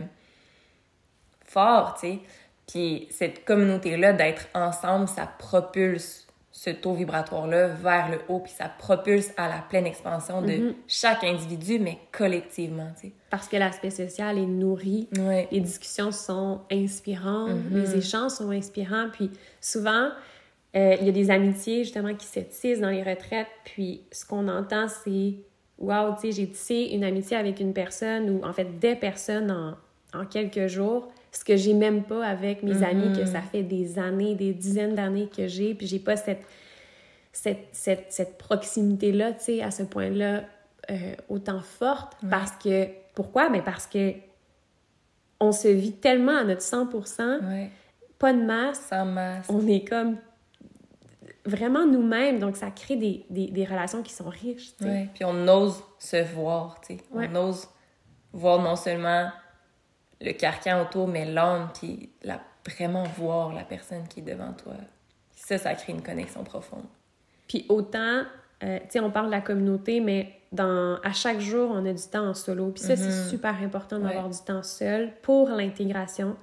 forts, 1.45 1.97
tu 2.01 2.09
sais. 2.09 2.19
Puis 2.67 3.07
cette 3.13 3.45
communauté-là, 3.45 4.13
d'être 4.13 4.49
ensemble, 4.53 5.07
ça 5.07 5.31
propulse 5.39 6.26
ce 6.59 6.71
taux 6.71 6.95
vibratoire-là 6.95 7.69
vers 7.69 8.11
le 8.11 8.19
haut, 8.29 8.39
puis 8.41 8.51
ça 8.51 8.67
propulse 8.79 9.31
à 9.37 9.47
la 9.47 9.59
pleine 9.59 9.85
expansion 9.87 10.41
de 10.41 10.53
Mhm. 10.53 10.75
chaque 10.89 11.23
individu, 11.23 11.79
mais 11.79 11.99
collectivement, 12.13 12.89
tu 12.99 13.09
sais. 13.09 13.13
Parce 13.29 13.47
que 13.47 13.57
l'aspect 13.59 13.91
social 13.91 14.39
est 14.39 14.47
nourri. 14.47 15.07
Ouais. 15.19 15.49
Les 15.53 15.61
discussions 15.61 16.13
sont 16.13 16.63
inspirantes, 16.73 17.51
Mhm. 17.71 17.79
les 17.83 17.97
échanges 17.97 18.31
sont 18.31 18.51
inspirants. 18.51 19.09
Puis 19.13 19.31
souvent, 19.61 20.09
euh, 20.75 20.97
il 20.99 21.05
y 21.07 21.09
a 21.11 21.13
des 21.13 21.31
amitiés 21.31 21.85
justement 21.85 22.15
qui 22.15 22.27
se 22.27 22.41
tissent 22.41 22.81
dans 22.81 22.89
les 22.91 23.03
retraites. 23.03 23.49
Puis 23.65 24.01
ce 24.11 24.25
qu'on 24.25 24.49
entend, 24.49 24.87
c'est 24.89 25.35
Waouh, 25.79 26.15
tu 26.15 26.21
sais, 26.23 26.33
j'ai 26.33 26.49
tissé 26.49 26.89
une 26.95 27.05
amitié 27.05 27.37
avec 27.37 27.61
une 27.61 27.75
personne 27.75 28.31
ou 28.31 28.43
en 28.47 28.55
fait 28.55 28.79
des 28.79 28.95
personnes 28.97 29.51
en, 29.51 30.19
en 30.19 30.25
quelques 30.25 30.69
jours. 30.69 31.09
Ce 31.37 31.45
que 31.45 31.57
j'ai 31.57 31.75
même 31.75 32.03
pas 32.05 32.25
avec 32.27 32.63
mes 32.63 32.83
amis, 32.83 33.13
que 33.17 33.27
ça 33.27 33.43
fait 33.43 33.63
des 33.63 33.99
années, 33.99 34.35
des 34.35 34.55
dizaines 34.55 34.95
d'années 34.95 35.29
que 35.29 35.47
j'ai. 35.49 35.75
Puis 35.75 35.87
j'ai 35.87 35.99
pas 35.99 36.17
cette, 36.17 36.41
cette, 37.33 37.69
cette, 37.73 38.07
cette 38.11 38.39
proximité-là, 38.39 39.33
tu 39.33 39.45
sais, 39.45 39.63
à 39.63 39.71
ce 39.71 39.83
point-là, 39.83 40.45
euh, 40.91 41.15
autant 41.29 41.61
forte. 41.61 42.15
Parce 42.31 42.53
que. 42.53 42.87
Pourquoi? 43.15 43.49
Ben 43.51 43.63
parce 43.63 43.87
que 43.87 44.13
on 45.41 45.53
se 45.53 45.69
vit 45.69 45.93
tellement 45.93 46.37
à 46.39 46.45
notre 46.45 46.63
100%, 46.63 47.45
Ouais. 47.47 47.71
pas 48.19 48.33
de 48.33 48.41
masse, 48.43 48.81
Sans 48.89 49.05
masse. 49.05 49.47
on 49.51 49.67
est 49.69 49.87
comme 49.87 50.17
vraiment 51.45 51.87
nous-mêmes, 51.87 52.39
donc 52.39 52.57
ça 52.57 52.71
crée 52.71 52.97
des, 52.97 53.25
des, 53.31 53.47
des 53.49 53.65
relations 53.65 54.03
qui 54.03 54.13
sont 54.13 54.29
riches, 54.29 54.75
tu 54.79 54.85
sais. 54.85 54.91
Ouais. 54.91 55.09
Puis 55.15 55.25
on 55.25 55.47
ose 55.49 55.83
se 55.99 56.23
voir, 56.35 56.81
tu 56.81 56.95
sais. 56.97 57.01
On 57.13 57.35
ose 57.37 57.69
voir 58.33 58.63
non 58.63 58.77
seulement 58.77 59.29
le 60.21 60.33
carcan 60.33 60.83
autour, 60.83 61.09
mais 61.09 61.25
l'âme, 61.25 61.69
puis 61.79 62.09
la, 62.23 62.41
vraiment 62.71 63.05
voir 63.17 63.53
la 63.53 63.65
personne 63.65 64.07
qui 64.09 64.21
est 64.21 64.23
devant 64.23 64.53
toi. 64.53 64.73
Ça, 65.35 65.59
ça 65.59 65.75
crée 65.75 65.93
une 65.93 66.03
connexion 66.03 66.43
profonde. 66.45 66.85
Puis 67.49 67.67
autant, 67.69 68.23
euh, 68.65 68.79
tu 68.81 68.85
sais, 68.91 69.01
on 69.01 69.11
parle 69.11 69.27
de 69.27 69.31
la 69.33 69.41
communauté, 69.43 70.01
mais 70.01 70.33
dans, 70.53 70.99
à 71.05 71.13
chaque 71.13 71.41
jour, 71.41 71.71
on 71.73 71.85
a 71.85 71.93
du 71.93 72.03
temps 72.11 72.27
en 72.29 72.35
solo. 72.35 72.71
Puis 72.71 72.83
ça, 72.83 72.97
c'est 72.97 73.29
super 73.29 73.55
important 73.63 73.99
d'avoir 73.99 74.25
Ouais. 74.27 74.33
du 74.33 74.39
temps 74.45 74.63
seul 74.63 75.13
pour 75.23 75.49
l'intégration. 75.51 76.37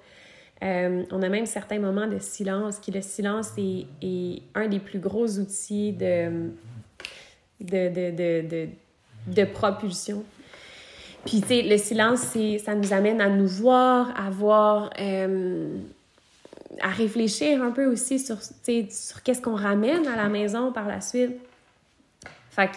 Euh, 0.63 1.03
on 1.11 1.21
a 1.23 1.27
même 1.29 1.45
certains 1.45 1.79
moments 1.79 2.07
de 2.07 2.19
silence, 2.19 2.79
qui 2.79 2.91
le 2.91 3.01
silence 3.01 3.51
est, 3.57 3.85
est 4.01 4.43
un 4.55 4.67
des 4.67 4.79
plus 4.79 4.99
gros 4.99 5.27
outils 5.39 5.91
de, 5.91 6.51
de, 7.59 7.89
de, 7.89 8.47
de, 8.47 8.69
de 9.27 9.45
propulsion. 9.45 10.23
Puis, 11.25 11.41
tu 11.41 11.47
sais, 11.47 11.61
le 11.61 11.77
silence, 11.77 12.19
c'est- 12.19 12.57
ça 12.59 12.75
nous 12.75 12.91
amène 12.93 13.21
à 13.21 13.29
nous 13.29 13.47
voir, 13.47 14.13
à 14.19 14.29
voir, 14.29 14.89
euh, 14.99 15.77
à 16.81 16.89
réfléchir 16.89 17.63
un 17.63 17.71
peu 17.71 17.85
aussi 17.85 18.19
sur, 18.19 18.39
tu 18.39 18.45
sais, 18.63 18.87
sur 18.89 19.23
qu'est-ce 19.23 19.41
qu'on 19.41 19.55
ramène 19.55 20.05
à 20.07 20.15
la 20.17 20.27
maison 20.27 20.71
par 20.73 20.87
la 20.87 20.99
suite. 21.01 21.31
Fait 22.49 22.67
que, 22.67 22.75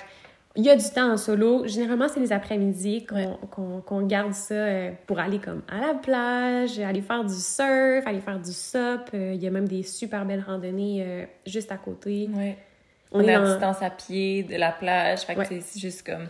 il 0.55 0.65
y 0.65 0.71
a 0.71 0.77
du 0.77 0.89
temps 0.91 1.11
en 1.13 1.17
solo. 1.17 1.67
Généralement, 1.67 2.07
c'est 2.09 2.21
les 2.21 2.33
après-midi 2.33 3.05
qu'on 3.05 3.17
Ouais. 3.17 3.29
qu'on- 3.51 3.81
qu'on 3.81 4.07
garde 4.07 4.33
ça 4.33 4.55
euh, 4.55 4.91
pour 5.07 5.19
aller 5.19 5.39
comme 5.39 5.63
à 5.69 5.81
la 5.89 5.95
plage, 5.95 6.79
aller 6.79 7.03
faire 7.03 7.25
du 7.25 7.35
surf, 7.35 8.07
aller 8.07 8.21
faire 8.21 8.39
du 8.39 8.53
sup. 8.53 9.11
Euh, 9.13 9.33
Il 9.35 9.43
y 9.43 9.47
a 9.47 9.51
même 9.51 9.69
des 9.69 9.83
super 9.83 10.25
belles 10.25 10.45
randonnées 10.47 11.27
juste 11.45 11.73
à 11.73 11.77
côté. 11.77 12.31
Ouais. 12.35 12.57
On, 13.13 13.21
On, 13.21 13.23
est 13.29 13.35
à 13.35 13.41
dans... 13.41 13.51
distance 13.51 13.83
à 13.83 13.91
pied 13.91 14.45
de 14.45 14.57
la 14.57 14.73
plage. 14.73 15.21
Fait 15.21 15.35
que 15.35 15.41
Ouais. 15.41 15.61
c'est 15.63 15.79
juste 15.81 16.07
comme. 16.07 16.27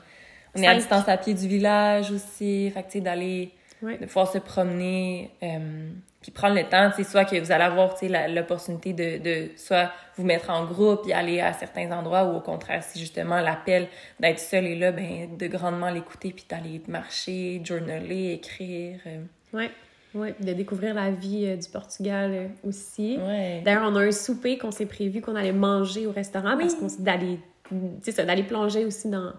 On 0.56 0.62
est 0.62 0.66
à 0.66 0.74
distance 0.74 1.08
à 1.08 1.16
pied 1.16 1.34
du 1.34 1.46
village 1.48 2.10
aussi. 2.10 2.70
Fait 2.70 2.82
que 2.82 2.86
tu 2.86 2.92
sais, 2.98 3.00
d'aller. 3.00 3.50
Ouais. 3.82 3.98
de 3.98 4.06
pouvoir 4.06 4.32
se 4.32 4.38
promener, 4.38 5.30
euh, 5.42 5.90
puis 6.22 6.32
prendre 6.32 6.54
le 6.54 6.64
temps, 6.64 6.88
tu 6.96 7.04
sais, 7.04 7.10
soit 7.10 7.26
que 7.26 7.38
vous 7.38 7.52
allez 7.52 7.64
avoir, 7.64 7.94
tu 7.94 8.08
l'opportunité 8.08 8.94
de, 8.94 9.18
de 9.22 9.50
soit 9.58 9.90
vous 10.16 10.24
mettre 10.24 10.48
en 10.48 10.64
groupe 10.64 11.02
et 11.06 11.12
aller 11.12 11.40
à 11.42 11.52
certains 11.52 11.92
endroits, 11.92 12.24
ou 12.24 12.36
au 12.38 12.40
contraire, 12.40 12.82
si 12.82 12.98
justement 12.98 13.38
l'appel 13.42 13.86
d'être 14.18 14.38
seul 14.38 14.64
est 14.64 14.76
là, 14.76 14.92
ben, 14.92 15.36
de 15.36 15.46
grandement 15.46 15.90
l'écouter, 15.90 16.32
puis 16.32 16.46
d'aller 16.48 16.80
marcher, 16.88 17.60
journaler, 17.62 18.32
écrire. 18.32 18.98
euh, 19.06 19.20
Ouais. 19.52 19.70
Ouais. 20.14 20.34
De 20.40 20.54
découvrir 20.54 20.94
la 20.94 21.10
vie 21.10 21.44
euh, 21.46 21.56
du 21.56 21.68
Portugal 21.68 22.30
euh, 22.32 22.48
aussi. 22.66 23.18
ouais. 23.20 23.60
D'ailleurs, 23.62 23.90
on 23.92 23.96
a 23.96 24.00
un 24.06 24.10
souper 24.10 24.56
qu'on 24.56 24.70
s'est 24.70 24.86
prévu 24.86 25.20
qu'on 25.20 25.36
allait 25.36 25.52
manger 25.52 26.06
au 26.06 26.12
restaurant 26.12 26.56
parce 26.58 26.74
qu'on 26.74 26.88
s'est 26.88 27.02
d'aller, 27.02 27.38
tu 27.68 27.76
sais 28.00 28.12
ça, 28.12 28.24
d'aller 28.24 28.42
plonger 28.42 28.86
aussi 28.86 29.10
dans, 29.10 29.32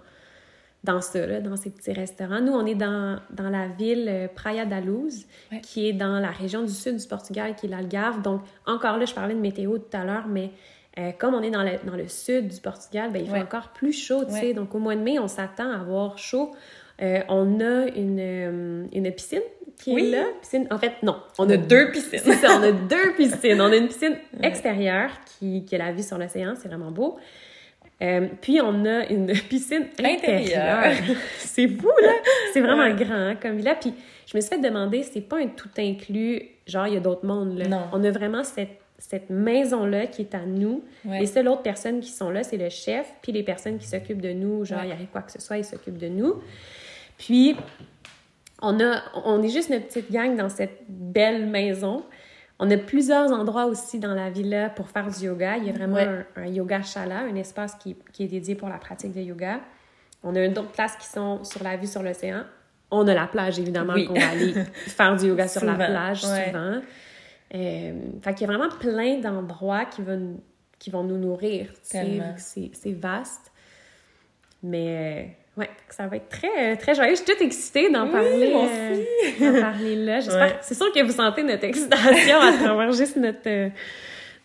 dans 0.83 1.01
ça, 1.01 1.25
là, 1.25 1.39
dans 1.41 1.55
ces 1.57 1.69
petits 1.69 1.91
restaurants. 1.91 2.39
Nous, 2.39 2.53
on 2.53 2.65
est 2.65 2.75
dans, 2.75 3.19
dans 3.31 3.49
la 3.49 3.67
ville 3.67 4.05
euh, 4.07 4.27
Praia 4.33 4.65
da 4.65 4.79
Luz, 4.79 5.25
Ouais. 5.51 5.59
qui 5.61 5.89
est 5.89 5.93
dans 5.93 6.19
la 6.19 6.29
région 6.31 6.61
du 6.63 6.71
sud 6.71 6.97
du 6.97 7.07
Portugal, 7.07 7.55
qui 7.55 7.65
est 7.65 7.69
l'Algarve. 7.69 8.21
Donc, 8.21 8.41
encore 8.65 8.97
là, 8.97 9.05
je 9.05 9.13
parlais 9.13 9.33
de 9.33 9.39
météo 9.39 9.77
tout 9.79 9.97
à 9.97 10.03
l'heure, 10.05 10.27
mais 10.27 10.51
euh, 10.99 11.11
comme 11.17 11.33
on 11.35 11.41
est 11.41 11.51
dans 11.51 11.63
le, 11.63 11.71
dans 11.85 11.95
le 11.95 12.07
sud 12.07 12.47
du 12.47 12.59
Portugal, 12.61 13.11
ben, 13.11 13.21
il 13.23 13.29
fait 13.29 13.41
encore 13.41 13.69
plus 13.69 13.91
chaud, 13.93 14.23
tu 14.25 14.31
sais. 14.33 14.39
Ouais. 14.47 14.53
Donc, 14.53 14.73
au 14.75 14.79
mois 14.79 14.95
de 14.95 15.01
mai, 15.01 15.19
on 15.19 15.27
s'attend 15.27 15.69
à 15.71 15.79
avoir 15.79 16.17
chaud. 16.17 16.51
Euh, 17.01 17.19
on 17.29 17.59
a 17.59 17.87
une, 17.95 18.17
euh, 18.19 18.85
une 18.93 19.11
piscine 19.11 19.41
qui 19.79 19.93
Oui. 19.93 20.07
est 20.07 20.11
là. 20.11 20.23
Piscine, 20.41 20.67
en 20.71 20.79
fait, 20.79 20.93
non. 21.03 21.17
On 21.37 21.47
a 21.49 21.57
deux 21.57 21.91
piscines. 21.91 22.19
C'est 22.23 22.33
ça, 22.33 22.57
on 22.59 22.63
a 22.63 22.71
deux 22.71 23.13
piscines. 23.15 23.61
On 23.61 23.71
a 23.71 23.75
une 23.75 23.87
piscine 23.87 24.15
extérieure 24.41 25.11
qui, 25.25 25.65
qui 25.65 25.75
a 25.75 25.77
la 25.79 25.91
vue 25.91 26.01
sur 26.01 26.17
l'océan, 26.17 26.53
c'est 26.55 26.67
vraiment 26.67 26.89
beau. 26.89 27.17
Euh, 28.01 28.27
puis 28.41 28.59
on 28.61 28.85
a 28.85 29.07
une 29.07 29.27
piscine 29.49 29.87
intérieure. 30.03 30.93
C'est 31.39 31.67
fou, 31.67 31.89
là! 32.01 32.11
C'est 32.53 32.61
vraiment 32.61 32.83
Ouais. 32.83 32.93
grand 33.03 33.15
hein, 33.15 33.35
comme 33.41 33.57
villa. 33.57 33.75
Puis 33.75 33.93
je 34.25 34.37
me 34.37 34.41
suis 34.41 34.49
fait 34.49 34.59
demander, 34.61 35.03
c'est 35.03 35.21
pas 35.21 35.37
un 35.39 35.47
tout 35.47 35.69
inclus, 35.77 36.41
genre 36.67 36.85
il 36.87 36.93
y 36.93 36.97
a 36.97 36.99
d'autres 36.99 37.25
mondes, 37.25 37.57
là. 37.57 37.67
Non. 37.67 37.81
On 37.93 38.03
a 38.03 38.11
vraiment 38.11 38.43
cette, 38.43 38.77
cette 38.99 39.29
maison-là 39.29 40.07
qui 40.07 40.23
est 40.23 40.35
à 40.35 40.41
nous. 40.45 40.83
Ouais. 41.05 41.19
Les 41.21 41.25
seules 41.25 41.47
autres 41.47 41.61
personnes 41.63 42.01
qui 42.01 42.09
sont 42.11 42.29
là, 42.29 42.43
c'est 42.43 42.57
le 42.57 42.69
chef, 42.69 43.07
puis 43.21 43.31
les 43.31 43.43
personnes 43.43 43.77
qui 43.77 43.87
s'occupent 43.87 44.21
de 44.21 44.33
nous, 44.33 44.63
genre 44.65 44.79
Ouais. 44.81 44.87
il 44.87 44.91
arrive 44.91 45.07
quoi 45.07 45.21
que 45.21 45.31
ce 45.31 45.39
soit, 45.41 45.57
ils 45.57 45.65
s'occupent 45.65 45.97
de 45.97 46.09
nous. 46.09 46.35
Puis 47.17 47.55
on, 48.61 48.79
a, 48.79 49.01
on 49.25 49.41
est 49.41 49.49
juste 49.49 49.69
notre 49.69 49.85
petite 49.87 50.11
gang 50.11 50.35
dans 50.35 50.49
cette 50.49 50.81
belle 50.89 51.45
maison. 51.47 52.03
On 52.59 52.69
a 52.71 52.77
plusieurs 52.77 53.31
endroits 53.31 53.65
aussi 53.67 53.99
dans 53.99 54.13
la 54.15 54.29
villa 54.31 54.69
pour 54.69 54.89
faire 54.89 55.09
du 55.09 55.25
yoga. 55.25 55.57
Il 55.57 55.65
y 55.65 55.69
a 55.69 55.73
vraiment 55.73 55.95
Ouais. 55.95 56.25
un, 56.35 56.41
un 56.41 56.45
yoga 56.47 56.81
shala, 56.81 57.19
un 57.19 57.35
espace 57.35 57.75
qui, 57.75 57.95
qui 58.13 58.23
est 58.23 58.27
dédié 58.27 58.55
pour 58.55 58.67
la 58.69 58.77
pratique 58.79 59.13
de 59.13 59.21
yoga. 59.21 59.59
On 60.23 60.35
a 60.35 60.47
d'autres 60.47 60.71
places 60.71 60.95
qui 60.97 61.07
sont 61.07 61.43
sur 61.43 61.63
la 61.63 61.77
vue 61.77 61.85
sur 61.87 62.01
l'océan. 62.01 62.43
On 62.89 63.07
a 63.07 63.13
la 63.13 63.27
plage, 63.27 63.59
évidemment, 63.59 63.93
Oui. 63.93 64.05
qu'on 64.05 64.15
va 64.15 64.29
aller 64.29 64.53
faire 64.73 65.15
du 65.15 65.27
yoga 65.27 65.47
sur 65.47 65.63
la 65.65 65.75
plage 65.75 66.23
ouais. 66.25 66.45
souvent. 66.47 66.81
Euh, 67.55 67.93
fait 68.23 68.33
qu'il 68.33 68.47
y 68.47 68.49
a 68.51 68.57
vraiment 68.57 68.73
plein 68.75 69.19
d'endroits 69.19 69.85
qui 69.85 70.01
vont, 70.01 70.39
qui 70.79 70.89
vont 70.89 71.03
nous 71.03 71.17
nourrir. 71.17 71.69
c'est 71.83 72.91
vaste. 72.93 73.51
Mais 74.63 74.87
euh, 75.27 75.31
ouais, 75.57 75.69
ça 75.89 76.07
va 76.07 76.15
être 76.17 76.29
très, 76.29 76.75
très 76.77 76.95
joyeux. 76.95 77.11
Je 77.11 77.15
suis 77.17 77.25
toute 77.25 77.41
excitée 77.41 77.89
d'en 77.89 78.05
Oui, 78.05 78.11
parler. 78.11 78.51
moi 78.51 78.67
euh, 78.71 79.51
d'en 79.53 79.61
parler 79.61 79.95
là. 79.95 80.19
J'espère. 80.19 80.41
Ouais. 80.47 80.55
C'est 80.61 80.75
sûr 80.75 80.91
que 80.93 81.03
vous 81.03 81.11
sentez 81.11 81.43
notre 81.43 81.63
excitation 81.65 82.39
à 82.39 82.53
travers 82.53 82.91
juste 82.91 83.17
notre, 83.17 83.47
euh, 83.47 83.69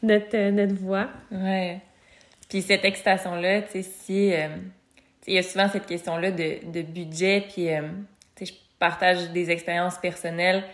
notre, 0.02 0.34
euh, 0.36 0.50
notre 0.50 0.74
voix. 0.74 1.08
Ouais. 1.30 1.78
Puis 2.48 2.62
cette 2.62 2.84
excitation-là, 2.84 3.62
tu 3.62 3.70
sais, 3.72 3.82
si... 3.82 4.32
euh, 4.34 4.48
il 5.26 5.34
y 5.34 5.38
a 5.38 5.42
souvent 5.44 5.68
cette 5.68 5.86
question-là 5.86 6.32
de, 6.32 6.56
de 6.72 6.82
budget, 6.82 7.44
puis, 7.52 7.72
euh, 7.72 7.82
tu 8.34 8.44
sais, 8.44 8.52
je 8.52 8.58
partage 8.80 9.30
des 9.30 9.52
expériences 9.52 9.96
personnelles. 9.98 10.64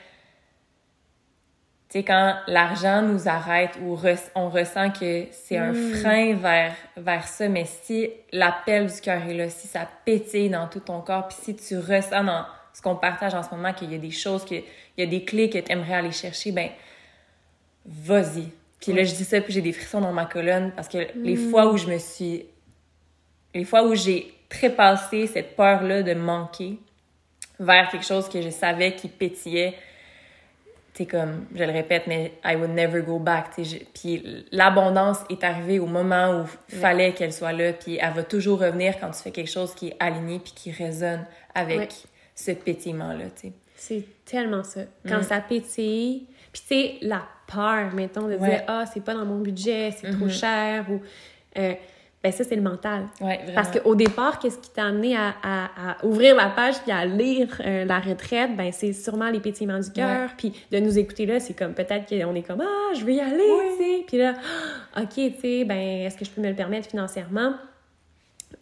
Tu 1.88 2.00
sais, 2.00 2.04
quand 2.04 2.36
l'argent 2.48 3.00
nous 3.00 3.28
arrête 3.28 3.70
ou 3.82 3.98
on 4.34 4.50
ressent 4.50 4.90
que 4.90 5.24
c'est 5.30 5.56
un 5.56 5.72
Mm. 5.72 5.94
frein 5.94 6.34
vers, 6.34 6.74
vers 6.98 7.26
ça, 7.26 7.48
mais 7.48 7.64
si 7.64 8.10
l'appel 8.30 8.86
du 8.86 9.00
cœur 9.00 9.22
est 9.26 9.32
là, 9.34 9.48
si 9.48 9.66
ça 9.68 9.88
pétille 10.04 10.50
dans 10.50 10.66
tout 10.68 10.80
ton 10.80 11.00
corps, 11.00 11.28
puis 11.28 11.38
si 11.40 11.56
tu 11.56 11.78
ressens 11.78 12.24
dans 12.24 12.44
ce 12.74 12.82
qu'on 12.82 12.94
partage 12.94 13.34
en 13.34 13.42
ce 13.42 13.50
moment 13.50 13.72
qu'il 13.72 13.90
y 13.90 13.94
a 13.94 13.98
des 13.98 14.10
choses, 14.10 14.44
qu'il 14.44 14.64
y 14.98 15.02
a 15.02 15.06
des 15.06 15.24
clés 15.24 15.48
que 15.48 15.58
tu 15.58 15.72
aimerais 15.72 15.94
aller 15.94 16.12
chercher, 16.12 16.52
ben 16.52 16.68
vas-y. 17.86 18.48
Puis 18.80 18.92
là, 18.92 19.02
je 19.04 19.14
dis 19.14 19.24
ça, 19.24 19.40
puis 19.40 19.52
j'ai 19.54 19.62
des 19.62 19.72
frissons 19.72 20.00
dans 20.02 20.12
ma 20.12 20.26
colonne 20.26 20.72
parce 20.76 20.88
que 20.88 20.98
les 21.16 21.36
fois 21.36 21.72
où 21.72 21.78
je 21.78 21.86
me 21.86 21.98
suis... 21.98 22.44
Les 23.54 23.64
fois 23.64 23.82
où 23.84 23.94
j'ai 23.94 24.32
trépassé 24.50 25.26
cette 25.26 25.56
peur-là 25.56 26.02
de 26.02 26.12
manquer 26.14 26.78
vers 27.58 27.88
quelque 27.90 28.04
chose 28.04 28.28
que 28.28 28.40
je 28.42 28.50
savais 28.50 28.94
qui 28.94 29.08
pétillait, 29.08 29.74
c'est 30.98 31.06
comme, 31.06 31.46
je 31.54 31.62
le 31.62 31.70
répète, 31.72 32.08
mais 32.08 32.32
I 32.44 32.56
would 32.56 32.70
never 32.70 33.02
go 33.02 33.20
back. 33.20 33.50
je- 33.56 33.76
Puis 33.94 34.44
l'abondance 34.50 35.18
est 35.30 35.44
arrivée 35.44 35.78
au 35.78 35.86
moment 35.86 36.40
où 36.42 36.46
fallait 36.76 37.12
qu'elle 37.12 37.32
soit 37.32 37.52
là, 37.52 37.72
puis 37.72 37.98
elle 38.02 38.12
va 38.12 38.24
toujours 38.24 38.58
revenir 38.60 38.98
quand 38.98 39.10
tu 39.12 39.22
fais 39.22 39.30
quelque 39.30 39.50
chose 39.50 39.74
qui 39.74 39.88
est 39.88 39.96
aligné 40.00 40.40
puis 40.40 40.52
qui 40.56 40.72
résonne 40.72 41.24
avec 41.54 41.92
ce 42.34 42.50
pétillement-là. 42.50 43.26
C'est 43.76 44.04
tellement 44.24 44.64
ça. 44.64 44.80
Quand 45.08 45.20
Mm. 45.20 45.22
ça 45.22 45.40
pétille, 45.40 46.26
puis 46.52 46.62
tu 46.62 46.66
sais, 46.66 46.94
la 47.02 47.22
peur, 47.46 47.94
mettons, 47.94 48.26
de 48.26 48.34
Ouais. 48.34 48.48
dire 48.50 48.62
«Ah, 48.66 48.84
c'est 48.92 49.04
pas 49.04 49.14
dans 49.14 49.24
mon 49.24 49.38
budget, 49.38 49.92
c'est 49.92 50.10
trop 50.10 50.28
cher» 50.28 50.84
ou... 50.90 51.00
euh, 51.58 51.74
ben 52.22 52.32
ça, 52.32 52.42
c'est 52.42 52.56
le 52.56 52.62
mental. 52.62 53.04
Ouais, 53.20 53.36
vraiment. 53.38 53.54
Parce 53.54 53.70
qu'au 53.78 53.94
départ, 53.94 54.40
qu'est-ce 54.40 54.58
qui 54.58 54.70
t'a 54.70 54.86
amené 54.86 55.16
à, 55.16 55.34
à- 55.42 55.90
à 56.00 56.04
ouvrir 56.04 56.34
la 56.34 56.48
page 56.48 56.74
puis 56.82 56.90
à 56.90 57.06
lire 57.06 57.48
euh, 57.64 57.84
la 57.84 58.00
retraite? 58.00 58.56
Ben, 58.56 58.72
c'est 58.72 58.92
sûrement 58.92 59.30
les 59.30 59.38
pétillements 59.38 59.78
du 59.78 59.90
cœur. 59.92 60.30
Puis 60.36 60.52
de 60.72 60.80
nous 60.80 60.98
écouter 60.98 61.26
là, 61.26 61.38
c'est 61.38 61.54
comme 61.54 61.74
peut-être 61.74 62.08
qu'on 62.08 62.34
est 62.34 62.42
comme 62.42 62.60
Ah, 62.60 62.94
je 62.94 63.04
veux 63.04 63.12
y 63.12 63.20
aller, 63.20 63.38
tu 63.78 63.84
sais. 63.84 64.04
Puis 64.08 64.16
là, 64.18 64.34
Ah, 64.94 65.02
OK, 65.02 65.10
tu 65.14 65.32
sais, 65.40 65.64
ben, 65.64 65.78
est-ce 65.78 66.16
que 66.16 66.24
je 66.24 66.30
peux 66.30 66.40
me 66.40 66.48
le 66.48 66.56
permettre 66.56 66.88
financièrement? 66.90 67.52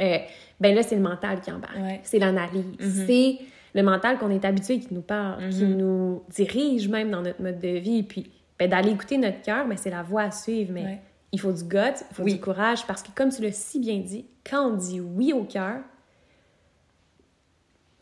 Euh, 0.00 0.18
ben 0.60 0.74
là, 0.74 0.82
c'est 0.82 0.96
le 0.96 1.02
mental 1.02 1.40
qui 1.40 1.50
embarque. 1.50 1.76
Ouais. 1.78 2.00
C'est 2.02 2.18
l'analyse. 2.18 3.04
C'est 3.06 3.38
le 3.74 3.82
mental 3.82 4.18
qu'on 4.18 4.30
est 4.30 4.44
habitué 4.44 4.80
qui 4.80 4.92
nous 4.92 5.02
parle, 5.02 5.48
qui 5.50 5.64
nous 5.64 6.22
dirige 6.28 6.88
même 6.88 7.10
dans 7.10 7.22
notre 7.22 7.40
mode 7.42 7.58
de 7.60 7.78
vie. 7.78 8.02
Puis 8.02 8.30
ben, 8.58 8.68
d'aller 8.68 8.90
écouter 8.90 9.16
notre 9.18 9.40
cœur, 9.42 9.66
ben, 9.66 9.76
c'est 9.76 9.90
la 9.90 10.02
voie 10.02 10.22
à 10.22 10.30
suivre. 10.30 10.72
Mais 10.74 10.82
Ouais. 10.82 11.00
Il 11.32 11.40
faut 11.40 11.52
du 11.52 11.64
gut, 11.64 11.76
il 12.10 12.14
faut 12.14 12.22
Oui. 12.22 12.34
du 12.34 12.40
courage. 12.40 12.86
Parce 12.86 13.02
que 13.02 13.08
comme 13.14 13.30
tu 13.30 13.42
l'as 13.42 13.52
si 13.52 13.78
bien 13.80 13.98
dit, 13.98 14.24
quand 14.48 14.68
on 14.70 14.74
dit 14.76 15.00
oui 15.00 15.32
au 15.32 15.44
cœur, 15.44 15.80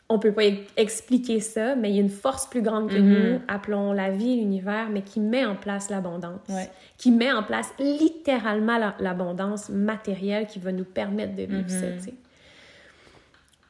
on 0.07 0.19
peut 0.19 0.31
pas 0.31 0.43
expliquer 0.77 1.39
ça, 1.39 1.75
mais 1.75 1.89
il 1.89 1.95
y 1.95 1.97
a 1.97 2.01
une 2.01 2.09
force 2.11 2.45
plus 2.47 2.61
grande 2.61 2.91
que 2.91 2.97
Mhm. 2.97 3.09
nous, 3.33 3.41
appelons 3.47 3.91
la 3.91 4.11
vie, 4.11 4.35
l'univers, 4.37 4.87
mais 4.91 5.01
qui 5.01 5.19
met 5.19 5.43
en 5.45 5.55
place 5.55 5.89
l'abondance. 5.89 6.41
Ouais. 6.47 6.69
Qui 6.97 7.09
met 7.11 7.31
en 7.33 7.41
place 7.41 7.73
littéralement 7.79 8.77
la- 8.77 8.95
l'abondance 8.99 9.69
matérielle 9.69 10.45
qui 10.45 10.59
va 10.59 10.71
nous 10.71 10.83
permettre 10.83 11.33
de 11.35 11.41
vivre 11.43 11.63
Mhm. 11.63 11.69
ça, 11.69 11.99
sais. 12.03 12.13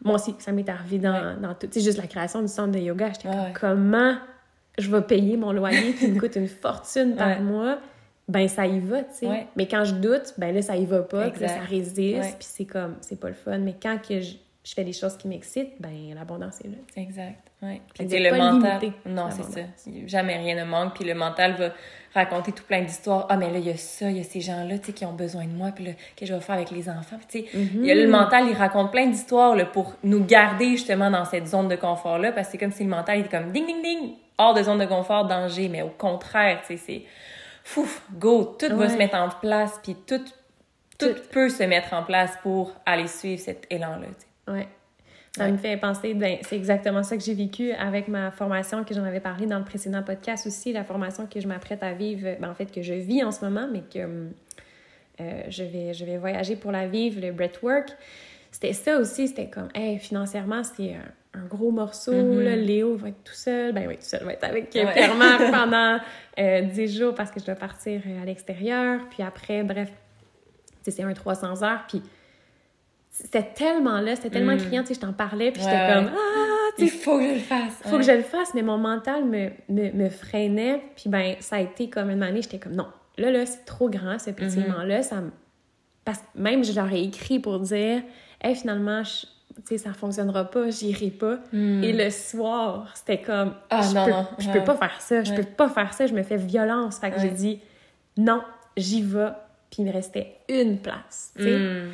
Moi 0.04 0.16
aussi, 0.16 0.36
ça 0.40 0.52
m'est 0.52 0.68
arrivé 0.70 1.00
dans, 1.00 1.14
Ouais. 1.14 1.36
dans 1.42 1.54
tout. 1.56 1.68
Tu 1.68 1.80
sais, 1.80 1.86
juste 1.86 1.98
la 1.98 2.06
création 2.08 2.42
du 2.42 2.50
centre 2.50 2.74
de 2.74 2.80
yoga, 2.80 3.12
j'étais 3.14 3.30
Ouais, 3.30 3.54
comme, 3.60 3.90
comment 3.92 4.16
je 4.78 4.92
vais 4.92 5.02
payer 5.02 5.38
mon 5.38 5.54
loyer 5.54 5.94
qui 5.94 6.10
me 6.10 6.20
coûte 6.20 6.36
une 6.36 6.50
fortune 6.50 7.16
par 7.16 7.40
mois? 7.42 7.80
Ben, 8.28 8.48
ça 8.48 8.66
y 8.66 8.80
va, 8.80 9.04
tu 9.04 9.14
sais. 9.14 9.28
Ouais. 9.28 9.48
Mais 9.56 9.68
quand 9.68 9.84
je 9.86 9.94
doute, 9.94 10.34
ben 10.38 10.54
là, 10.54 10.62
ça 10.64 10.76
y 10.76 10.86
va 10.86 11.02
pas, 11.04 11.30
puis 11.30 11.42
là, 11.42 11.48
ça 11.48 11.60
résiste, 11.60 12.20
Ouais. 12.22 12.34
puis 12.40 12.48
c'est 12.48 12.66
comme, 12.66 12.96
c'est 13.02 13.20
pas 13.20 13.28
le 13.28 13.36
fun. 13.36 13.60
Mais 13.60 13.76
quand 13.80 14.00
que 14.02 14.20
je, 14.20 14.34
je 14.64 14.74
fais 14.74 14.84
des 14.84 14.94
choses 14.94 15.16
qui 15.16 15.28
m'excitent, 15.28 15.74
ben, 15.80 15.92
l'abondance 16.16 16.60
est 16.62 16.68
là. 16.70 16.78
Exact. 16.98 17.38
Ouais. 17.62 17.82
Puis 17.94 18.08
le 18.08 18.30
pas 18.32 18.52
mental. 18.52 18.80
Non, 19.06 19.30
c'est 19.32 19.44
ça. 19.44 19.62
Jamais 20.08 20.38
rien 20.38 20.56
ne 20.56 20.70
manque. 20.70 20.96
Puis 20.96 21.06
le 21.06 21.14
mental 21.16 21.54
va 21.54 21.70
raconter 22.14 22.52
tout 22.52 22.64
plein 22.64 22.82
d'histoires. 22.82 23.28
Ah, 23.30 23.38
mais 23.38 23.52
là, 23.52 23.60
il 23.60 23.66
y 23.66 23.70
a 23.70 23.78
ça, 23.78 24.10
il 24.10 24.18
y 24.18 24.20
a 24.20 24.24
ces 24.24 24.42
gens-là, 24.42 24.78
tu 24.80 24.88
sais, 24.88 24.94
qui 24.94 25.06
ont 25.06 25.14
besoin 25.14 25.46
de 25.46 25.52
moi. 25.52 25.70
Puis 25.74 25.86
là, 25.86 25.92
qu'est-ce 26.16 26.20
que 26.20 26.26
je 26.26 26.34
vais 26.34 26.42
faire 26.42 26.56
avec 26.56 26.72
les 26.72 26.90
enfants? 26.90 27.18
Puis 27.30 27.44
tu 27.46 27.50
sais, 27.52 27.58
Mhm. 27.58 27.84
le 27.86 28.08
mental, 28.08 28.46
il 28.50 28.56
raconte 28.56 28.92
plein 28.92 29.08
d'histoires 29.08 29.56
là, 29.56 29.66
pour 29.66 29.94
nous 30.04 30.24
garder 30.26 30.72
justement 30.72 31.10
dans 31.12 31.26
cette 31.26 31.48
zone 31.48 31.68
de 31.68 31.76
confort-là. 31.76 32.32
Parce 32.34 32.48
que 32.48 32.52
c'est 32.54 32.58
comme 32.58 32.72
si 32.72 32.84
le 32.84 32.90
mental 32.90 33.20
était 33.20 33.30
comme 33.38 33.52
ding, 33.52 33.66
ding, 33.66 33.82
ding, 33.84 34.12
hors 34.38 34.54
de 34.54 34.62
zone 34.64 34.80
de 34.80 34.86
confort, 34.86 35.26
danger. 35.28 35.70
Mais 35.70 35.82
au 35.82 35.90
contraire, 35.90 36.60
tu 36.68 36.76
sais, 36.78 36.84
c'est 36.86 37.02
fouf, 37.66 38.02
go, 38.14 38.56
tout 38.58 38.74
va 38.78 38.88
se 38.88 38.96
mettre 38.98 39.16
en 39.16 39.28
place. 39.28 39.80
Puis 39.84 39.96
tout, 40.08 40.20
tout, 40.98 41.08
Tout. 41.08 41.16
peut 41.32 41.50
se 41.50 41.64
mettre 41.64 41.94
en 41.94 42.04
place 42.04 42.32
pour 42.42 42.72
aller 42.86 43.08
suivre 43.08 43.42
cet 43.42 43.66
élan-là. 43.70 44.08
Ouais. 44.54 44.68
Ça 45.36 45.44
Ouais. 45.44 45.52
me 45.52 45.58
fait 45.58 45.76
penser, 45.76 46.14
ben, 46.14 46.38
c'est 46.44 46.56
exactement 46.56 47.04
ça 47.04 47.18
que 47.18 47.24
j'ai 47.24 47.34
vécu 47.34 47.74
avec 47.74 48.08
ma 48.08 48.32
formation 48.32 48.86
que 48.86 48.94
j'en 48.94 49.04
avais 49.04 49.20
parlé 49.20 49.48
dans 49.48 49.58
le 49.60 49.66
précédent 49.66 50.02
podcast 50.04 50.48
aussi, 50.48 50.72
la 50.72 50.86
formation 50.86 51.26
que 51.28 51.42
je 51.42 51.48
m'apprête 51.50 51.84
à 51.84 51.92
vivre, 51.92 52.38
ben, 52.40 52.50
en 52.50 52.56
fait 52.56 52.68
que 52.72 52.82
je 52.82 52.94
vis 52.94 53.22
en 53.24 53.32
ce 53.34 53.44
moment, 53.44 53.68
mais 53.70 53.82
que 53.82 54.06
hum, 54.06 54.32
euh, 55.20 55.44
je, 55.50 55.64
vais, 55.64 55.94
je 55.94 56.06
vais 56.06 56.18
voyager 56.18 56.56
pour 56.56 56.72
la 56.72 56.88
vivre, 56.88 57.20
le 57.20 57.32
breathwork. 57.34 57.90
C'était 58.52 58.72
ça 58.74 58.98
aussi, 58.98 59.28
c'était 59.28 59.50
comme, 59.50 59.68
hey, 59.76 59.98
financièrement, 60.00 60.64
c'est 60.64 60.94
un, 60.94 61.02
un 61.36 61.46
gros 61.48 61.72
morceau, 61.72 62.14
Mhm. 62.14 62.42
là, 62.44 62.56
Léo 62.56 62.96
va 62.96 63.10
être 63.10 63.24
tout 63.24 63.34
seul, 63.34 63.74
ben 63.74 63.88
oui, 63.88 63.96
tout 63.96 64.04
seul, 64.04 64.24
va 64.24 64.34
être 64.34 64.44
avec 64.44 64.74
Ouais. 64.74 64.92
Pierre-Marc 64.94 65.52
pendant 65.52 66.00
euh, 66.40 66.62
10 66.62 66.98
jours 66.98 67.14
parce 67.14 67.32
que 67.32 67.40
je 67.40 67.46
dois 67.46 67.56
partir 67.56 68.02
euh, 68.08 68.22
à 68.22 68.26
l'extérieur, 68.26 69.02
puis 69.10 69.22
après, 69.24 69.64
bref, 69.64 69.90
tu 69.90 70.76
sais, 70.84 70.92
c'est 70.92 71.04
un 71.04 71.14
300 71.14 71.64
heures, 71.64 71.86
puis 71.88 72.02
c'était 73.10 73.44
tellement 73.56 74.02
là, 74.02 74.16
c'était 74.16 74.30
tellement 74.30 74.56
Mm. 74.56 74.58
criant, 74.60 74.82
tu 74.82 74.90
sais, 74.90 74.94
je 74.96 75.00
t'en 75.00 75.14
parlais, 75.14 75.52
puis 75.52 75.62
Ouais, 75.64 75.70
j'étais 75.70 75.94
comme, 75.94 76.12
ah, 76.14 76.70
tu 76.78 76.84
Il 76.86 76.90
faut 76.90 77.18
que 77.18 77.24
je 77.28 77.34
le 77.34 77.40
fasse. 77.40 77.74
faut 77.86 77.98
que 77.98 78.04
je 78.04 78.12
le 78.12 78.22
fasse, 78.24 78.54
mais 78.54 78.62
mon 78.62 78.78
mental 78.78 79.24
me, 79.26 79.50
me, 79.70 79.92
me 79.92 80.10
freinait, 80.10 80.82
puis 80.96 81.10
ben, 81.10 81.36
ça 81.40 81.58
a 81.58 81.60
été 81.62 81.90
comme 81.90 82.10
une 82.10 82.24
année, 82.24 82.42
j'étais 82.42 82.60
comme, 82.60 82.76
non, 82.76 82.88
là, 83.18 83.32
là, 83.32 83.46
c'est 83.46 83.64
trop 83.66 83.90
grand, 83.90 84.20
ce 84.20 84.32
pétillement-là, 84.32 85.04
ça 85.04 85.22
me... 85.22 85.32
Parce 86.04 86.20
que 86.20 86.26
même, 86.40 86.64
je 86.64 86.74
leur 86.74 86.92
ai 86.92 87.02
écrit 87.04 87.40
pour 87.40 87.60
dire, 87.60 88.04
hey, 88.44 88.54
finalement, 88.56 89.04
je- 89.04 89.26
tu 89.56 89.62
sais, 89.66 89.78
ça 89.78 89.94
fonctionnera 89.94 90.46
pas, 90.52 90.70
j'irai 90.70 91.10
pas. 91.12 91.40
Et 91.54 91.94
le 91.94 92.10
soir, 92.10 92.92
c'était 92.96 93.22
comme, 93.22 93.50
Hmm. 93.50 93.54
Ah, 93.70 93.82
je, 93.82 93.96
non, 93.96 94.06
peux, 94.06 94.12
non, 94.12 94.28
je 94.40 94.48
ouais. 94.48 94.54
peux 94.54 94.64
pas 94.64 94.76
faire 94.78 95.02
ça, 95.02 95.24
je 95.24 95.32
Ouais. 95.32 95.38
peux 95.38 95.44
pas 95.44 95.70
faire 95.70 95.94
ça, 95.94 96.08
je 96.08 96.14
me 96.14 96.24
fais 96.24 96.38
violence. 96.38 97.00
Fait 97.00 97.12
que 97.12 97.20
j'ai 97.20 97.30
dit, 97.32 97.60
non, 98.18 98.42
j'y 98.78 99.02
vais. 99.02 99.30
Puis 99.72 99.82
il 99.84 99.86
me 99.86 99.92
restait 99.94 100.38
une 100.50 100.78
place, 100.80 101.34
tu 101.38 101.44
sais. 101.44 101.58
Mm. 101.58 101.90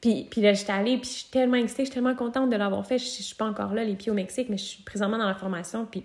Puis, 0.00 0.26
puis 0.30 0.40
là, 0.40 0.52
j'étais 0.52 0.72
allée, 0.72 0.98
puis 0.98 1.08
je 1.10 1.14
suis 1.16 1.30
tellement 1.30 1.56
excitée, 1.56 1.82
je 1.84 1.90
suis 1.90 1.94
tellement 1.94 2.14
contente 2.14 2.50
de 2.50 2.56
l'avoir 2.56 2.86
fait. 2.86 2.98
Je, 2.98 3.04
je 3.04 3.22
suis 3.22 3.34
pas 3.34 3.46
encore 3.46 3.72
là, 3.74 3.82
les 3.82 3.94
pieds 3.94 4.12
au 4.12 4.14
Mexique, 4.14 4.48
mais 4.48 4.58
je 4.58 4.64
suis 4.64 4.82
présentement 4.82 5.18
dans 5.18 5.26
la 5.26 5.34
formation. 5.34 5.84
Puis 5.90 6.04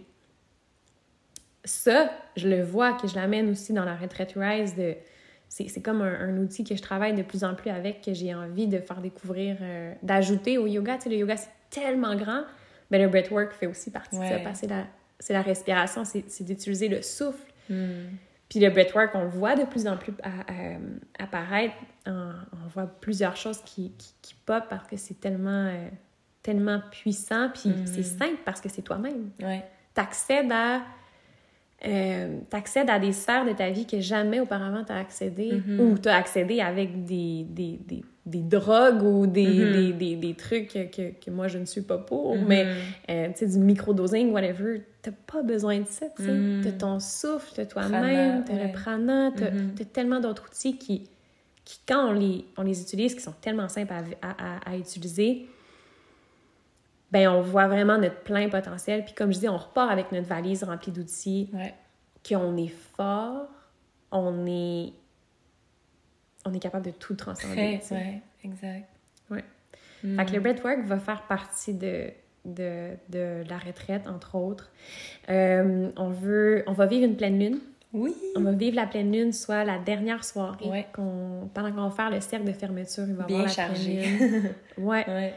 ça, 1.63 2.09
je 2.35 2.47
le 2.47 2.63
vois, 2.63 2.93
que 2.93 3.07
je 3.07 3.15
l'amène 3.15 3.49
aussi 3.49 3.73
dans 3.73 3.85
la 3.85 3.95
retraite 3.95 4.33
Rise. 4.35 4.75
De, 4.75 4.95
c'est, 5.53 5.67
c'est 5.67 5.81
comme 5.81 6.01
un, 6.01 6.29
un 6.29 6.37
outil 6.37 6.63
que 6.63 6.73
je 6.77 6.81
travaille 6.81 7.13
de 7.13 7.23
plus 7.23 7.43
en 7.43 7.55
plus 7.55 7.69
avec, 7.71 8.01
que 8.01 8.13
j'ai 8.13 8.33
envie 8.33 8.67
de 8.67 8.79
faire 8.79 9.01
découvrir, 9.01 9.57
euh, 9.61 9.93
d'ajouter 10.01 10.57
au 10.57 10.65
yoga. 10.65 10.95
Tu 10.95 11.03
sais, 11.03 11.09
le 11.09 11.17
yoga, 11.17 11.35
c'est 11.35 11.49
tellement 11.69 12.15
grand, 12.15 12.43
mais 12.89 12.99
le 12.99 13.09
breathwork 13.09 13.51
fait 13.51 13.67
aussi 13.67 13.91
partie 13.91 14.17
de 14.17 14.23
ça, 14.23 14.39
parce 14.39 14.61
que 14.61 14.67
c'est 14.67 14.73
la, 14.73 14.85
c'est 15.19 15.33
la 15.33 15.41
respiration, 15.41 16.05
c'est, 16.05 16.23
c'est 16.29 16.45
d'utiliser 16.45 16.87
le 16.87 17.01
souffle. 17.01 17.51
Mm. 17.69 18.05
Puis 18.47 18.59
le 18.61 18.69
breathwork, 18.69 19.11
on 19.13 19.23
le 19.23 19.29
voit 19.29 19.55
de 19.55 19.65
plus 19.65 19.87
en 19.87 19.97
plus 19.97 20.13
à- 20.23 20.29
à- 20.29 21.23
apparaître. 21.23 21.75
On, 22.05 22.31
on 22.53 22.67
voit 22.69 22.87
plusieurs 22.87 23.35
choses 23.35 23.59
qui, 23.65 23.91
qui, 23.97 24.13
qui 24.21 24.35
pop 24.45 24.63
parce 24.69 24.87
que 24.87 24.95
c'est 24.95 25.19
tellement, 25.19 25.67
euh, 25.67 25.87
tellement 26.43 26.81
puissant. 26.91 27.49
Puis 27.53 27.69
Mhm. 27.71 27.85
c'est 27.87 28.03
simple 28.03 28.39
parce 28.45 28.61
que 28.61 28.69
c'est 28.69 28.81
toi-même. 28.83 29.29
Ouais. 29.41 29.63
T'accèdes 29.93 30.51
à, 30.51 30.81
euh, 31.85 32.37
t'accèdes 32.49 32.89
à 32.89 32.99
des 32.99 33.11
sphères 33.11 33.45
de 33.45 33.53
ta 33.53 33.69
vie 33.71 33.85
que 33.87 33.99
jamais 33.99 34.39
auparavant 34.39 34.83
t'as 34.85 34.97
accédé 34.99 35.61
Mhm. 35.67 35.79
ou 35.79 35.97
t'as 35.97 36.15
accédé 36.15 36.59
avec 36.61 37.05
des, 37.05 37.43
des, 37.49 37.79
des, 37.87 38.03
des 38.25 38.41
drogues 38.41 39.01
ou 39.01 39.25
des, 39.25 39.47
Mhm. 39.47 39.71
des, 39.73 39.93
des, 39.93 40.15
des 40.15 40.33
trucs 40.35 40.67
que, 40.69 41.11
que 41.11 41.31
moi 41.31 41.47
je 41.47 41.57
ne 41.57 41.65
suis 41.65 41.81
pas 41.81 41.97
pour. 41.97 42.35
Mhm. 42.35 42.45
Mais 42.47 42.65
euh, 43.09 43.27
tu 43.29 43.33
sais, 43.39 43.47
du 43.47 43.57
microdosing, 43.57 44.31
whatever, 44.31 44.83
t'as 45.01 45.11
pas 45.11 45.41
besoin 45.41 45.79
de 45.79 45.87
ça, 45.87 46.05
tu 46.15 46.23
sais. 46.23 46.31
Mm. 46.31 46.61
T'as 46.63 46.71
ton 46.73 46.99
souffle, 46.99 47.51
t'as 47.55 47.65
toi-même, 47.65 48.43
t'as 48.45 48.53
ouais. 48.53 48.67
le 48.67 48.71
prana, 48.73 49.31
t'as 49.35 49.49
Mhm. 49.49 49.71
t'as 49.75 49.85
tellement 49.85 50.19
d'autres 50.19 50.45
outils 50.51 50.77
qui, 50.77 51.09
qui 51.65 51.79
quand 51.87 52.09
on 52.09 52.13
les, 52.13 52.45
on 52.57 52.61
les 52.61 52.79
utilise, 52.81 53.15
qui 53.15 53.21
sont 53.21 53.33
tellement 53.41 53.69
simples 53.69 53.93
à, 53.93 54.27
à, 54.27 54.31
à- 54.67 54.71
à 54.73 54.77
utiliser, 54.77 55.47
ben 57.11 57.27
on 57.29 57.41
voit 57.41 57.67
vraiment 57.67 57.97
notre 57.97 58.21
plein 58.21 58.47
potentiel. 58.49 59.03
Puis 59.03 59.13
comme 59.13 59.33
je 59.33 59.39
dis, 59.39 59.49
on 59.49 59.57
repart 59.57 59.91
avec 59.91 60.11
notre 60.11 60.27
valise 60.27 60.63
remplie 60.63 60.91
d'outils, 60.91 61.49
Ouais. 61.53 61.73
qu'on 62.27 62.55
est 62.57 62.73
fort, 62.95 63.47
on 64.11 64.45
est... 64.47 64.93
On 66.45 66.53
est 66.53 66.59
capable 66.59 66.85
de 66.85 66.91
tout 66.91 67.13
transcender. 67.15 67.79
Sais. 67.83 67.93
ouais, 67.95 68.21
exact. 68.43 68.87
Ouais. 69.29 69.43
Mm. 70.03 70.17
Fait 70.17 70.25
que 70.25 70.31
le 70.33 70.39
breathwork 70.39 70.79
va 70.85 70.97
faire 70.97 71.21
partie 71.27 71.73
de, 71.75 72.09
de, 72.45 72.89
de 73.09 73.43
la 73.47 73.57
retraite, 73.59 74.07
entre 74.07 74.35
autres. 74.35 74.71
Euh, 75.29 75.91
on, 75.97 76.09
veut, 76.09 76.63
on 76.65 76.73
va 76.73 76.87
vivre 76.87 77.05
une 77.05 77.15
pleine 77.15 77.37
lune. 77.39 77.59
Oui. 77.93 78.15
On 78.35 78.41
va 78.41 78.53
vivre 78.53 78.75
la 78.77 78.87
pleine 78.87 79.11
lune, 79.11 79.33
soit 79.33 79.63
la 79.65 79.77
dernière 79.77 80.23
soirée. 80.23 80.67
Ouais. 80.67 80.87
pendant 80.95 81.71
qu'on 81.71 81.87
va 81.89 81.91
faire 81.91 82.09
le 82.09 82.21
cercle 82.21 82.47
de 82.47 82.53
fermeture, 82.53 83.03
il 83.07 83.13
va 83.15 83.25
y 83.27 83.33
avoir 83.33 83.43
la 83.43 83.47
chargé. 83.51 83.97
pleine 83.99 84.17
lune. 84.17 84.49
Ouais. 84.77 85.05
Ouais. 85.07 85.33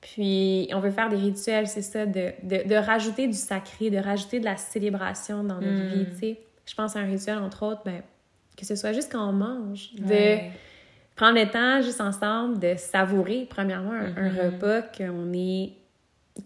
Puis 0.00 0.68
on 0.72 0.80
veut 0.80 0.90
faire 0.90 1.08
des 1.08 1.16
rituels, 1.16 1.66
c'est 1.66 1.82
ça, 1.82 2.06
de, 2.06 2.30
de, 2.42 2.68
de 2.68 2.74
rajouter 2.76 3.26
du 3.26 3.32
sacré, 3.36 3.90
de 3.90 3.98
rajouter 3.98 4.38
de 4.40 4.44
la 4.44 4.56
célébration 4.56 5.42
dans 5.42 5.60
notre 5.60 5.84
Mm. 5.84 5.88
vie, 5.88 6.06
tu 6.12 6.18
sais. 6.18 6.40
Je 6.66 6.74
pense 6.74 6.94
à 6.96 7.00
un 7.00 7.06
rituel, 7.06 7.38
entre 7.38 7.64
autres, 7.64 7.82
ben, 7.84 8.02
que 8.56 8.64
ce 8.64 8.76
soit 8.76 8.92
juste 8.92 9.10
quand 9.10 9.28
on 9.28 9.32
mange, 9.32 9.90
de 9.94 10.36
prendre 11.16 11.38
le 11.38 11.48
temps 11.50 11.80
juste 11.82 12.00
ensemble 12.00 12.58
de 12.60 12.74
savourer, 12.76 13.46
premièrement, 13.50 13.92
un, 13.92 14.16
un 14.16 14.30
Mhm. 14.30 14.38
repas 14.38 14.82
qu'on 14.82 15.32
est 15.32 15.72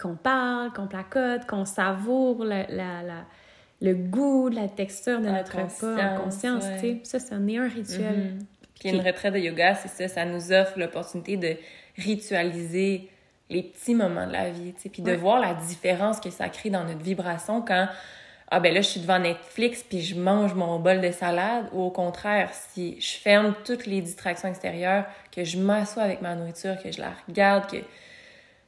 qu'on 0.01 0.15
parle, 0.15 0.73
qu'on 0.73 0.87
placote, 0.87 1.45
qu'on 1.47 1.67
savoure 1.67 2.45
la, 2.47 2.63
la, 2.69 3.03
la- 3.03 3.27
le 3.83 3.93
goût, 3.95 4.49
la 4.49 4.67
texture 4.69 5.21
de 5.21 5.27
notre 5.27 5.59
repas 5.59 6.15
en 6.15 6.23
conscience, 6.23 6.65
ouais. 6.65 6.77
tu 6.81 6.81
sais. 6.81 7.01
Ça, 7.03 7.19
c'en 7.21 7.47
est 7.47 7.59
un 7.59 7.69
rituel. 7.69 8.17
Mhm. 8.17 8.39
Puis 8.81 8.89
une 8.89 9.01
retraite 9.07 9.35
de 9.35 9.39
yoga, 9.41 9.75
c'est 9.75 9.89
ça, 9.89 10.09
ça 10.09 10.25
nous 10.25 10.51
offre 10.53 10.79
l'opportunité 10.79 11.37
de 11.37 11.57
ritualiser 11.99 13.11
les 13.53 13.63
petits 13.63 13.95
moments 13.95 14.27
de 14.27 14.33
la 14.33 14.51
vie, 14.51 14.73
tu 14.75 14.83
sais, 14.83 14.89
puis 14.89 15.03
de 15.03 15.11
Ouais. 15.11 15.17
voir 15.17 15.39
la 15.41 15.55
différence 15.55 16.19
que 16.21 16.31
ça 16.31 16.49
crée 16.49 16.71
dans 16.71 16.85
notre 16.85 17.03
vibration 17.03 17.63
quand 17.63 17.87
ah 18.55 18.61
ben 18.61 18.75
là 18.75 18.83
je 18.83 18.89
suis 18.89 19.01
devant 19.01 19.19
Netflix 19.19 19.83
puis 19.83 20.03
je 20.03 20.15
mange 20.15 20.53
mon 20.55 20.79
bol 20.79 21.01
de 21.01 21.11
salade 21.11 21.67
ou 21.73 21.81
au 21.85 21.91
contraire 21.91 22.51
si 22.53 23.01
je 23.01 23.15
ferme 23.19 23.55
toutes 23.65 23.87
les 23.87 24.03
distractions 24.03 24.49
extérieures, 24.49 25.05
que 25.35 25.43
je 25.45 25.57
m'assois 25.57 26.03
avec 26.03 26.21
ma 26.21 26.35
nourriture, 26.35 26.77
que 26.83 26.93
je 26.93 27.01
la 27.01 27.13
regarde, 27.27 27.67
que 27.71 27.79
tu 27.79 27.85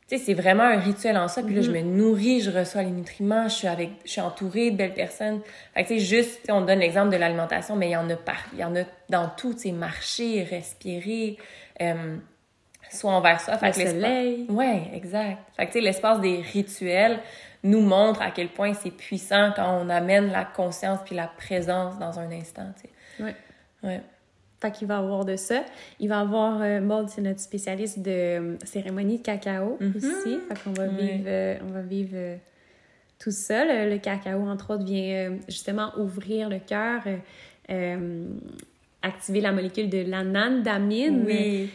sais 0.07 0.19
c'est 0.19 0.33
vraiment 0.33 0.63
un 0.65 0.79
rituel 0.81 1.19
en 1.19 1.29
ça 1.29 1.43
puis 1.43 1.55
là 1.55 1.61
je 1.61 1.71
me 1.71 1.81
nourris, 1.83 2.41
je 2.41 2.51
reçois 2.51 2.83
les 2.83 2.91
nutriments, 2.91 3.49
je 3.49 3.55
suis 3.57 3.69
avec 3.69 3.91
je 4.07 4.11
suis 4.13 4.21
entourée 4.23 4.71
de 4.71 4.77
belles 4.77 4.95
personnes. 4.95 5.41
Fait 5.75 5.83
que 5.83 5.89
tu 5.89 5.99
sais 5.99 6.05
juste 6.05 6.41
on 6.51 6.63
donne 6.63 6.79
l'exemple 6.79 7.11
de 7.11 7.17
l'alimentation 7.19 7.77
mais 7.77 7.89
il 7.89 7.93
y 7.93 7.97
en 7.97 8.09
a 8.09 8.17
par 8.17 8.37
il 8.55 8.61
y 8.61 8.65
en 8.65 8.75
a 8.77 8.85
dans 9.11 9.29
tout, 9.29 9.53
tu 9.53 9.61
sais 9.61 9.73
marcher, 9.73 10.45
respirer, 10.45 11.37
Euh, 11.83 12.17
soit 12.91 13.13
envers 13.13 13.41
ça. 13.41 13.57
Fait 13.59 13.77
le 13.85 13.91
soleil. 13.91 14.47
Ouais, 14.49 14.91
exact. 14.95 15.39
Fait 15.57 15.67
que, 15.67 15.73
tu 15.73 15.79
sais, 15.79 15.85
l'espace 15.85 16.21
des 16.21 16.41
rituels 16.41 17.19
nous 17.63 17.81
montre 17.81 18.21
à 18.23 18.31
quel 18.31 18.49
point 18.49 18.75
c'est 18.75 18.91
puissant 18.91 19.53
quand 19.57 19.81
on 19.83 19.89
amène 19.89 20.31
la 20.31 20.45
conscience 20.45 20.99
puis 21.05 21.15
la 21.15 21.27
présence 21.29 21.99
dans 21.99 22.19
un 22.19 22.31
instant, 22.31 22.67
tu 22.77 22.89
sais. 22.89 23.25
Ouais. 23.25 23.35
Ouais. 23.83 24.01
Fait 24.61 24.71
qu'il 24.71 24.87
va 24.89 24.99
avoir 24.99 25.25
de 25.25 25.37
ça. 25.37 25.63
Il 26.01 26.09
va 26.09 26.21
avoir, 26.21 26.61
euh, 26.63 26.81
Maud, 26.81 27.09
c'est 27.09 27.21
notre 27.21 27.41
spécialiste 27.41 27.99
de 28.01 28.11
euh, 28.11 28.57
cérémonie 28.65 29.19
de 29.19 29.23
cacao 29.23 29.77
Mhm. 29.81 29.95
aussi. 29.97 30.39
Fait 30.49 30.59
qu'on 30.65 30.73
va 30.73 30.87
vivre, 30.87 31.25
euh, 31.27 31.57
on 31.69 31.73
va 31.73 31.83
vivre 31.83 32.13
euh, 32.15 32.37
tout 33.19 33.31
ça. 33.31 33.65
Le, 33.65 33.91
le 33.91 33.99
cacao, 33.99 34.41
entre 34.49 34.75
autres, 34.75 34.85
vient 34.85 35.37
justement 35.49 35.91
ouvrir 35.99 36.49
le 36.49 36.59
cœur, 36.59 37.03
activer 39.03 39.41
la 39.41 39.53
molécule 39.53 39.89
de 39.91 39.99
l'anandamine. 40.09 41.25
Oui. 41.27 41.71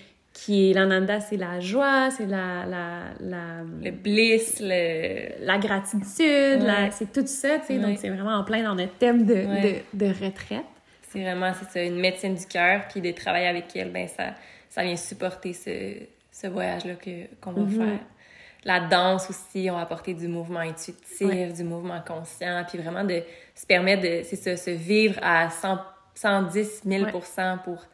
Qui 0.46 0.70
est, 0.70 0.74
l'ananda, 0.74 1.20
c'est 1.20 1.36
la 1.38 1.60
joie, 1.60 2.10
c'est 2.12 2.26
la, 2.26 2.66
la, 2.66 3.00
la, 3.20 3.62
Le 3.84 3.92
bliss, 3.92 4.60
le... 4.62 5.46
la 5.46 5.58
gratitude, 5.58 6.62
la- 6.64 6.92
c'est 6.92 7.12
tout 7.12 7.26
ça, 7.28 7.60
tu 7.60 7.66
sais. 7.66 7.74
Ouais. 7.74 7.80
Donc, 7.80 7.98
c'est 8.00 8.10
vraiment 8.10 8.36
en 8.36 8.44
plein 8.44 8.64
dans 8.64 8.76
notre 8.76 8.94
thème 8.98 9.26
de, 9.26 9.34
Ouais. 9.34 9.84
de, 9.94 10.06
de 10.06 10.12
retraite. 10.26 10.64
C'est 11.10 11.22
vraiment, 11.22 11.52
c'est 11.60 11.70
ça, 11.70 11.84
une 11.84 12.00
médecine 12.00 12.36
du 12.36 12.46
cœur, 12.46 12.84
puis 12.90 13.02
de 13.02 13.12
travailler 13.12 13.48
avec 13.48 13.76
elle, 13.76 13.92
ben 13.92 14.08
ça, 14.08 14.36
ça 14.70 14.84
vient 14.84 14.96
supporter 14.96 15.54
ce, 15.54 15.96
ce 16.32 16.48
voyage-là 16.48 16.94
que, 16.96 17.26
qu'on 17.42 17.52
va 17.52 17.62
Mhm. 17.62 17.70
faire. 17.78 18.00
La 18.66 18.80
danse 18.82 19.30
aussi, 19.30 19.70
on 19.72 19.76
va 19.76 19.82
apporter 19.82 20.14
du 20.14 20.28
mouvement 20.28 20.60
intuitif, 20.60 21.54
du 21.54 21.64
mouvement 21.64 22.02
conscient, 22.06 22.64
puis 22.68 22.78
vraiment 22.78 23.04
de 23.04 23.24
se 23.56 23.66
permettre 23.66 24.04
de, 24.04 24.22
c'est 24.24 24.36
ça, 24.36 24.56
se 24.58 24.70
vivre 24.72 25.20
à 25.22 25.50
100, 25.50 25.80
110 26.14 26.82
000 26.86 27.06
pour, 27.64 27.86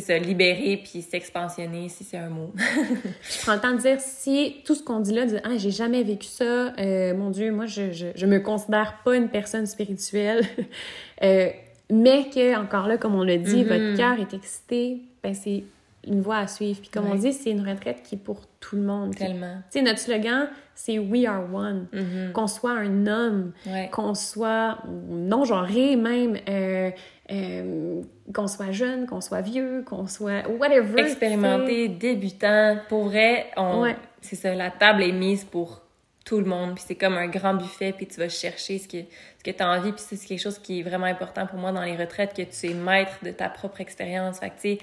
c'est 0.00 0.12
ça, 0.12 0.18
libérer 0.18 0.80
puis 0.82 1.02
s'expansionner, 1.02 1.88
si 1.88 2.04
c'est 2.04 2.16
un 2.18 2.28
mot. 2.28 2.52
Je 3.22 3.42
prends 3.42 3.54
le 3.54 3.60
temps 3.60 3.72
de 3.72 3.78
dire 3.80 4.00
si 4.00 4.56
tout 4.64 4.74
ce 4.74 4.82
qu'on 4.82 5.00
dit 5.00 5.12
là, 5.12 5.26
de 5.26 5.38
ah, 5.44 5.56
j'ai 5.56 5.70
jamais 5.70 6.02
vécu 6.02 6.26
ça, 6.28 6.72
euh, 6.78 7.14
mon 7.14 7.30
Dieu, 7.30 7.50
moi, 7.52 7.66
je, 7.66 7.92
je, 7.92 8.06
je 8.14 8.26
me 8.26 8.38
considère 8.38 8.98
pas 9.04 9.16
une 9.16 9.28
personne 9.28 9.66
spirituelle, 9.66 10.44
euh, 11.22 11.48
mais 11.90 12.28
que, 12.32 12.56
encore 12.56 12.86
là, 12.86 12.98
comme 12.98 13.14
on 13.14 13.22
l'a 13.22 13.38
dit, 13.38 13.64
Mhm. 13.64 13.68
votre 13.68 13.96
cœur 13.96 14.20
est 14.20 14.34
excité, 14.34 14.98
ben, 15.22 15.34
c'est 15.34 15.64
une 16.08 16.20
voie 16.20 16.38
à 16.38 16.46
suivre. 16.46 16.80
Puis 16.80 16.88
comme 16.90 17.06
on 17.06 17.14
dit, 17.14 17.32
c'est 17.32 17.50
une 17.50 17.68
retraite 17.68 18.02
qui 18.02 18.16
est 18.16 18.18
pour 18.18 18.40
tout 18.60 18.76
le 18.76 18.82
monde. 18.82 19.14
Tellement. 19.14 19.56
Tu 19.70 19.78
sais, 19.78 19.82
notre 19.82 19.98
slogan, 20.00 20.48
c'est 20.74 20.98
We 20.98 21.26
are 21.26 21.44
one. 21.54 21.86
Mhm. 21.92 22.32
Qu'on 22.32 22.46
soit 22.46 22.72
un 22.72 23.06
homme, 23.06 23.52
Ouais. 23.66 23.88
qu'on 23.92 24.14
soit 24.14 24.78
non-genré 25.08 25.96
même, 25.96 26.36
euh, 26.48 26.90
euh, 27.30 28.02
qu'on 28.34 28.46
soit 28.46 28.70
jeune, 28.72 29.06
qu'on 29.06 29.20
soit 29.20 29.40
vieux, 29.42 29.82
qu'on 29.86 30.06
soit 30.06 30.48
whatever. 30.58 31.00
Expérimenté, 31.02 31.88
débutant, 31.88 32.78
pour 32.88 33.04
vrai, 33.04 33.46
on, 33.56 33.82
Ouais. 33.82 33.96
c'est 34.20 34.36
ça, 34.36 34.54
la 34.54 34.70
table 34.70 35.02
est 35.02 35.12
mise 35.12 35.44
pour 35.44 35.82
tout 36.24 36.38
le 36.40 36.44
monde, 36.44 36.74
puis 36.74 36.84
c'est 36.86 36.94
comme 36.94 37.16
un 37.16 37.26
grand 37.28 37.54
buffet, 37.54 37.92
puis 37.96 38.06
tu 38.06 38.20
vas 38.20 38.28
chercher 38.28 38.78
ce 38.78 38.86
que, 38.86 38.98
ce 39.38 39.44
que 39.44 39.50
tu 39.50 39.62
as 39.62 39.70
envie, 39.70 39.92
puis 39.92 40.02
c'est 40.06 40.16
quelque 40.18 40.38
chose 40.40 40.58
qui 40.58 40.80
est 40.80 40.82
vraiment 40.82 41.06
important 41.06 41.46
pour 41.46 41.58
moi 41.58 41.72
dans 41.72 41.82
les 41.82 41.96
retraites, 41.96 42.34
que 42.34 42.42
tu 42.42 42.70
es 42.70 42.74
maître 42.74 43.12
de 43.24 43.30
ta 43.30 43.48
propre 43.48 43.80
expérience. 43.80 44.38
Fait 44.38 44.50
que, 44.50 44.54
tu 44.56 44.60
sais, 44.60 44.78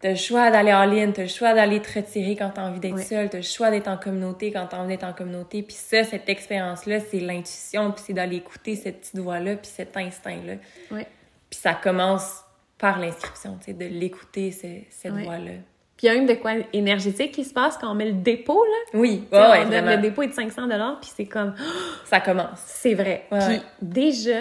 t'as 0.00 0.10
le 0.10 0.16
choix 0.16 0.50
d'aller 0.50 0.72
en 0.74 0.84
ligne, 0.84 1.12
t'as 1.12 1.22
le 1.22 1.28
choix 1.28 1.54
d'aller 1.54 1.80
te 1.80 1.98
retirer 1.98 2.36
quand 2.36 2.50
t'as 2.54 2.62
envie 2.62 2.80
d'être 2.80 2.94
Ouais. 2.96 3.02
seul, 3.02 3.30
t'as 3.30 3.38
le 3.38 3.42
choix 3.42 3.70
d'être 3.70 3.88
en 3.88 3.96
communauté 3.96 4.52
quand 4.52 4.66
t'as 4.66 4.78
envie 4.78 4.88
d'être 4.88 5.04
en 5.04 5.12
communauté, 5.12 5.62
puis 5.62 5.74
ça, 5.74 6.04
cette 6.04 6.28
expérience-là, 6.28 7.00
c'est 7.00 7.20
l'intuition, 7.20 7.92
puis 7.92 8.02
c'est 8.06 8.12
d'aller 8.12 8.36
écouter 8.36 8.76
cette 8.76 9.00
petite 9.00 9.18
voix-là, 9.18 9.56
puis 9.56 9.70
cet 9.74 9.96
instinct-là. 9.96 10.54
Ouais. 10.90 11.06
Puis 11.50 11.58
ça 11.60 11.74
commence 11.74 12.42
par 12.78 12.98
l'inscription, 12.98 13.56
tu 13.58 13.66
sais, 13.66 13.72
de 13.72 13.86
l'écouter, 13.86 14.50
ce- 14.52 14.66
cette 14.90 15.12
Ouais. 15.12 15.22
voix-là. 15.24 15.52
Puis 15.96 16.06
il 16.06 16.10
y 16.10 16.10
a 16.10 16.14
même 16.14 16.26
de 16.26 16.34
quoi 16.34 16.52
énergétique 16.74 17.32
qui 17.32 17.42
se 17.42 17.54
passe 17.54 17.78
quand 17.78 17.90
on 17.90 17.94
met 17.94 18.04
le 18.04 18.12
dépôt, 18.12 18.62
là. 18.62 18.98
Oui, 19.00 19.24
ouais, 19.32 19.38
ouais, 19.38 19.64
on- 19.64 19.86
le 19.86 19.96
dépôt 19.96 20.20
est 20.22 20.26
de 20.26 20.34
500 20.34 20.68
puis 21.00 21.10
c'est 21.16 21.24
comme, 21.24 21.54
Ça 22.04 22.20
commence. 22.20 22.58
c'est 22.66 22.92
vrai. 22.92 23.24
Puis 23.30 23.62
déjà, 23.80 24.40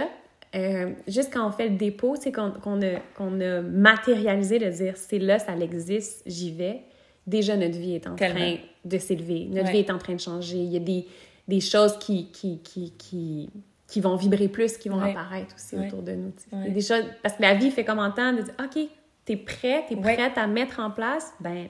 euh, 0.55 0.91
juste 1.07 1.31
quand 1.33 1.47
on 1.47 1.51
fait 1.51 1.69
le 1.69 1.75
dépôt, 1.75 2.15
c'est 2.19 2.31
qu'on 2.31 2.49
a, 2.81 2.99
qu'on 3.15 3.41
a 3.41 3.61
matérialisé 3.61 4.59
de 4.59 4.69
dire, 4.69 4.95
c'est 4.97 5.19
là, 5.19 5.37
ça 5.39 5.55
existe, 5.57 6.23
j'y 6.25 6.51
vais. 6.51 6.81
Déjà, 7.27 7.57
notre 7.57 7.77
vie 7.77 7.95
est 7.95 8.07
en 8.07 8.15
Tellement. 8.15 8.39
train 8.39 8.55
de 8.85 8.97
s'élever. 8.97 9.47
Notre 9.49 9.65
Ouais. 9.67 9.71
vie 9.71 9.79
est 9.79 9.91
en 9.91 9.97
train 9.97 10.13
de 10.13 10.19
changer. 10.19 10.57
Il 10.57 10.71
y 10.71 10.77
a 10.77 10.79
des, 10.79 11.05
des 11.47 11.59
choses 11.59 11.97
qui, 11.99 12.31
qui, 12.31 12.59
qui, 12.63 12.93
qui, 12.97 13.49
qui 13.87 13.99
vont 14.01 14.15
vibrer 14.15 14.47
plus, 14.47 14.77
qui 14.77 14.89
vont 14.89 15.01
Ouais. 15.01 15.11
apparaître 15.11 15.55
aussi 15.55 15.75
Ouais. 15.75 15.87
autour 15.87 16.03
de 16.03 16.11
nous. 16.13 16.31
Il 16.53 16.59
y 16.65 16.67
a 16.67 16.69
des 16.69 16.81
choses, 16.81 17.03
parce 17.23 17.35
que 17.35 17.41
la 17.41 17.55
vie 17.55 17.71
fait 17.71 17.83
comme 17.83 17.99
en 17.99 18.11
temps 18.11 18.31
de 18.33 18.43
dire, 18.43 18.53
OK, 18.63 18.79
t'es 19.25 19.37
prêt, 19.37 19.85
t'es 19.89 19.95
prête 19.95 20.37
à 20.37 20.45
mettre 20.47 20.79
en 20.79 20.91
place, 20.91 21.33
ben, 21.39 21.67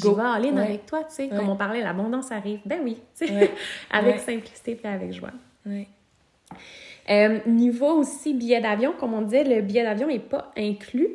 Go. 0.00 0.14
vais 0.14 0.22
aller 0.22 0.48
avec 0.50 0.86
toi, 0.86 1.04
tu 1.04 1.14
sais. 1.16 1.28
Comme 1.28 1.48
on 1.50 1.56
parlait, 1.56 1.82
l'abondance 1.82 2.30
arrive. 2.32 2.60
Ben 2.64 2.80
oui, 2.82 2.96
avec 3.90 4.20
simplicité 4.20 4.74
puis 4.76 4.86
avec 4.86 5.12
joie. 5.12 5.30
Euh, 7.10 7.40
niveau 7.46 7.98
aussi 7.98 8.34
billet 8.34 8.60
d'avion, 8.60 8.94
comme 8.98 9.14
on 9.14 9.22
disait, 9.22 9.44
le 9.44 9.60
billet 9.62 9.82
d'avion 9.82 10.06
n'est 10.06 10.18
pas 10.18 10.52
inclus 10.56 11.08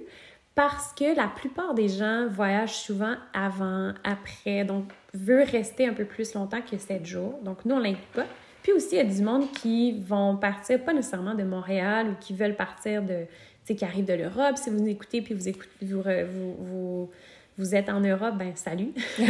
parce 0.58 0.92
que 0.94 1.16
la 1.16 1.28
plupart 1.28 1.76
des 1.76 1.88
gens 1.88 2.28
voyagent 2.28 2.78
souvent 2.78 3.14
avant, 3.34 3.94
après, 4.04 4.66
donc 4.66 4.86
veut 5.14 5.44
rester 5.44 5.88
un 5.88 5.94
peu 5.94 6.04
plus 6.04 6.34
longtemps 6.34 6.62
que 6.62 6.78
7 6.78 7.06
jours. 7.06 7.40
Donc 7.44 7.64
nous, 7.64 7.76
on 7.76 7.80
l'inclut 7.80 8.02
pas. 8.14 8.26
Puis 8.64 8.72
aussi, 8.74 8.96
il 8.96 8.98
y 8.98 9.02
a 9.02 9.04
du 9.04 9.22
monde 9.22 9.52
qui 9.52 10.00
vont 10.00 10.36
partir, 10.36 10.84
pas 10.84 10.94
nécessairement 10.94 11.36
de 11.36 11.44
Montréal 11.44 12.08
ou 12.10 12.16
qui 12.20 12.34
veulent 12.34 12.56
partir 12.56 13.04
de, 13.04 13.26
tu 13.26 13.28
sais, 13.66 13.76
qui 13.76 13.86
arrivent 13.86 14.06
de 14.06 14.14
l'Europe. 14.14 14.58
Si 14.58 14.70
vous 14.70 14.80
nous 14.80 14.90
écoutez 14.90 15.22
puis 15.22 15.36
vous 15.36 15.48
écoutez, 15.48 15.70
vous, 15.84 16.02
vous, 16.02 16.56
vous, 16.60 17.10
vous 17.58 17.76
êtes 17.76 17.90
en 17.90 18.02
Europe, 18.02 18.36
ben 18.38 18.52
salut. 18.56 18.94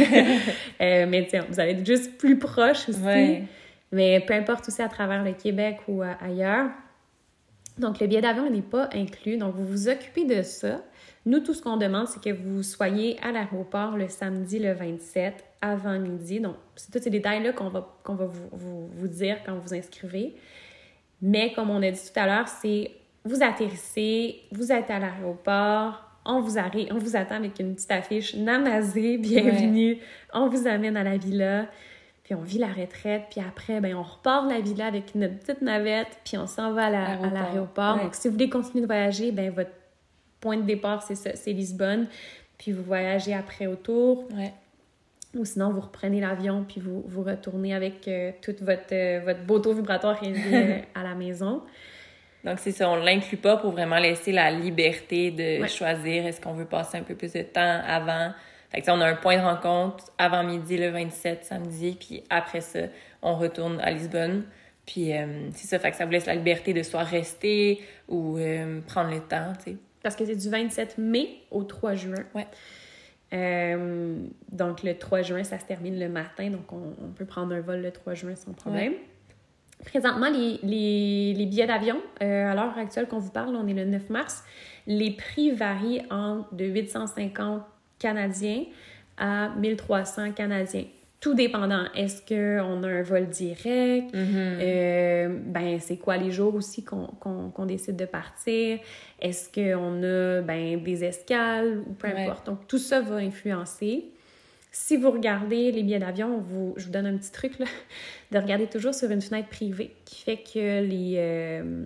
Euh, 0.80 1.06
mais 1.08 1.26
tiens, 1.28 1.44
vous 1.48 1.60
allez 1.60 1.72
être 1.72 1.84
juste 1.84 2.16
plus 2.18 2.38
proche 2.38 2.88
aussi. 2.88 3.00
Ouais. 3.00 3.42
Mais 3.92 4.20
peu 4.20 4.34
importe 4.34 4.68
aussi 4.68 4.82
à 4.82 4.88
travers 4.88 5.24
le 5.24 5.32
Québec 5.32 5.78
ou 5.88 6.02
euh, 6.02 6.12
ailleurs. 6.20 6.70
Donc, 7.78 8.00
le 8.00 8.06
billet 8.06 8.20
d'avion 8.20 8.50
n'est 8.50 8.60
pas 8.62 8.88
inclus. 8.92 9.36
Donc, 9.36 9.54
vous 9.54 9.64
vous 9.64 9.88
occupez 9.88 10.24
de 10.24 10.42
ça. 10.42 10.82
Nous, 11.26 11.40
tout 11.40 11.54
ce 11.54 11.62
qu'on 11.62 11.76
demande, 11.76 12.08
c'est 12.08 12.22
que 12.22 12.30
vous 12.34 12.62
soyez 12.62 13.18
à 13.22 13.30
l'aéroport 13.32 13.96
le 13.96 14.08
samedi 14.08 14.58
le 14.58 14.72
27 14.72 15.44
avant 15.62 15.98
midi. 15.98 16.40
Donc, 16.40 16.56
c'est 16.74 16.90
tous 16.92 17.02
ces 17.02 17.10
détails-là 17.10 17.52
qu'on 17.52 17.68
va, 17.68 17.86
qu'on 18.02 18.14
va 18.14 18.26
vous, 18.26 18.48
vous, 18.52 18.88
vous 18.88 19.08
dire 19.08 19.38
quand 19.46 19.54
vous 19.56 19.74
inscrivez. 19.74 20.34
Mais 21.22 21.52
comme 21.52 21.70
on 21.70 21.82
a 21.82 21.90
dit 21.90 22.00
tout 22.12 22.18
à 22.20 22.26
l'heure, 22.26 22.48
c'est 22.48 22.90
vous 23.24 23.42
atterrissez, 23.42 24.40
vous 24.52 24.72
êtes 24.72 24.90
à 24.90 24.98
l'aéroport, 24.98 26.04
on 26.24 26.40
vous, 26.40 26.56
arri- 26.56 26.88
on 26.92 26.98
vous 26.98 27.16
attend 27.16 27.36
avec 27.36 27.58
une 27.58 27.74
petite 27.74 27.90
affiche 27.90 28.34
Namazé, 28.34 29.18
bienvenue, 29.18 29.98
on 30.32 30.48
vous 30.48 30.66
amène 30.66 30.96
à 30.96 31.02
la 31.04 31.16
villa, 31.16 31.66
puis 32.28 32.34
on 32.34 32.42
vit 32.42 32.58
la 32.58 32.66
retraite, 32.66 33.22
puis 33.30 33.40
après, 33.40 33.80
ben, 33.80 33.94
on 33.94 34.02
repart 34.02 34.46
de 34.46 34.52
la 34.52 34.60
villa 34.60 34.84
avec 34.84 35.14
notre 35.14 35.38
petite 35.38 35.62
navette, 35.62 36.18
puis 36.26 36.36
on 36.36 36.46
s'en 36.46 36.72
va 36.74 36.84
à 36.88 36.90
la- 36.90 36.98
à 37.04 37.08
Aéroport. 37.12 37.30
l'aéroport. 37.32 37.96
Ouais. 37.96 38.02
Donc, 38.02 38.14
si 38.14 38.28
vous 38.28 38.34
voulez 38.34 38.50
continuer 38.50 38.82
de 38.82 38.86
voyager, 38.86 39.32
ben, 39.32 39.50
votre 39.50 39.70
point 40.38 40.58
de 40.58 40.62
départ, 40.64 41.02
c'est 41.02 41.14
ça, 41.14 41.30
c'est 41.36 41.54
Lisbonne, 41.54 42.06
puis 42.58 42.72
vous 42.72 42.82
voyagez 42.82 43.32
après 43.32 43.66
autour, 43.66 44.28
Ouais. 44.36 44.52
ou 45.34 45.46
sinon, 45.46 45.70
vous 45.72 45.80
reprenez 45.80 46.20
l'avion 46.20 46.64
puis 46.68 46.82
vous, 46.82 47.02
vous 47.06 47.22
retournez 47.22 47.74
avec 47.74 48.06
euh, 48.08 48.32
toute 48.42 48.60
votre, 48.60 48.92
euh, 48.92 49.20
votre 49.24 49.40
beau 49.44 49.58
taux 49.58 49.72
vibratoire 49.72 50.20
euh, 50.22 50.80
à 50.94 51.02
la 51.04 51.14
maison. 51.14 51.62
Donc, 52.44 52.58
c'est 52.58 52.72
ça, 52.72 52.90
on 52.90 52.96
l'inclut 52.96 53.38
pas 53.38 53.56
pour 53.56 53.70
vraiment 53.72 53.98
laisser 53.98 54.32
la 54.32 54.50
liberté 54.50 55.30
de 55.30 55.62
Ouais. 55.62 55.68
choisir 55.68 56.26
est-ce 56.26 56.42
qu'on 56.42 56.52
veut 56.52 56.66
passer 56.66 56.98
un 56.98 57.02
peu 57.02 57.14
plus 57.14 57.32
de 57.32 57.40
temps 57.42 57.80
avant. 57.86 58.32
Fait 58.70 58.80
que, 58.80 58.86
ça, 58.86 58.94
on 58.94 59.00
a 59.00 59.06
un 59.06 59.14
point 59.14 59.36
de 59.36 59.42
rencontre 59.42 60.12
avant 60.18 60.44
midi 60.44 60.76
le 60.76 60.90
27 60.90 61.44
samedi, 61.44 61.96
puis 61.98 62.22
après 62.28 62.60
ça, 62.60 62.80
on 63.22 63.36
retourne 63.36 63.80
à 63.80 63.90
Lisbonne. 63.90 64.44
Puis, 64.86 65.14
euh, 65.16 65.48
c'est 65.54 65.66
ça, 65.66 65.78
fait 65.78 65.90
que 65.90 65.96
ça 65.96 66.04
vous 66.04 66.12
laisse 66.12 66.26
la 66.26 66.34
liberté 66.34 66.72
de 66.72 66.82
soit 66.82 67.02
rester 67.02 67.80
ou 68.08 68.38
euh, 68.38 68.80
prendre 68.86 69.10
le 69.10 69.20
temps, 69.20 69.52
tu 69.58 69.72
sais. 69.72 69.76
Parce 70.02 70.16
que 70.16 70.24
c'est 70.24 70.36
du 70.36 70.48
27 70.48 70.98
mai 70.98 71.28
au 71.50 71.64
3 71.64 71.94
juin. 71.94 72.24
Ouais. 72.34 72.46
Euh, 73.32 74.16
donc, 74.50 74.82
le 74.82 74.96
3 74.96 75.22
juin, 75.22 75.44
ça 75.44 75.58
se 75.58 75.64
termine 75.64 75.98
le 75.98 76.08
matin, 76.08 76.50
donc 76.50 76.72
on, 76.72 76.94
on 77.04 77.08
peut 77.08 77.26
prendre 77.26 77.54
un 77.54 77.60
vol 77.60 77.80
le 77.80 77.90
3 77.90 78.14
juin 78.14 78.34
sans 78.34 78.52
problème. 78.52 78.94
Présentement, 79.84 80.28
les, 80.28 80.58
les, 80.62 81.34
les 81.34 81.46
billets 81.46 81.66
d'avion, 81.66 82.00
euh, 82.22 82.50
à 82.50 82.54
l'heure 82.54 82.76
actuelle 82.76 83.06
qu'on 83.06 83.18
vous 83.18 83.30
parle, 83.30 83.54
on 83.54 83.66
est 83.68 83.74
le 83.74 83.84
9 83.84 84.10
mars, 84.10 84.42
les 84.86 85.12
prix 85.12 85.52
varient 85.52 86.02
entre 86.10 86.52
de 86.54 86.64
850 86.64 87.62
canadiens 87.98 88.64
à 89.16 89.50
1300 89.58 90.32
canadiens. 90.32 90.84
Tout 91.20 91.34
dépendant. 91.34 91.84
Est-ce 91.96 92.22
qu'on 92.22 92.82
a 92.84 92.86
un 92.88 93.02
vol 93.02 93.26
direct? 93.28 94.14
Euh, 94.14 95.28
ben, 95.46 95.80
c'est 95.80 95.96
quoi 95.96 96.16
les 96.16 96.30
jours 96.30 96.54
aussi 96.54 96.84
qu'on 96.84 97.66
décide 97.66 97.96
de 97.96 98.04
partir? 98.04 98.78
Est-ce 99.20 99.48
qu'on 99.52 100.02
a 100.04 100.42
ben, 100.42 100.80
des 100.80 101.02
escales 101.04 101.80
ou 101.88 101.92
peu 101.94 102.06
Ouais. 102.06 102.22
importe? 102.24 102.46
Donc, 102.46 102.68
tout 102.68 102.78
ça 102.78 103.00
va 103.00 103.16
influencer. 103.16 104.12
Si 104.70 104.96
vous 104.96 105.10
regardez 105.10 105.72
les 105.72 105.82
billets 105.82 105.98
d'avion, 105.98 106.38
vous, 106.38 106.74
je 106.76 106.84
vous 106.84 106.92
donne 106.92 107.06
un 107.06 107.16
petit 107.16 107.32
truc, 107.32 107.58
là, 107.58 107.66
de 108.30 108.38
regarder 108.38 108.66
toujours 108.68 108.94
sur 108.94 109.10
une 109.10 109.22
fenêtre 109.22 109.48
privée 109.48 109.96
qui 110.04 110.22
fait 110.22 110.36
que 110.36 110.82
les, 110.84 111.14
euh, 111.16 111.82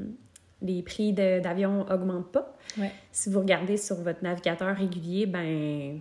les 0.62 0.82
prix 0.82 1.12
d'avion 1.12 1.86
augmentent 1.90 2.32
pas. 2.32 2.56
Ouais. 2.78 2.90
Si 3.10 3.30
vous 3.30 3.40
regardez 3.40 3.76
sur 3.76 3.96
votre 3.96 4.22
navigateur 4.22 4.76
régulier, 4.76 5.26
ben 5.26 6.00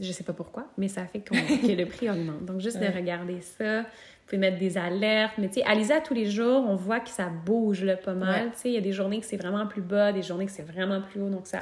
je 0.00 0.10
sais 0.10 0.24
pas 0.24 0.32
pourquoi, 0.32 0.66
mais 0.76 0.88
ça 0.88 1.06
fait 1.06 1.20
que 1.20 1.34
le 1.34 1.86
prix 1.86 2.10
augmente. 2.10 2.44
Donc, 2.44 2.60
juste 2.60 2.80
de 2.80 2.86
regarder 2.86 3.40
ça, 3.40 3.82
vous 3.82 3.86
pouvez 4.26 4.38
mettre 4.38 4.58
des 4.58 4.76
alertes. 4.78 5.34
Mais 5.38 5.48
tu 5.48 5.54
sais, 5.54 5.64
Alisa, 5.64 6.00
tous 6.00 6.14
les 6.14 6.26
jours, 6.26 6.64
on 6.66 6.74
voit 6.74 7.00
que 7.00 7.10
ça 7.10 7.28
bouge 7.28 7.84
là, 7.84 7.96
pas 7.96 8.14
mal. 8.14 8.50
Tu 8.52 8.58
sais, 8.58 8.68
il 8.70 8.74
y 8.74 8.78
a 8.78 8.80
des 8.80 8.92
journées 8.92 9.20
que 9.20 9.26
c'est 9.26 9.36
vraiment 9.36 9.66
plus 9.66 9.82
bas, 9.82 10.12
des 10.12 10.22
journées 10.22 10.46
que 10.46 10.52
c'est 10.52 10.66
vraiment 10.66 11.00
plus 11.00 11.20
haut. 11.20 11.30
Donc, 11.30 11.46
ça, 11.46 11.60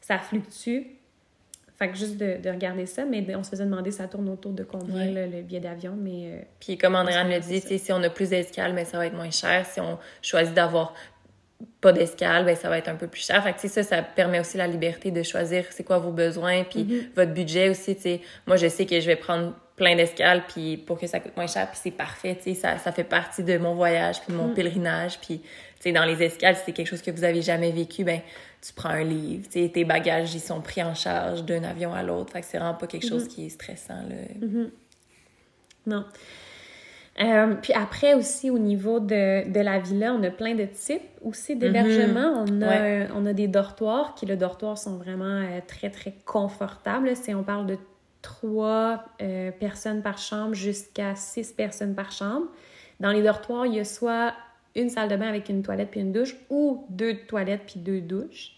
ça 0.00 0.18
fluctue. 0.18 0.94
Fait 1.78 1.88
que 1.88 1.96
juste 1.96 2.16
de, 2.16 2.42
de, 2.42 2.50
regarder 2.50 2.86
ça, 2.86 3.04
mais 3.04 3.24
on 3.36 3.44
se 3.44 3.50
faisait 3.50 3.64
demander 3.64 3.92
ça 3.92 4.08
tourne 4.08 4.28
autour 4.28 4.50
de 4.50 4.64
combien 4.64 5.12
le 5.12 5.42
billet 5.42 5.60
d'avion, 5.60 5.94
mais... 5.96 6.32
Euh, 6.32 6.42
Puis 6.58 6.76
comme 6.76 6.96
Andréane 6.96 7.30
le 7.30 7.38
dit, 7.38 7.60
si 7.60 7.92
on 7.92 8.02
a 8.02 8.10
plus 8.10 8.30
d'escales, 8.30 8.72
mais 8.72 8.84
ça 8.84 8.98
va 8.98 9.06
être 9.06 9.14
moins 9.14 9.30
cher. 9.30 9.64
Si 9.64 9.80
on 9.80 9.96
choisit 10.20 10.54
d'avoir 10.54 10.92
pas 11.80 11.92
d'escale, 11.92 12.44
ben 12.44 12.56
ça 12.56 12.68
va 12.68 12.78
être 12.78 12.88
un 12.88 12.94
peu 12.94 13.08
plus 13.08 13.24
cher. 13.24 13.42
Fait 13.42 13.52
que 13.52 13.68
ça, 13.68 13.82
ça 13.82 14.02
permet 14.02 14.40
aussi 14.40 14.56
la 14.56 14.66
liberté 14.66 15.10
de 15.10 15.22
choisir 15.22 15.64
c'est 15.70 15.84
quoi 15.84 15.98
vos 15.98 16.12
besoins, 16.12 16.64
puis 16.64 16.84
mm-hmm. 16.84 17.14
votre 17.16 17.32
budget 17.32 17.68
aussi. 17.68 17.96
Moi, 18.46 18.56
je 18.56 18.68
sais 18.68 18.86
que 18.86 19.00
je 19.00 19.06
vais 19.06 19.16
prendre 19.16 19.54
plein 19.76 19.94
d'escales 19.94 20.44
puis 20.48 20.76
pour 20.76 20.98
que 20.98 21.06
ça 21.06 21.20
coûte 21.20 21.36
moins 21.36 21.46
cher, 21.46 21.68
puis 21.70 21.78
c'est 21.80 21.90
parfait. 21.92 22.36
Ça, 22.54 22.78
ça 22.78 22.92
fait 22.92 23.04
partie 23.04 23.44
de 23.44 23.58
mon 23.58 23.74
voyage, 23.74 24.20
puis 24.20 24.32
de 24.32 24.38
mon 24.38 24.48
mm. 24.48 24.54
pèlerinage. 24.54 25.18
Puis 25.20 25.40
dans 25.92 26.04
les 26.04 26.22
escales, 26.22 26.56
si 26.56 26.62
c'est 26.66 26.72
quelque 26.72 26.88
chose 26.88 27.02
que 27.02 27.10
vous 27.10 27.24
avez 27.24 27.42
jamais 27.42 27.70
vécu, 27.70 28.04
ben 28.04 28.20
tu 28.60 28.72
prends 28.72 28.90
un 28.90 29.04
livre. 29.04 29.48
tes 29.48 29.84
bagages, 29.84 30.34
ils 30.34 30.40
sont 30.40 30.60
pris 30.60 30.82
en 30.82 30.94
charge 30.94 31.44
d'un 31.44 31.62
avion 31.62 31.94
à 31.94 32.02
l'autre. 32.02 32.32
Fait 32.32 32.40
que 32.40 32.46
c'est 32.46 32.58
vraiment 32.58 32.74
pas 32.74 32.88
quelque 32.88 33.06
chose 33.06 33.24
mm-hmm. 33.24 33.28
qui 33.28 33.46
est 33.46 33.50
stressant. 33.50 34.02
Là. 34.08 34.46
Mm-hmm. 34.46 34.70
Non. 35.86 36.04
Euh, 37.20 37.54
puis 37.60 37.72
après 37.72 38.14
aussi, 38.14 38.48
au 38.48 38.58
niveau 38.58 39.00
de, 39.00 39.50
de, 39.50 39.60
la 39.60 39.80
villa, 39.80 40.14
on 40.14 40.22
a 40.22 40.30
plein 40.30 40.54
de 40.54 40.64
types 40.64 41.02
aussi 41.22 41.56
d'hébergement. 41.56 42.44
Mm-hmm. 42.44 42.52
On, 42.52 42.62
a, 42.62 43.20
on 43.20 43.26
a 43.26 43.32
des 43.32 43.48
dortoirs 43.48 44.14
qui, 44.14 44.26
les 44.26 44.36
dortoirs, 44.36 44.78
sont 44.78 44.96
vraiment 44.96 45.24
euh, 45.24 45.60
très, 45.66 45.90
très 45.90 46.14
confortables. 46.24 47.16
Si 47.16 47.34
on 47.34 47.42
parle 47.42 47.66
de 47.66 47.76
trois 48.22 49.04
euh, 49.20 49.50
personnes 49.52 50.02
par 50.02 50.18
chambre 50.18 50.54
jusqu'à 50.54 51.14
six 51.14 51.52
personnes 51.52 51.94
par 51.94 52.12
chambre. 52.12 52.46
Dans 53.00 53.12
les 53.12 53.22
dortoirs, 53.22 53.66
il 53.66 53.74
y 53.74 53.80
a 53.80 53.84
soit 53.84 54.34
une 54.74 54.90
salle 54.90 55.08
de 55.08 55.16
bain 55.16 55.28
avec 55.28 55.48
une 55.48 55.62
toilette 55.62 55.90
puis 55.90 56.00
une 56.00 56.12
douche 56.12 56.36
ou 56.50 56.84
deux 56.90 57.16
toilettes 57.26 57.62
puis 57.66 57.80
deux 57.80 58.00
douches. 58.00 58.52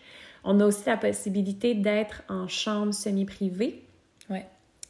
On 0.44 0.58
a 0.60 0.64
aussi 0.64 0.84
la 0.86 0.96
possibilité 0.96 1.74
d'être 1.74 2.22
en 2.28 2.48
chambre 2.48 2.92
semi-privée. 2.92 3.84
Ouais. 4.30 4.46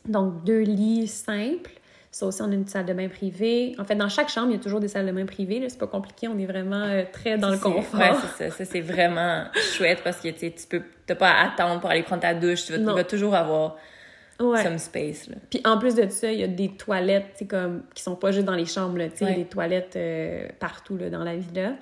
Donc, 0.06 0.44
deux 0.44 0.60
lits 0.60 1.08
simples 1.08 1.72
ça 2.10 2.26
aussi, 2.26 2.42
on 2.42 2.50
a 2.50 2.54
une 2.54 2.66
salle 2.66 2.86
de 2.86 2.92
bain 2.92 3.08
privée. 3.08 3.76
En 3.78 3.84
fait, 3.84 3.94
dans 3.94 4.08
chaque 4.08 4.30
chambre, 4.30 4.48
il 4.48 4.56
y 4.56 4.56
a 4.56 4.62
toujours 4.62 4.80
des 4.80 4.88
salles 4.88 5.06
de 5.06 5.12
bain 5.12 5.26
privées. 5.26 5.64
C'est 5.68 5.78
pas 5.78 5.86
compliqué, 5.86 6.26
on 6.26 6.36
est 6.38 6.46
vraiment 6.46 6.82
euh, 6.82 7.04
très 7.10 7.38
dans 7.38 7.50
le 7.50 7.58
confort. 7.58 8.00
Ouais, 8.00 8.10
c'est 8.36 8.50
ça. 8.50 8.56
Ça, 8.56 8.64
c'est 8.64 8.80
vraiment 8.80 9.44
chouette 9.76 10.00
parce 10.02 10.20
que 10.20 10.28
tu 10.28 10.50
peux 10.68 11.14
pas 11.14 11.30
à 11.30 11.46
attendre 11.46 11.80
pour 11.80 11.88
aller 11.88 12.02
prendre 12.02 12.22
ta 12.22 12.34
douche. 12.34 12.64
Tu 12.64 12.72
vas, 12.72 13.04
toujours 13.04 13.36
avoir 13.36 13.76
some 14.38 14.78
space. 14.78 15.28
Là. 15.28 15.36
Puis 15.50 15.60
en 15.64 15.78
plus 15.78 15.94
de 15.94 16.08
ça, 16.08 16.32
il 16.32 16.40
y 16.40 16.42
a 16.42 16.48
des 16.48 16.70
toilettes 16.70 17.44
comme, 17.48 17.82
qui 17.94 18.02
sont 18.02 18.16
pas 18.16 18.32
juste 18.32 18.46
dans 18.46 18.56
les 18.56 18.66
chambres, 18.66 18.98
là, 18.98 19.06
ouais. 19.20 19.34
des 19.34 19.44
toilettes 19.44 19.94
euh, 19.94 20.48
partout 20.58 20.96
là, 20.96 21.10
dans 21.10 21.22
la 21.22 21.36
villa. 21.36 21.74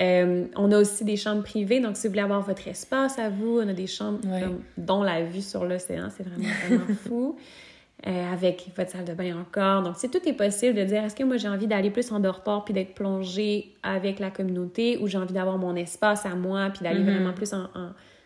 Euh, 0.00 0.46
on 0.56 0.72
a 0.72 0.78
aussi 0.78 1.04
des 1.04 1.16
chambres 1.16 1.42
privées, 1.42 1.80
donc 1.80 1.96
si 1.96 2.06
vous 2.06 2.12
voulez 2.12 2.24
avoir 2.24 2.40
votre 2.40 2.66
espace 2.66 3.18
à 3.18 3.28
vous, 3.28 3.60
on 3.60 3.68
a 3.68 3.72
des 3.74 3.86
chambres 3.86 4.20
dont 4.76 5.02
la 5.02 5.22
vue 5.22 5.42
sur 5.42 5.64
l'océan, 5.64 6.08
c'est 6.16 6.26
vraiment, 6.26 6.48
vraiment 6.66 6.94
fou. 7.06 7.36
Euh, 8.06 8.32
avec 8.34 8.66
votre 8.76 8.90
salle 8.90 9.06
de 9.06 9.14
bain 9.14 9.34
encore. 9.34 9.82
Donc, 9.82 9.94
c'est 9.96 10.10
tout 10.10 10.20
est 10.28 10.34
possible 10.34 10.74
de 10.74 10.84
dire 10.84 11.02
est-ce 11.04 11.16
que 11.16 11.24
moi 11.24 11.38
j'ai 11.38 11.48
envie 11.48 11.66
d'aller 11.66 11.88
plus 11.88 12.12
en 12.12 12.20
dortoir 12.20 12.62
puis 12.62 12.74
d'être 12.74 12.92
plongée 12.92 13.72
avec 13.82 14.18
la 14.18 14.30
communauté 14.30 14.98
ou 14.98 15.06
j'ai 15.06 15.16
envie 15.16 15.32
d'avoir 15.32 15.56
mon 15.56 15.74
espace 15.74 16.26
à 16.26 16.34
moi 16.34 16.68
puis 16.68 16.84
d'aller 16.84 17.00
mm-hmm. 17.00 17.14
vraiment 17.14 17.32
plus 17.32 17.54
en, 17.54 17.66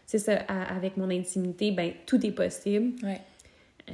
c'est 0.04 0.18
ça, 0.18 0.32
avec 0.48 0.96
mon 0.96 1.08
intimité, 1.10 1.70
ben 1.70 1.92
tout 2.06 2.26
est 2.26 2.32
possible. 2.32 2.92
Ouais. 3.04 3.20
Euh, 3.88 3.92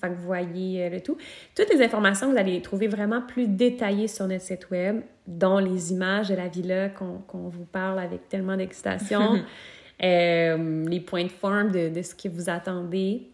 fait 0.00 0.08
que 0.08 0.14
vous 0.14 0.24
voyez 0.24 0.84
euh, 0.84 0.88
le 0.88 1.02
tout. 1.02 1.18
Toutes 1.54 1.68
les 1.68 1.84
informations, 1.84 2.32
vous 2.32 2.38
allez 2.38 2.52
les 2.52 2.62
trouver 2.62 2.88
vraiment 2.88 3.20
plus 3.20 3.46
détaillées 3.46 4.08
sur 4.08 4.26
notre 4.26 4.44
site 4.44 4.70
web, 4.70 5.02
dont 5.26 5.58
les 5.58 5.92
images 5.92 6.30
de 6.30 6.34
la 6.34 6.48
villa 6.48 6.88
qu'on 6.88 7.48
vous 7.50 7.66
parle 7.66 7.98
avec 7.98 8.30
tellement 8.30 8.56
d'excitation, 8.56 9.42
les 10.00 11.02
points 11.06 11.24
de 11.24 11.28
forme 11.28 11.72
de, 11.72 11.90
de, 11.90 12.00
ce 12.00 12.14
que 12.14 12.28
vous 12.28 12.48
attendez, 12.48 13.33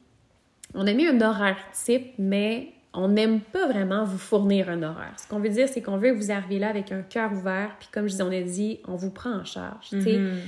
on 0.75 0.87
a 0.87 0.93
mis 0.93 1.07
un 1.07 1.21
horaire 1.21 1.59
type, 1.73 2.13
mais 2.19 2.73
on 2.93 3.09
n'aime 3.09 3.41
pas 3.41 3.67
vraiment 3.67 4.05
vous 4.05 4.19
fournir 4.19 4.69
un 4.69 4.83
horaire. 4.83 5.15
Ce 5.17 5.29
qu'on 5.29 5.39
veut 5.39 5.49
dire, 5.49 5.69
c'est 5.69 5.81
qu'on 5.81 5.97
veut 5.97 6.13
que 6.13 6.17
vous 6.17 6.31
arriviez 6.31 6.59
là 6.59 6.69
avec 6.69 6.91
un 6.93 7.03
cœur 7.03 7.33
ouvert, 7.33 7.77
puis 7.79 7.89
comme 7.93 8.05
je 8.05 8.13
disais, 8.13 8.23
on 8.23 8.33
a 8.33 8.41
dit, 8.41 8.81
on 8.89 8.97
vous 8.97 9.11
prend 9.11 9.33
en 9.33 9.45
charge. 9.45 9.91
Mm-hmm. 9.93 10.39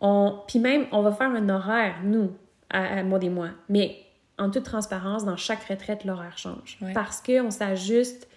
on, 0.00 0.40
puis 0.46 0.58
même, 0.58 0.86
on 0.92 1.02
va 1.02 1.12
faire 1.12 1.30
un 1.30 1.48
horaire, 1.48 1.96
nous, 2.04 2.32
à, 2.68 3.02
moi 3.02 3.18
des 3.18 3.30
mois, 3.30 3.50
mais 3.68 3.96
en 4.38 4.50
toute 4.50 4.64
transparence, 4.64 5.24
dans 5.24 5.36
chaque 5.36 5.64
retraite, 5.64 6.04
l'horaire 6.04 6.36
change. 6.38 6.78
Parce 6.94 7.22
qu'on 7.22 7.50
s'ajuste 7.50 8.28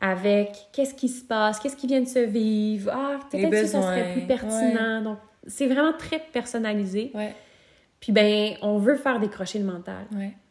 avec 0.00 0.52
qu'est-ce 0.72 0.94
qui 0.94 1.08
se 1.08 1.24
passe, 1.24 1.58
qu'est-ce 1.58 1.76
qui 1.76 1.86
vient 1.86 2.00
de 2.00 2.08
se 2.08 2.18
vivre, 2.18 2.90
ah, 2.94 3.18
peut-être 3.30 3.50
que 3.50 3.66
ça 3.66 3.82
serait 3.82 4.12
plus 4.12 4.26
pertinent. 4.26 5.02
Donc, 5.02 5.18
c'est 5.46 5.66
vraiment 5.66 5.92
très 5.92 6.18
personnalisé. 6.18 7.12
Puis, 8.00 8.12
ben, 8.12 8.54
on 8.62 8.78
veut 8.78 8.96
faire 8.96 9.18
décrocher 9.20 9.58
le 9.58 9.64
mental. 9.64 10.06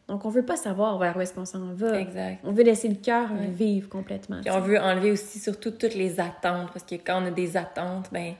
Donc, 0.08 0.24
on 0.24 0.30
veut 0.30 0.44
pas 0.44 0.56
savoir 0.56 0.98
vers 0.98 1.16
où 1.16 1.20
est-ce 1.20 1.34
qu'on 1.34 1.44
s'en 1.44 1.72
va. 1.74 2.00
Exact. 2.00 2.40
On 2.44 2.52
veut 2.52 2.62
laisser 2.62 2.88
le 2.88 2.94
cœur 2.94 3.28
vivre 3.34 3.88
complètement. 3.88 4.40
Puis 4.40 4.50
on 4.50 4.60
veut 4.60 4.80
enlever 4.80 5.12
aussi 5.12 5.38
surtout 5.38 5.70
toutes 5.70 5.94
les 5.94 6.18
attentes, 6.18 6.72
parce 6.72 6.84
que 6.84 6.94
quand 6.94 7.22
on 7.22 7.26
a 7.26 7.30
des 7.30 7.56
attentes, 7.56 8.08
ben 8.10 8.34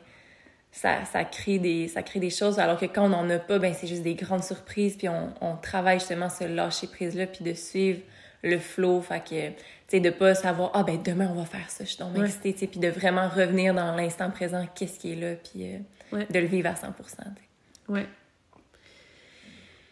ça, 0.73 1.05
ça, 1.05 1.25
crée 1.25 1.59
des, 1.59 1.89
ça 1.89 2.03
crée 2.03 2.21
des 2.21 2.31
choses, 2.31 2.59
alors 2.59 2.79
que 2.79 2.87
quand 2.87 3.05
on 3.05 3.09
n'en 3.09 3.29
a 3.31 3.39
pas, 3.39 3.59
ben 3.59 3.75
c'est 3.75 3.87
juste 3.87 4.03
des 4.03 4.15
grandes 4.15 4.45
surprises, 4.45 4.97
puis 4.97 5.09
on, 5.09 5.33
on 5.41 5.57
travaille 5.57 5.99
justement 5.99 6.29
ce 6.29 6.45
lâcher-prise-là, 6.45 7.27
puis 7.27 7.45
de 7.45 7.53
suivre 7.53 8.01
le 8.43 8.59
flow, 8.59 9.01
fait 9.01 9.21
que, 9.21 9.49
tu 9.49 9.55
sais, 9.89 10.01
de 10.01 10.11
pas 10.11 10.35
savoir, 10.35 10.71
ah 10.75 10.85
ben 10.85 11.01
demain 11.03 11.29
on 11.31 11.35
va 11.35 11.45
faire 11.45 11.69
ça, 11.69 11.85
je 11.85 11.91
suis 11.91 11.99
donc 11.99 12.17
excitée, 12.19 12.53
tu 12.53 12.61
sais, 12.61 12.67
puis 12.67 12.81
de 12.81 12.89
vraiment 12.89 13.29
revenir 13.29 13.75
dans 13.75 13.95
l'instant 13.97 14.31
présent, 14.31 14.65
qu'est-ce 14.75 14.99
qui 14.99 15.13
est 15.13 15.17
là, 15.17 15.35
puis 15.35 15.75
euh, 15.75 16.25
de 16.31 16.39
le 16.39 16.47
vivre 16.47 16.71
à 16.71 16.77
100 16.77 16.89
Ouais. 17.89 18.07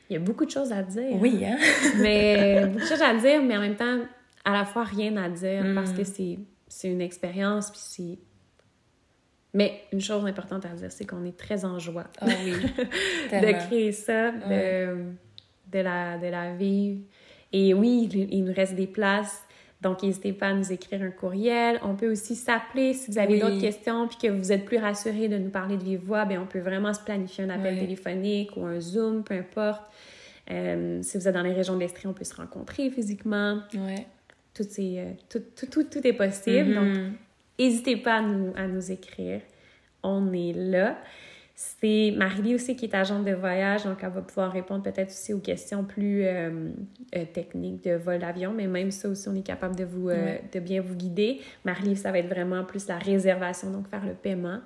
Il 0.08 0.14
y 0.14 0.16
a 0.16 0.20
beaucoup 0.20 0.44
de 0.44 0.50
choses 0.50 0.72
à 0.72 0.82
dire. 0.82 1.20
Oui, 1.20 1.44
hein? 1.44 1.58
mais 1.98 2.66
beaucoup 2.66 2.84
de 2.84 2.88
choses 2.88 3.02
à 3.02 3.14
dire, 3.14 3.42
mais 3.42 3.56
en 3.56 3.60
même 3.60 3.76
temps, 3.76 4.00
à 4.44 4.52
la 4.52 4.64
fois 4.64 4.84
rien 4.84 5.16
à 5.16 5.28
dire 5.28 5.64
parce 5.74 5.92
que 5.92 6.02
mm. 6.02 6.44
c'est 6.68 6.88
une 6.88 7.00
expérience, 7.00 7.70
puis 7.70 7.80
c'est. 7.82 8.18
Mais 9.54 9.82
une 9.92 10.02
chose 10.02 10.24
importante 10.26 10.66
à 10.66 10.68
dire, 10.68 10.92
c'est 10.92 11.06
qu'on 11.06 11.24
est 11.24 11.36
très 11.36 11.64
en 11.64 11.78
joie 11.78 12.04
oh 12.20 12.26
oui, 12.44 12.52
de 13.32 13.66
créer 13.66 13.90
ça, 13.90 14.30
de, 14.30 15.12
de, 15.72 15.78
la, 15.78 16.18
de 16.18 16.26
la 16.26 16.54
vivre. 16.54 17.00
Et 17.52 17.72
oui, 17.72 18.08
il 18.30 18.44
nous 18.44 18.52
reste 18.52 18.74
des 18.74 18.86
places 18.86 19.45
donc, 19.82 20.02
n'hésitez 20.02 20.32
pas 20.32 20.48
à 20.48 20.54
nous 20.54 20.72
écrire 20.72 21.02
un 21.02 21.10
courriel. 21.10 21.78
On 21.82 21.94
peut 21.94 22.10
aussi 22.10 22.34
s'appeler 22.34 22.94
si 22.94 23.10
vous 23.10 23.18
avez 23.18 23.38
d'autres 23.38 23.60
questions 23.60 24.08
puis 24.08 24.16
que 24.16 24.28
vous 24.28 24.50
êtes 24.50 24.64
plus 24.64 24.78
rassuré 24.78 25.28
de 25.28 25.36
nous 25.36 25.50
parler 25.50 25.76
de 25.76 25.84
vive 25.84 26.00
voix. 26.00 26.24
Bien, 26.24 26.40
on 26.40 26.46
peut 26.46 26.60
vraiment 26.60 26.94
se 26.94 27.00
planifier 27.00 27.44
un 27.44 27.50
appel 27.50 27.78
téléphonique 27.78 28.56
ou 28.56 28.64
un 28.64 28.80
Zoom, 28.80 29.22
peu 29.22 29.34
importe. 29.34 29.82
Euh, 30.50 31.00
si 31.02 31.18
vous 31.18 31.28
êtes 31.28 31.34
dans 31.34 31.42
les 31.42 31.52
régions 31.52 31.74
de 31.74 31.80
l'Estrie, 31.80 32.06
on 32.06 32.14
peut 32.14 32.24
se 32.24 32.34
rencontrer 32.34 32.88
physiquement. 32.90 33.60
Ouais. 33.74 34.06
Tout, 34.54 34.62
est, 34.62 35.00
euh, 35.00 35.10
tout, 35.28 35.42
tout, 35.70 35.84
tout, 35.84 36.06
est 36.06 36.12
possible. 36.14 36.74
Donc, 36.74 36.84
mm-hmm. 36.84 37.12
n'hésitez 37.58 37.96
pas 37.96 38.16
à 38.16 38.22
nous, 38.22 38.52
à 38.56 38.66
nous 38.66 38.90
écrire. 38.90 39.42
On 40.02 40.32
est 40.32 40.52
là. 40.54 40.96
C'est 41.58 42.12
Marie 42.14 42.54
aussi 42.54 42.76
qui 42.76 42.84
est 42.84 42.94
agente 42.94 43.24
de 43.24 43.32
voyage, 43.32 43.84
donc 43.84 44.00
elle 44.02 44.10
va 44.10 44.20
pouvoir 44.20 44.52
répondre 44.52 44.82
peut-être 44.82 45.08
aussi 45.08 45.32
aux 45.32 45.38
questions 45.38 45.84
plus 45.84 46.22
euh, 46.22 46.68
euh, 47.16 47.24
techniques 47.32 47.82
de 47.82 47.94
vol 47.94 48.18
d'avion, 48.18 48.52
mais 48.52 48.66
même 48.66 48.90
ça 48.90 49.08
aussi, 49.08 49.26
on 49.30 49.34
est 49.34 49.46
capable 49.46 49.74
de, 49.74 49.84
vous, 49.84 50.10
euh, 50.10 50.36
de 50.52 50.60
bien 50.60 50.82
vous 50.82 50.94
guider. 50.94 51.40
Marie, 51.64 51.96
ça 51.96 52.12
va 52.12 52.18
être 52.18 52.28
vraiment 52.28 52.62
plus 52.62 52.86
la 52.88 52.98
réservation, 52.98 53.70
donc 53.70 53.88
faire 53.88 54.04
le 54.04 54.12
paiement. 54.12 54.60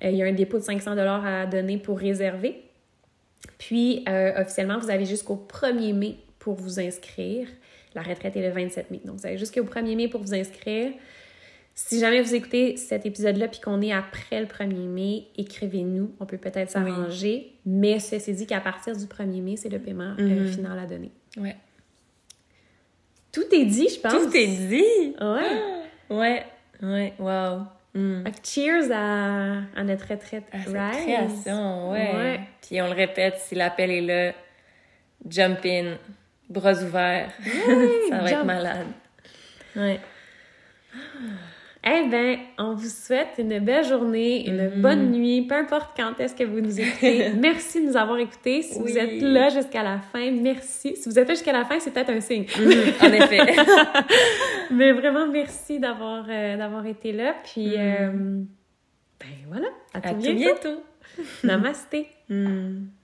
il 0.00 0.14
y 0.14 0.22
a 0.22 0.26
un 0.26 0.32
dépôt 0.32 0.58
de 0.58 0.62
500 0.62 0.96
à 0.96 1.46
donner 1.46 1.78
pour 1.78 1.98
réserver. 1.98 2.62
Puis, 3.58 4.04
officiellement, 4.36 4.78
vous 4.78 4.90
avez 4.90 5.06
jusqu'au 5.06 5.44
1er 5.52 5.92
mai 5.92 6.18
pour 6.38 6.54
vous 6.54 6.78
inscrire. 6.78 7.48
La 7.96 8.02
retraite 8.02 8.36
est 8.36 8.46
le 8.46 8.54
27 8.54 8.92
mai. 8.92 9.00
Donc, 9.04 9.16
vous 9.16 9.26
avez 9.26 9.38
jusqu'au 9.38 9.64
1er 9.64 9.96
mai 9.96 10.06
pour 10.06 10.20
vous 10.20 10.34
inscrire. 10.34 10.92
Si 11.74 11.98
jamais 11.98 12.20
vous 12.20 12.34
écoutez 12.34 12.76
cet 12.76 13.06
épisode-là 13.06 13.48
puis 13.48 13.60
qu'on 13.60 13.80
est 13.80 13.92
après 13.92 14.40
le 14.40 14.46
1er 14.46 14.88
mai, 14.88 15.26
écrivez-nous. 15.36 16.14
On 16.20 16.26
peut 16.26 16.36
peut-être 16.36 16.70
s'arranger. 16.70 17.52
Mais 17.64 17.98
c'est 17.98 18.32
dit 18.32 18.46
qu'à 18.46 18.60
partir 18.60 18.96
du 18.96 19.06
1er 19.06 19.40
mai, 19.40 19.56
c'est 19.56 19.70
le 19.70 19.78
paiement 19.78 20.14
euh, 20.18 20.22
mhm. 20.22 20.48
final 20.48 20.78
à 20.78 20.86
donner. 20.86 21.10
Ouais. 21.38 21.56
Tout 23.32 23.44
est 23.52 23.64
dit, 23.64 23.88
je 23.88 24.00
pense. 24.00 24.12
Tout 24.12 24.36
est 24.36 24.46
dit! 24.46 25.16
Ouais. 25.20 25.62
Ouais. 26.10 26.44
Ouais. 26.82 27.14
Wow. 27.18 27.62
Mm. 27.94 28.24
Cheers 28.42 28.90
à, 28.92 29.62
à, 29.74 29.84
notre 29.84 30.08
retraite 30.08 30.44
à 30.52 30.58
Rise. 30.58 31.02
création, 31.04 31.90
ouais. 31.90 32.14
ouais. 32.14 32.40
Puis 32.60 32.82
on 32.82 32.86
le 32.86 32.92
répète, 32.92 33.38
si 33.38 33.54
l'appel 33.54 33.90
est 33.90 34.00
là, 34.02 34.34
jump 35.26 35.60
in, 35.64 35.94
bras 36.50 36.74
ouverts. 36.82 37.32
ça 38.10 38.18
va 38.18 38.30
être 38.30 38.44
malade. 38.44 38.88
Ouais. 39.74 40.00
Eh 41.84 42.06
bien, 42.08 42.38
on 42.58 42.74
vous 42.74 42.88
souhaite 42.88 43.30
une 43.38 43.58
belle 43.58 43.84
journée, 43.84 44.48
une 44.48 44.68
Mhm. 44.70 44.82
bonne 44.82 45.10
nuit, 45.10 45.42
peu 45.42 45.56
importe 45.56 45.90
quand 45.96 46.18
est-ce 46.20 46.32
que 46.34 46.44
vous 46.44 46.60
nous 46.60 46.80
écoutez. 46.80 47.30
merci 47.40 47.80
de 47.82 47.88
nous 47.88 47.96
avoir 47.96 48.18
écoutés. 48.18 48.62
Si 48.62 48.78
Oui. 48.78 48.92
vous 48.92 48.98
êtes 48.98 49.20
là 49.20 49.48
jusqu'à 49.48 49.82
la 49.82 49.98
fin, 49.98 50.30
merci. 50.30 50.94
Si 50.96 51.08
vous 51.08 51.18
êtes 51.18 51.26
là 51.26 51.34
jusqu'à 51.34 51.52
la 51.52 51.64
fin, 51.64 51.80
c'est 51.80 51.90
peut-être 51.92 52.10
un 52.10 52.20
signe. 52.20 52.44
Mhm, 52.56 52.70
en 53.02 53.12
effet. 53.12 53.40
Mais 54.70 54.92
vraiment, 54.92 55.26
merci 55.26 55.80
d'avoir 55.80 56.24
euh, 56.28 56.56
d'avoir 56.56 56.86
été 56.86 57.10
là. 57.10 57.34
Puis, 57.44 57.70
Mhm. 57.70 57.74
euh, 57.78 58.42
ben 59.18 59.28
voilà, 59.48 59.66
à, 59.92 59.98
À 59.98 60.10
tout 60.12 60.18
bientôt. 60.20 60.38
bientôt. 60.38 60.82
Namasté. 61.44 62.06